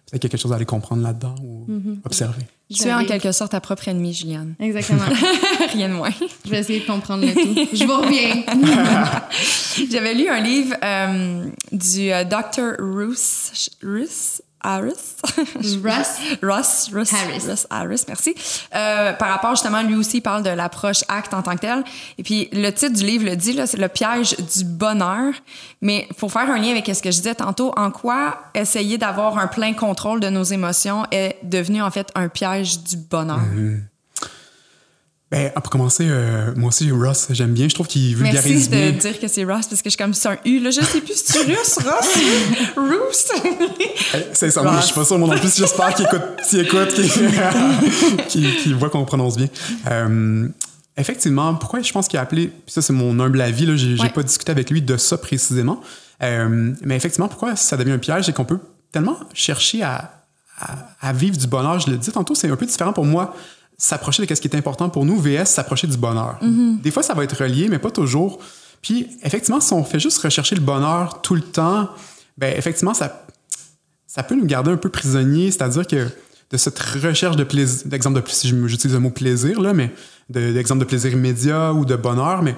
[0.10, 1.98] peut-être quelque chose à aller comprendre là-dedans ou mm-hmm.
[2.06, 2.46] observer.
[2.74, 4.54] Tu es en quelque sorte ta propre ennemie, Juliane.
[4.60, 5.02] Exactement.
[5.74, 6.12] Rien de moins.
[6.46, 7.68] Je vais essayer de comprendre le tout.
[7.74, 8.44] Je vous reviens.
[9.92, 12.76] J'avais lu un livre euh, du euh, Dr.
[12.78, 15.16] Ruth, Ruth Harris.
[15.84, 16.20] Russ.
[16.42, 17.48] Russ, Russ Harris.
[17.48, 18.36] Russ Harris, merci.
[18.76, 21.84] Euh, par rapport, justement, lui aussi, il parle de l'approche acte en tant que tel.
[22.18, 25.34] Et puis, le titre du livre le dit, là, c'est le piège du bonheur.
[25.82, 29.38] Mais pour faire un lien avec ce que je disais tantôt, en quoi essayer d'avoir
[29.38, 33.40] un plein contrôle de nos émotions est devenu, en fait, un piège du bonheur?
[33.40, 33.89] Mm-hmm.
[35.32, 37.70] Ben, pour commencer, euh, moi aussi, Ross, j'aime bien.
[37.70, 40.16] Je trouve qu'il vulgarise Merci de dire que c'est Ross, parce que je suis comme,
[40.16, 40.72] c'est un U, là.
[40.72, 42.18] Je sais plus si tu Russ, Ross,
[42.76, 44.20] Roos.
[44.34, 45.56] c'est ça, je suis pas sûr, moi non plus.
[45.56, 49.50] J'espère qu'il écoute, qu'il écoute, qu'il voit qu'on prononce bien.
[49.92, 50.48] Euh,
[50.98, 53.76] effectivement, pourquoi je pense qu'il a appelé, puis ça, c'est mon humble avis, là.
[53.76, 55.80] J'ai pas discuté avec lui de ça précisément.
[56.24, 58.60] Euh, mais effectivement, pourquoi ça devient un piège, c'est qu'on peut
[58.92, 60.24] tellement chercher à,
[60.60, 61.80] à, à, vivre du bonheur.
[61.80, 63.36] Je le dis tantôt, c'est un peu différent pour moi
[63.80, 66.38] s'approcher de ce qui est important pour nous, VS, s'approcher du bonheur.
[66.44, 66.82] Mm-hmm.
[66.82, 68.40] Des fois, ça va être relié, mais pas toujours.
[68.82, 71.90] Puis, effectivement, si on fait juste rechercher le bonheur tout le temps,
[72.38, 73.26] ben effectivement, ça,
[74.06, 76.08] ça peut nous garder un peu prisonniers, c'est-à-dire que
[76.52, 79.94] de cette recherche de plaisir, d'exemple de si j'utilise le mot plaisir, là, mais
[80.30, 82.56] d'exemple de, de plaisir immédiat ou de bonheur, mais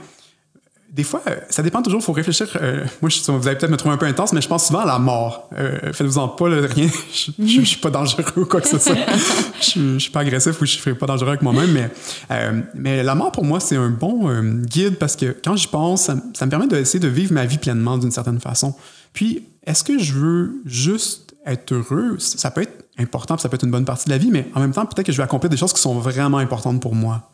[0.91, 2.49] des fois, euh, ça dépend toujours, il faut réfléchir.
[2.61, 4.81] Euh, moi, je, vous allez peut-être me trouver un peu intense, mais je pense souvent
[4.81, 5.49] à la mort.
[5.57, 6.89] Euh, Faites-vous-en pas, rien.
[7.13, 8.97] je, je, suis pas dangereux ou quoi que ce soit.
[9.61, 11.89] je, je, suis pas agressif ou je suis pas dangereux avec moi-même, mais,
[12.31, 14.29] euh, mais la mort, pour moi, c'est un bon
[14.65, 17.57] guide parce que quand j'y pense, ça, ça, me permet d'essayer de vivre ma vie
[17.57, 18.75] pleinement d'une certaine façon.
[19.13, 22.17] Puis, est-ce que je veux juste être heureux?
[22.19, 24.59] Ça peut être important, ça peut être une bonne partie de la vie, mais en
[24.59, 27.31] même temps, peut-être que je vais accomplir des choses qui sont vraiment importantes pour moi.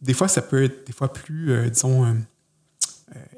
[0.00, 2.06] Des fois, ça peut être des fois plus, disons,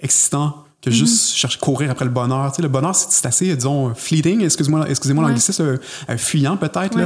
[0.01, 0.97] excitant que mhm.
[0.97, 2.51] juste chercher courir après le bonheur.
[2.51, 6.99] Tu sais, le bonheur, c'est assez, disons, fleeting, excusez-moi excusez-moi l'anglicisme, euh, fuyant peut-être.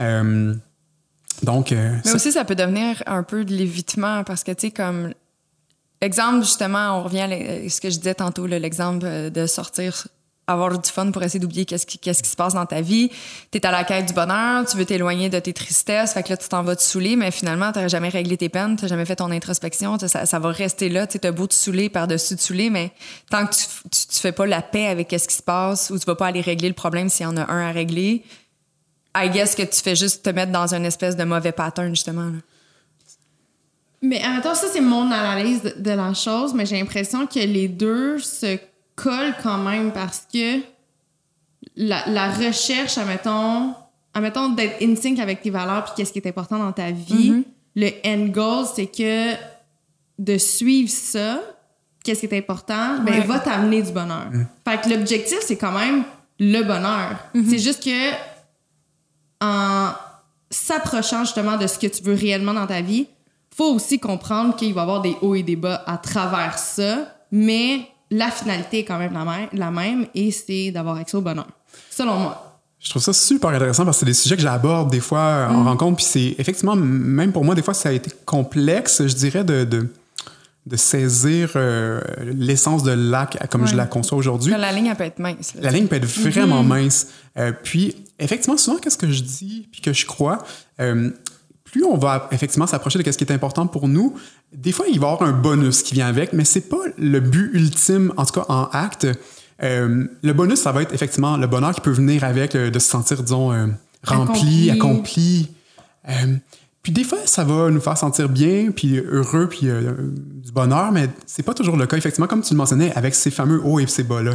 [0.00, 0.54] Euh,
[1.42, 1.70] donc.
[1.72, 5.12] Mais aussi, ça peut devenir un peu de l'évitement parce que, tu sais, comme.
[6.02, 10.06] Exemple, justement, on revient à ce que je disais tantôt, l'exemple de sortir
[10.52, 13.10] avoir du fun pour essayer d'oublier qu'est-ce qui, qu'est-ce qui se passe dans ta vie.
[13.50, 16.30] Tu es à la quête du bonheur, tu veux t'éloigner de tes tristesses, fait que
[16.30, 19.04] là, tu t'en vas te saouler, mais finalement, tu jamais réglé tes peines, tu jamais
[19.04, 21.06] fait ton introspection, ça, va rester là.
[21.06, 22.92] Tu as beau te saouler par-dessus te saouler, mais
[23.30, 26.04] tant que tu, tu, fais pas la paix avec ce qui se passe ou tu
[26.06, 28.24] vas pas aller régler le problème s'il y en a un à régler,
[29.14, 32.30] I guess que tu fais juste te mettre dans une espèce de mauvais pattern, justement.
[34.02, 38.18] Mais attends, ça, c'est mon analyse de la chose, mais j'ai l'impression que les deux
[38.18, 38.58] se
[39.02, 40.60] colle quand même parce que
[41.76, 43.74] la, la recherche, admettons,
[44.14, 47.30] admettons d'être in sync avec tes valeurs puis qu'est-ce qui est important dans ta vie,
[47.30, 47.44] mm-hmm.
[47.76, 49.34] le end goal, c'est que
[50.18, 51.40] de suivre ça,
[52.04, 54.28] qu'est-ce qui est important, ben, va t'amener du bonheur.
[54.66, 56.04] Fait que l'objectif, c'est quand même
[56.38, 57.16] le bonheur.
[57.34, 57.48] Mm-hmm.
[57.48, 58.30] C'est juste que
[59.42, 59.92] en
[60.50, 63.06] s'approchant justement de ce que tu veux réellement dans ta vie,
[63.54, 67.14] faut aussi comprendre qu'il va y avoir des hauts et des bas à travers ça,
[67.30, 69.16] mais la finalité est quand même
[69.52, 71.46] la même, et c'est d'avoir accès au bonheur,
[71.90, 72.50] selon moi.
[72.80, 75.58] Je trouve ça super intéressant parce que c'est des sujets que j'aborde des fois en
[75.58, 75.68] mm.
[75.68, 79.44] rencontre, puis c'est effectivement, même pour moi, des fois, ça a été complexe, je dirais,
[79.44, 84.54] de, de, saisir euh, l'essence de l'acte comme je la conçois aujourd'hui.
[84.56, 85.52] La ligne, elle peut être mince.
[85.60, 86.66] la ligne peut être vraiment mm-hmm.
[86.66, 87.08] mince.
[87.36, 90.38] Euh, puis, effectivement, souvent, qu'est-ce que je dis, puis que je crois,
[90.80, 91.10] euh,
[91.64, 94.16] plus on va effectivement s'approcher de ce qui est important pour nous,
[94.52, 97.20] des fois, il va y avoir un bonus qui vient avec, mais c'est pas le
[97.20, 99.06] but ultime, en tout cas en acte.
[99.62, 102.78] Euh, le bonus, ça va être effectivement le bonheur qui peut venir avec, euh, de
[102.78, 103.66] se sentir, disons, euh,
[104.04, 105.50] rempli, accompli.
[106.82, 111.08] puis des fois, ça va nous faire sentir bien, puis heureux, puis du bonheur, mais
[111.26, 113.86] c'est pas toujours le cas, effectivement, comme tu le mentionnais, avec ces fameux hauts et
[113.86, 114.32] ces bas-là.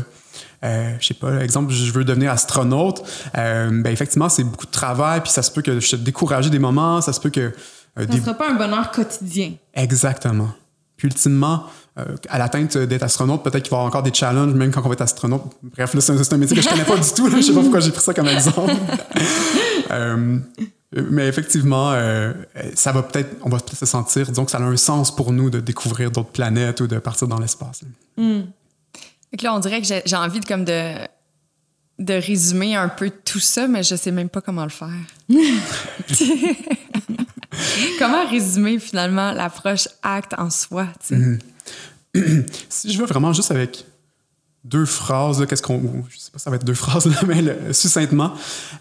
[0.61, 3.01] Je sais pas, exemple, je veux devenir astronaute,
[3.33, 6.59] ben effectivement, c'est beaucoup de travail, puis ça se peut que je te décourage des
[6.59, 7.51] moments, ça se peut que
[7.97, 9.53] ça ne sera pas un bonheur quotidien.
[9.73, 10.49] Exactement.
[10.97, 11.65] Puis ultimement,
[11.97, 14.81] euh, à l'atteinte d'être astronaute, peut-être qu'il va y avoir encore des challenges, même quand
[14.83, 15.43] on va être astronaute.
[15.63, 17.29] Bref, là, c'est un, métier que je connais pas du tout.
[17.29, 18.73] Je sais pas pourquoi j'ai pris ça comme exemple.
[19.91, 20.39] Euh,
[20.91, 22.33] mais effectivement, euh,
[22.73, 25.31] ça va peut-être, on va peut-être se sentir, disons que ça a un sens pour
[25.31, 27.81] nous de découvrir d'autres planètes ou de partir dans l'espace.
[28.17, 28.41] Mm.
[29.43, 30.95] là, on dirait que j'ai envie de, comme de,
[31.99, 34.89] de résumer un peu tout ça, mais je sais même pas comment le faire.
[37.99, 40.87] Comment résumer finalement l'approche acte en soi?
[41.09, 41.39] Mhm.
[42.69, 43.85] si je veux vraiment juste avec
[44.63, 45.81] deux phrases, qu'est-ce qu'on.
[46.09, 48.33] Je sais pas ça va être deux phrases, là, mais succinctement,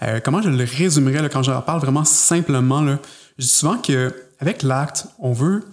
[0.03, 2.99] euh, comment je le résumerais là, quand je parle vraiment simplement, là,
[3.39, 5.65] je dis souvent qu'avec l'acte, on veut,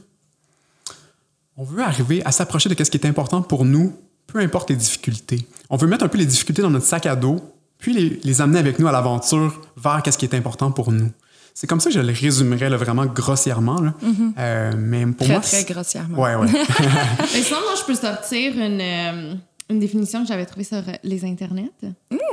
[1.58, 3.96] on veut arriver à s'approcher de ce qui est important pour nous,
[4.28, 5.48] peu importe les difficultés.
[5.70, 7.40] On veut mettre un peu les difficultés dans notre sac à dos,
[7.78, 11.12] puis les amener avec nous à l'aventure vers ce qui est important pour nous.
[11.54, 13.80] C'est comme ça que je le résumerais là, vraiment grossièrement.
[13.82, 13.94] Là.
[14.38, 16.18] Euh, mais pour Très, moi, très grossièrement.
[16.18, 16.48] Ouais, ouais.
[17.34, 19.34] Mais sinon, moi, je peux sortir une, euh,
[19.70, 21.70] une définition que j'avais trouvée sur euh, les internets.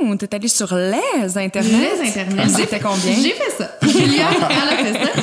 [0.01, 1.91] Ouh, t'es allé sur les internets?
[2.01, 2.43] Les internets.
[2.47, 3.13] Ils étaient combien?
[3.13, 3.71] J'ai fait ça.
[3.87, 5.21] Julia, elle a fait ça.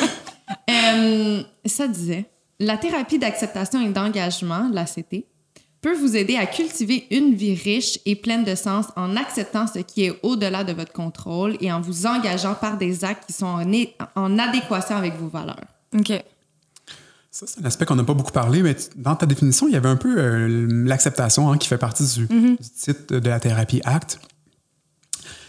[0.71, 2.27] Euh, ça disait
[2.61, 5.25] La thérapie d'acceptation et d'engagement, la CT,
[5.87, 9.79] peut vous aider à cultiver une vie riche et pleine de sens en acceptant ce
[9.79, 13.47] qui est au-delà de votre contrôle et en vous engageant par des actes qui sont
[13.47, 15.63] en, adéquation avec vos valeurs.
[15.97, 16.13] OK.
[17.31, 19.77] Ça, c'est un aspect qu'on n'a pas beaucoup parlé, mais dans ta définition, il y
[19.77, 23.81] avait un peu euh, l'acceptation hein, qui fait partie du, du titre de la thérapie
[23.85, 24.19] ACT.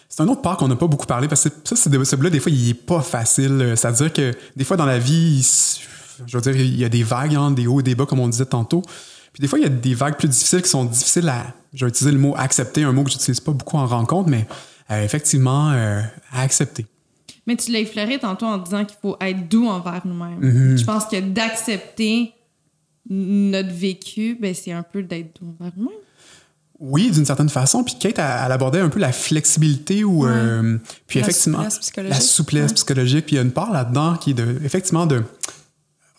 [0.08, 2.30] C'est un autre part qu'on n'a pas beaucoup parlé parce que ça, c'est de- celui-là,
[2.30, 3.60] des fois, il est pas facile.
[3.60, 5.44] Euh, C'est-à-dire que des fois, dans la vie, il
[6.28, 8.20] je veux dire, il y a des vagues, hein, des hauts et des bas, comme
[8.20, 8.84] on disait tantôt.
[9.38, 11.54] Puis des fois, il y a des vagues plus difficiles qui sont difficiles à.
[11.74, 14.48] Je vais utiliser le mot accepter, un mot que j'utilise pas beaucoup en rencontre, mais
[14.90, 16.88] euh, effectivement, euh, à accepter.
[17.46, 20.76] Mais tu l'as effleuré tantôt en disant qu'il faut être doux envers nous-mêmes.
[20.76, 22.34] Je pense que d'accepter
[23.10, 25.94] notre vécu, ben, c'est un peu d'être doux envers nous-mêmes.
[26.80, 27.84] Oui, d'une certaine façon.
[27.84, 31.80] Puis Kate, elle, elle abordait un peu la flexibilité ou euh, puis La effectivement souplesse
[31.80, 32.14] psychologique.
[32.16, 32.74] la souplesse Ouais.
[32.76, 33.26] psychologique.
[33.28, 35.24] Puis il y a une part là-dedans qui est de, effectivement de.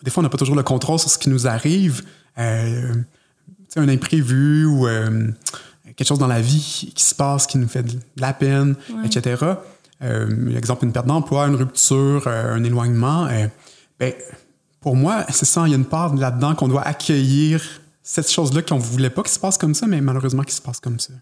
[0.04, 2.02] Des fois, on n'a pas toujours le contrôle sur ce qui nous arrive.
[2.38, 2.94] Euh,
[3.76, 5.30] un imprévu ou euh,
[5.96, 8.74] quelque chose dans la vie qui se passe qui nous fait de la peine,
[9.04, 9.44] etc.
[10.02, 13.26] Euh, exemple, une perte d'emploi, une rupture, euh, un éloignement.
[13.26, 13.46] euh,
[14.00, 14.12] ben,
[14.80, 17.60] pour moi, c'est ça, il y a une part là-dedans qu'on doit accueillir
[18.02, 20.62] cette chose-là qu'on ne voulait pas qu'il se passe comme ça, mais malheureusement qu'il se
[20.62, 21.12] passe comme ça.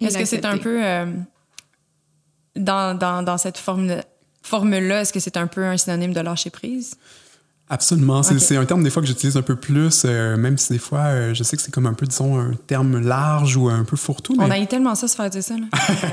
[0.00, 0.82] Et Est-ce que c'est un peu.
[0.84, 1.06] euh,
[2.56, 4.02] dans, dans, dans cette formule-
[4.42, 6.94] formule-là, est-ce que c'est un peu un synonyme de lâcher prise?
[7.68, 8.22] Absolument.
[8.22, 8.40] C'est Ok.
[8.40, 11.00] c'est un terme des fois que j'utilise un peu plus, euh, même si des fois,
[11.00, 13.96] euh, je sais que c'est comme un peu, disons, un terme large ou un peu
[13.96, 14.36] fourre-tout.
[14.38, 14.54] On Mais...
[14.54, 15.54] a eu tellement ça se faire dire ça.
[15.54, 15.66] Là.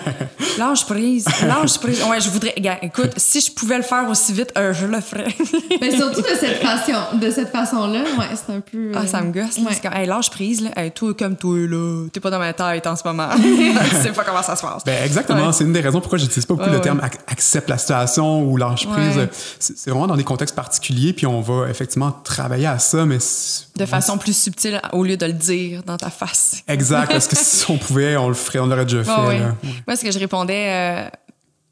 [0.58, 2.02] lâche prise, lâche prise.
[2.10, 2.54] Ouais, je voudrais.
[2.58, 5.28] Gars, écoute, si je pouvais le faire aussi vite, euh, je le ferais.
[5.82, 8.92] Mais surtout de cette façon, de cette façon-là, ouais, c'est un peu.
[8.96, 9.58] ah, ça me gosse.
[9.58, 9.74] Ouais.
[9.74, 10.72] C'est comme, hey, lâche prise, là.
[10.76, 12.08] Hey, toi, comme toi, là.
[12.12, 13.30] T'es pas dans ma tête en ce moment.
[13.36, 14.84] tu sais pas comment ça se passe.
[14.86, 15.48] Ben, exactement.
[15.48, 15.54] Ouais.
[15.54, 18.44] C'est une des raisons pourquoi j'utilise pas beaucoup Ouais, le terme ac- accepte la situation
[18.44, 19.20] ou lâche prise.
[19.60, 23.20] C'est vraiment dans des contextes particuliers, puis on va effectivement travailler à ça, mais.
[23.76, 26.64] de façon plus subtile au lieu de le dire dans ta face.
[26.68, 29.40] Exact, parce que si on pouvait, on le ferait, on l'aurait déjà fait.
[29.40, 29.56] Là.
[29.88, 31.10] Moi, ce que je répondais, euh,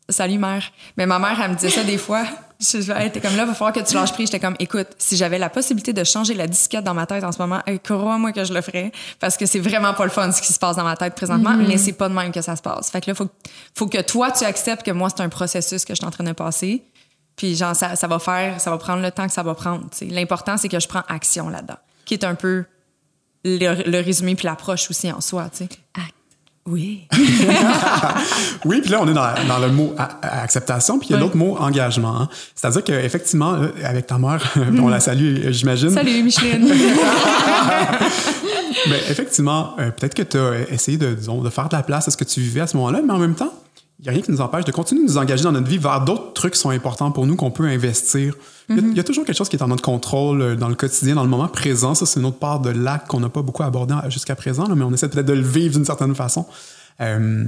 [0.09, 0.63] salut mère?
[0.97, 2.23] Mais ma mère, elle me disait ça des fois.
[2.61, 4.27] Je elle était comme là, il va falloir que tu lâches prise.
[4.27, 7.31] J'étais comme, écoute, si j'avais la possibilité de changer la disquette dans ma tête en
[7.31, 8.91] ce moment, crois-moi que je le ferais.
[9.19, 11.55] Parce que c'est vraiment pas le fun ce qui se passe dans ma tête présentement,
[11.55, 12.91] mais c'est pas de même que ça se passe.
[12.91, 13.27] Fait que là, faut,
[13.73, 16.23] faut que toi, tu acceptes que moi, c'est un processus que je suis en train
[16.23, 16.83] de passer.
[17.35, 19.85] Puis, genre, ça, ça va faire, ça va prendre le temps que ça va prendre.
[20.09, 22.65] L'important, c'est que je prends action là-dedans, qui est un peu
[23.43, 25.69] le, le résumé puis l'approche aussi en soi, tu sais.
[25.95, 26.13] Acte.
[26.67, 27.07] Oui.
[28.65, 31.23] Oui, puis là, on est dans, dans le mot acceptation, puis il y a Ouais.
[31.23, 32.21] l'autre mot engagement.
[32.21, 32.29] hein.
[32.53, 34.39] C'est-à-dire qu'effectivement, là, avec ta mère,
[34.79, 35.89] on la salue, euh, j'imagine.
[35.89, 36.67] Salut, Micheline.
[38.89, 42.07] Mais effectivement, euh, peut-être que tu as essayé de, disons, de faire de la place
[42.07, 43.53] à ce que tu vivais à ce moment-là, mais en même temps,
[44.01, 45.77] il n'y a rien qui nous empêche de continuer de nous engager dans notre vie
[45.77, 48.33] vers d'autres trucs qui sont importants pour nous, qu'on peut investir.
[48.67, 50.69] Il y a- y, a toujours quelque chose qui est en notre contrôle euh, dans
[50.69, 51.93] le quotidien, dans le moment présent.
[51.93, 54.73] Ça, c'est une autre part de l'acte qu'on n'a pas beaucoup abordé jusqu'à présent, là,
[54.73, 56.47] mais on essaie peut-être de le vivre d'une certaine façon.
[56.99, 57.45] Euh,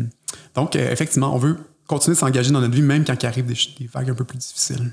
[0.54, 3.45] donc, euh, effectivement, on veut continuer de s'engager dans notre vie, même quand il arrive
[3.47, 3.58] des,
[3.91, 4.91] vagues un peu plus difficiles.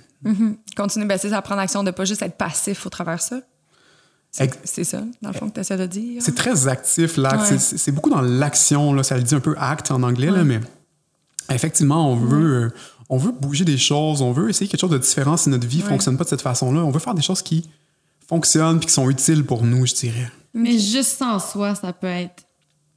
[0.77, 3.41] Continuer ben, c'est ça, prendre action, de pas juste être passif au travers ça.
[4.65, 6.23] C'est ça, dans le fond, que tu essaies de dire.
[6.25, 7.51] C'est très actif, l'acte.
[7.51, 7.59] Ouais.
[7.59, 8.93] C'est- beaucoup dans l'action.
[8.95, 9.03] là.
[9.03, 10.61] Ça le dit un peu acte en anglais, là, mais
[11.55, 12.71] effectivement, on veut, euh,
[13.09, 14.23] on veut bouger des choses.
[14.23, 15.89] On veut essayer quelque chose de différent si notre vie ne Ouais.
[15.89, 16.81] fonctionne pas de cette façon-là.
[16.85, 17.69] On veut faire des choses qui
[18.29, 20.31] fonctionnent puis qui sont utiles pour nous, je dirais.
[20.55, 22.45] Mais juste sans soi, ça peut être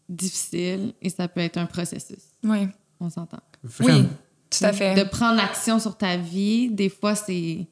[0.10, 2.20] difficile et ça peut être un processus.
[2.44, 2.68] Oui.
[3.00, 3.40] On s'entend.
[3.64, 4.00] Vraiment.
[4.02, 4.08] Oui,
[4.50, 4.96] tout à fait.
[4.96, 7.68] De prendre action sur ta vie, des fois, c'est.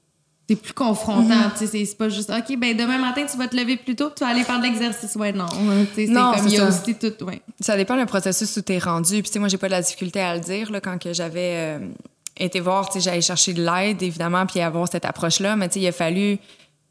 [0.52, 3.56] C'est plus confrontant, tu sais, c'est- pas juste OK, ben demain matin tu vas te
[3.56, 5.16] lever plus tôt, tu vas aller faire de l'exercice.
[5.16, 6.80] Ouais, non, hein, tu sais, c'est Non, comme il y a ça.
[6.82, 7.42] aussi tout, ouais.
[7.60, 9.14] Ça dépend le processus où tu es rendu.
[9.22, 10.70] Puis, tu sais, moi, j'ai pas de la difficulté à le dire.
[10.72, 11.80] Là, quand j'avais euh,
[12.38, 15.56] été voir, j'allais chercher de l'aide, évidemment, puis avoir cette approche-là.
[15.56, 16.38] Mais, tu sais, il a fallu,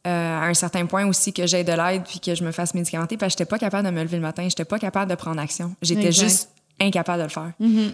[0.06, 2.72] euh, à un certain point aussi, que j'aie de l'aide puis que je me fasse
[2.74, 3.16] médicamenter.
[3.18, 4.44] Parce que j'étais pas capable de me lever le matin.
[4.48, 5.74] J'étais pas capable de prendre action.
[5.82, 6.48] J'étais juste
[6.80, 7.52] incapable de le faire.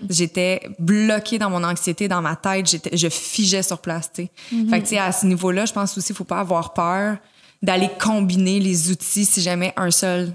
[0.08, 2.66] J'étais bloquée dans mon anxiété, dans ma tête.
[2.66, 4.30] J'étais, je figeais sur place, tu sais.
[4.70, 7.16] Fait que, tu sais, à ce niveau-là, je pense aussi qu'il faut pas avoir peur
[7.62, 10.32] d'aller combiner les outils si jamais un seul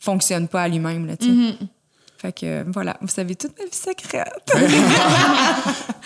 [0.00, 1.54] fonctionne pas à lui-même, là, tu sais.
[2.22, 4.30] Fait que voilà, vous savez toute ma vie secrète.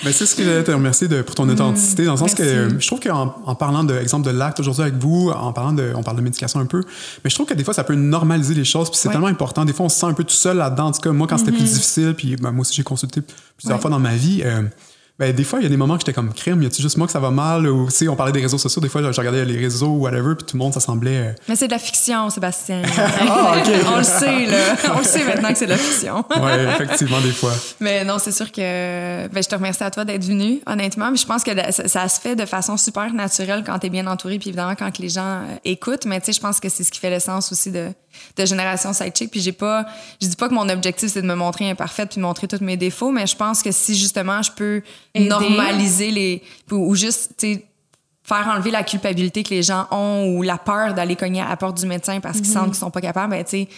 [0.03, 2.43] Ben, c'est ce que j'allais te remercier de, pour ton authenticité, dans le sens que
[2.43, 2.77] merci.
[2.81, 5.93] je trouve qu'en en parlant de exemple de l'acte aujourd'hui avec vous, en parlant de,
[5.95, 6.83] on parle de médication un peu,
[7.23, 9.13] mais je trouve que des fois ça peut normaliser les choses, puis c'est Ouais.
[9.15, 9.67] tellement important.
[9.67, 10.87] Des fois on se sent un peu tout seul là-dedans.
[10.87, 13.21] En tout cas, moi quand c'était plus difficile, puis ben, moi aussi j'ai consulté
[13.59, 13.83] plusieurs Ouais.
[13.83, 14.43] fois dans ma vie.
[14.43, 14.63] euh,
[15.19, 16.99] ben, des fois, il y a des moments que j'étais comme crime, y a-tu juste
[16.99, 17.67] moi que ça va mal?
[17.67, 20.35] Ou, tu on parlait des réseaux sociaux, des fois, je regardais les réseaux ou whatever,
[20.35, 21.17] puis tout le monde, ça semblait.
[21.17, 22.83] euh, Mais c'est de la fiction, Sébastien.
[23.29, 23.55] Ah.
[23.93, 24.77] On le sait, là.
[24.95, 26.25] On le sait maintenant que c'est de la fiction.
[26.43, 27.53] ouais, effectivement, des fois.
[27.81, 31.11] Mais non, c'est sûr que ben, je te remercie à toi d'être venu, honnêtement.
[31.11, 33.91] Mais je pense que ça, ça se fait de façon super naturelle quand tu es
[33.91, 36.05] bien entouré, puis évidemment quand que les gens euh, écoutent.
[36.05, 37.89] Mais tu sais, je pense que c'est ce qui fait l'essence aussi de,
[38.37, 39.31] de Génération Sidechick.
[39.31, 39.87] Puis j'ai pas,
[40.21, 42.63] je dis pas que mon objectif c'est de me montrer imparfaite puis de montrer tous
[42.63, 44.83] mes défauts, mais je pense que si justement je peux
[45.15, 45.29] Aider.
[45.29, 47.33] normaliser les, ou, ou juste,
[48.27, 51.57] faire enlever la culpabilité que les gens ont ou la peur d'aller cogner à la
[51.57, 53.69] porte du médecin parce qu'ils sentent qu'ils sont pas capables, ben tu sais,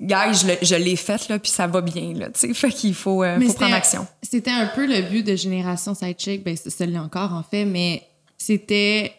[0.00, 3.22] gars, je, l'ai faite là, puis ça va bien là, tu sais, fait qu'il faut,
[3.22, 4.06] euh, faut prendre action.
[4.22, 8.02] C'était un peu le but de Génération Sidechick, ben c'est celui encore en fait, mais
[8.36, 9.12] c'était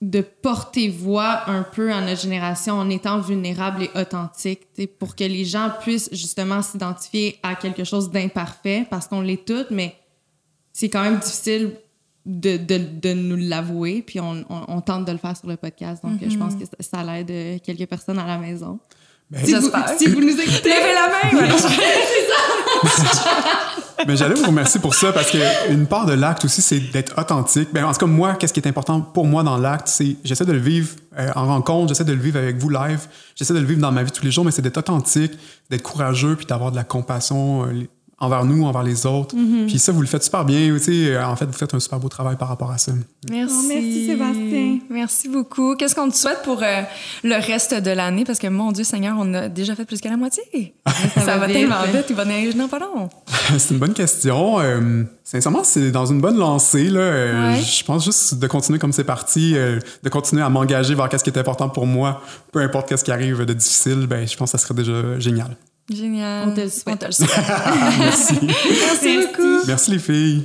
[0.00, 4.86] de porter voix un peu à notre génération en étant vulnérable et authentique, tu sais,
[4.86, 9.70] pour que les gens puissent justement s'identifier à quelque chose d'imparfait, parce qu'on l'est toutes,
[9.70, 9.94] mais
[10.72, 11.72] c'est quand même difficile
[12.24, 15.56] de, de, de nous l'avouer, puis on, on, on tente de le faire sur le
[15.56, 18.78] podcast, donc je pense que ça, ça l'aide euh, quelques personnes à la maison.
[19.30, 19.88] Ben, Si vous, J'espère.
[19.98, 21.46] si vous nous écoutez, Levez la main!
[21.46, 21.48] ouais.
[24.06, 27.18] Mais j'allais vous remercier pour ça parce que une part de l'acte aussi, c'est d'être
[27.18, 27.68] authentique.
[27.72, 30.46] Ben, en tout cas, moi, qu'est-ce qui est important pour moi dans l'acte, c'est j'essaie
[30.46, 30.88] de le vivre
[31.18, 33.00] euh, en rencontre, j'essaie de le vivre avec vous live,
[33.36, 35.32] j'essaie de le vivre dans ma vie tous les jours, mais c'est d'être authentique,
[35.68, 37.86] d'être courageux, puis d'avoir de la compassion euh,
[38.20, 39.34] envers nous, envers les autres.
[39.66, 40.72] Puis ça, vous le faites super bien.
[40.74, 42.92] Tu sais, euh, en fait, vous faites un super beau travail par rapport à ça.
[43.30, 43.54] Merci.
[43.58, 44.78] Oh, merci, Sébastien.
[44.90, 45.74] Merci beaucoup.
[45.74, 46.82] Qu'est-ce qu'on te souhaite pour euh,
[47.24, 48.24] le reste de l'année?
[48.24, 50.42] Parce que, mon Dieu Seigneur, on a déjà fait plus que la moitié.
[51.14, 51.56] ça, va va vite.
[51.56, 52.06] tellement vite.
[52.10, 53.08] Il va neiger dans pas long.
[53.58, 54.60] c'est une bonne question.
[54.60, 56.88] Euh, sincèrement, c'est dans une bonne lancée.
[56.88, 57.00] Là.
[57.00, 57.62] Euh, Ouais.
[57.62, 61.24] Je pense juste de continuer comme c'est parti, euh, de continuer à m'engager vers qu'est-ce
[61.24, 62.20] qui est important pour moi,
[62.52, 64.06] peu importe qu'est-ce qui arrive de difficile.
[64.06, 65.56] Ben, je pense que ça serait déjà génial.
[65.88, 66.48] Génial.
[66.48, 66.94] On te le souhaite.
[66.94, 67.30] On te le souhaite.
[67.98, 68.34] Merci.
[68.42, 69.66] Merci beaucoup.
[69.66, 70.42] Merci les filles.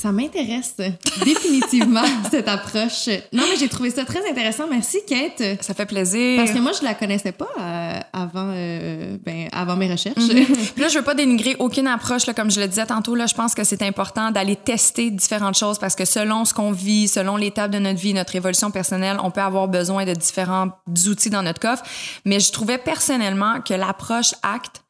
[0.00, 0.76] Ça m'intéresse
[1.26, 3.08] définitivement, cette approche.
[3.34, 4.66] Non, mais j'ai trouvé ça très intéressant.
[4.66, 5.62] Merci, Kate.
[5.62, 6.38] Ça fait plaisir.
[6.38, 10.16] Parce que moi, je la connaissais pas euh, avant, euh, ben, avant mes recherches.
[10.26, 12.24] Puis là, je veux pas dénigrer aucune approche.
[12.26, 15.58] Là, comme je le disais tantôt, là, je pense que c'est important d'aller tester différentes
[15.58, 19.18] choses parce que selon ce qu'on vit, selon l'étape de notre vie, notre évolution personnelle,
[19.22, 20.70] on peut avoir besoin de différents
[21.08, 21.82] outils dans notre coffre.
[22.24, 24.80] Mais je trouvais personnellement que l'approche ACT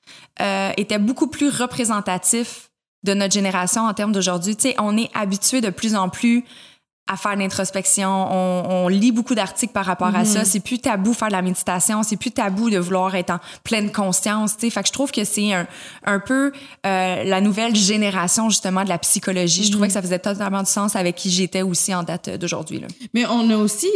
[0.41, 2.70] euh, était beaucoup plus représentatif
[3.03, 4.57] de notre génération en termes d'aujourd'hui.
[4.57, 6.45] Tu sais, on est habitué de plus en plus
[7.13, 8.09] à faire de l'introspection.
[8.09, 10.45] On, on lit beaucoup d'articles par rapport à ça.
[10.45, 12.05] C'est plus tabou faire de la méditation.
[12.05, 14.57] C'est plus tabou de vouloir être en pleine conscience.
[14.57, 15.67] Tu sais, fait que je trouve que c'est un,
[16.05, 16.53] un peu
[16.87, 19.65] euh, la nouvelle génération justement de la psychologie.
[19.65, 22.81] Je trouvais que ça faisait totalement du sens avec qui j'étais aussi en date d'aujourd'hui.
[23.13, 23.89] Mais on a aussi,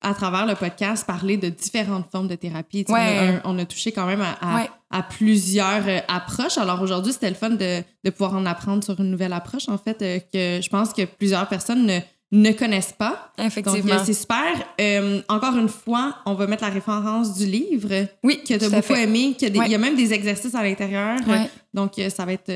[0.00, 2.84] à travers le podcast, parlé de différentes formes de thérapie.
[2.88, 3.40] Ouais.
[3.44, 4.70] On, a, on a touché quand même à, à- Ouais.
[4.90, 6.58] À plusieurs euh, approches.
[6.58, 9.78] Alors aujourd'hui, c'était le fun de, de pouvoir en apprendre sur une nouvelle approche, en
[9.78, 11.98] fait, euh, que je pense que plusieurs personnes ne,
[12.32, 13.32] ne connaissent pas.
[13.38, 13.94] Donc, Effectivement.
[13.94, 14.44] euh, c'est super.
[14.80, 18.68] Euh, encore une fois, on va mettre la référence du livre oui, que tu as
[18.68, 19.02] beaucoup fait.
[19.04, 19.34] aimé.
[19.38, 19.66] qu'il y a des- Ouais.
[19.66, 21.18] Il y a même des exercices à l'intérieur.
[21.28, 21.48] Ouais.
[21.72, 22.52] Donc, euh, ça va être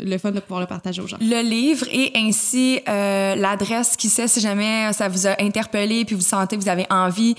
[0.00, 1.18] le fun de pouvoir le partager aux gens.
[1.20, 6.20] Le livre et ainsi l'adresse qui sait si jamais ça vous a interpellé puis vous
[6.20, 7.36] sentez que vous avez envie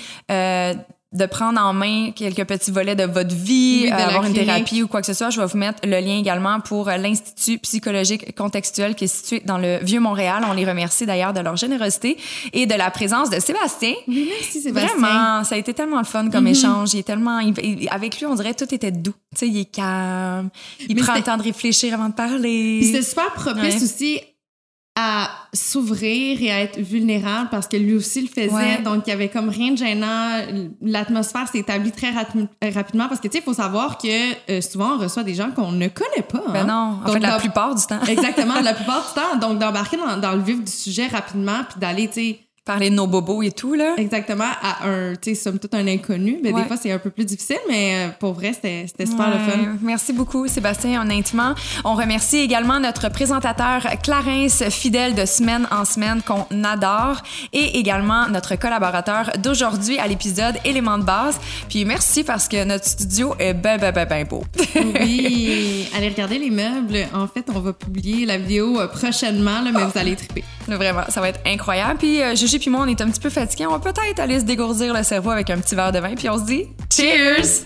[1.14, 4.82] de prendre en main quelques petits volets de votre vie, Oui, de avoir une thérapie
[4.82, 7.58] ou quoi que ce soit, je vais vous mettre le lien également pour euh, l'Institut
[7.60, 10.44] psychologique contextuel qui est situé dans le Vieux-Montréal.
[10.50, 12.16] On les remercie d'ailleurs de leur générosité
[12.54, 13.94] et de la présence de Sébastien.
[14.08, 14.96] Oui, merci, Sébastien.
[14.98, 16.94] Vraiment, ça a été tellement le fun comme échange.
[16.94, 19.14] Il est tellement, il- avec lui, on dirait tout était doux.
[19.34, 20.50] Tu sais, il est calme.
[20.88, 22.82] Il Mais prend le temps de réfléchir avant de parler.
[22.84, 23.84] C'était super propice Ouais.
[23.84, 24.20] aussi
[24.96, 28.54] à s'ouvrir et à être vulnérable parce que lui aussi le faisait.
[28.54, 28.82] Ouais.
[28.82, 30.42] Donc, il y avait comme rien de gênant.
[30.82, 34.60] L'atmosphère s'est établie très rapi- rapidement parce que, tu sais, il faut savoir que euh,
[34.62, 36.44] souvent, on reçoit des gens qu'on ne connaît pas.
[36.52, 36.64] Ben hein.
[36.66, 38.02] non, en Donc, fait, la plupart du temps.
[38.08, 39.38] Exactement, la plupart du temps.
[39.48, 42.96] Donc, d'embarquer dans, dans le vif du sujet rapidement puis d'aller, tu sais, Parler de
[42.96, 43.96] nos bobos et tout, là.
[43.98, 46.38] exactement à un, tu sais, somme toute un inconnu.
[46.44, 46.62] Mais Ouais.
[46.62, 49.78] des fois, c'est un peu plus difficile, mais euh, pour vrai, c'était super le fun.
[49.82, 51.56] Merci beaucoup, Sébastien, honnêtement.
[51.84, 58.28] On remercie également notre présentateur Clarence, fidèle de semaine en semaine, qu'on adore, et également
[58.30, 61.40] notre collaborateur d'aujourd'hui à l'épisode Éléments de base.
[61.68, 64.44] Puis merci parce que notre studio est ben, ben, ben, ben beau.
[64.76, 67.08] Oui, allez regarder les meubles.
[67.14, 70.44] En fait, on va publier la vidéo euh, prochainement, là, mais vous allez triper.
[70.76, 71.98] Vraiment, ça va être incroyable.
[72.00, 73.66] Puis euh, Gigi puis moi, on est un petit peu fatigués.
[73.66, 76.16] On va peut-être aller se dégourdir le cerveau avec un petit verre de vin.
[76.16, 77.66] Puis on se dit Cheers!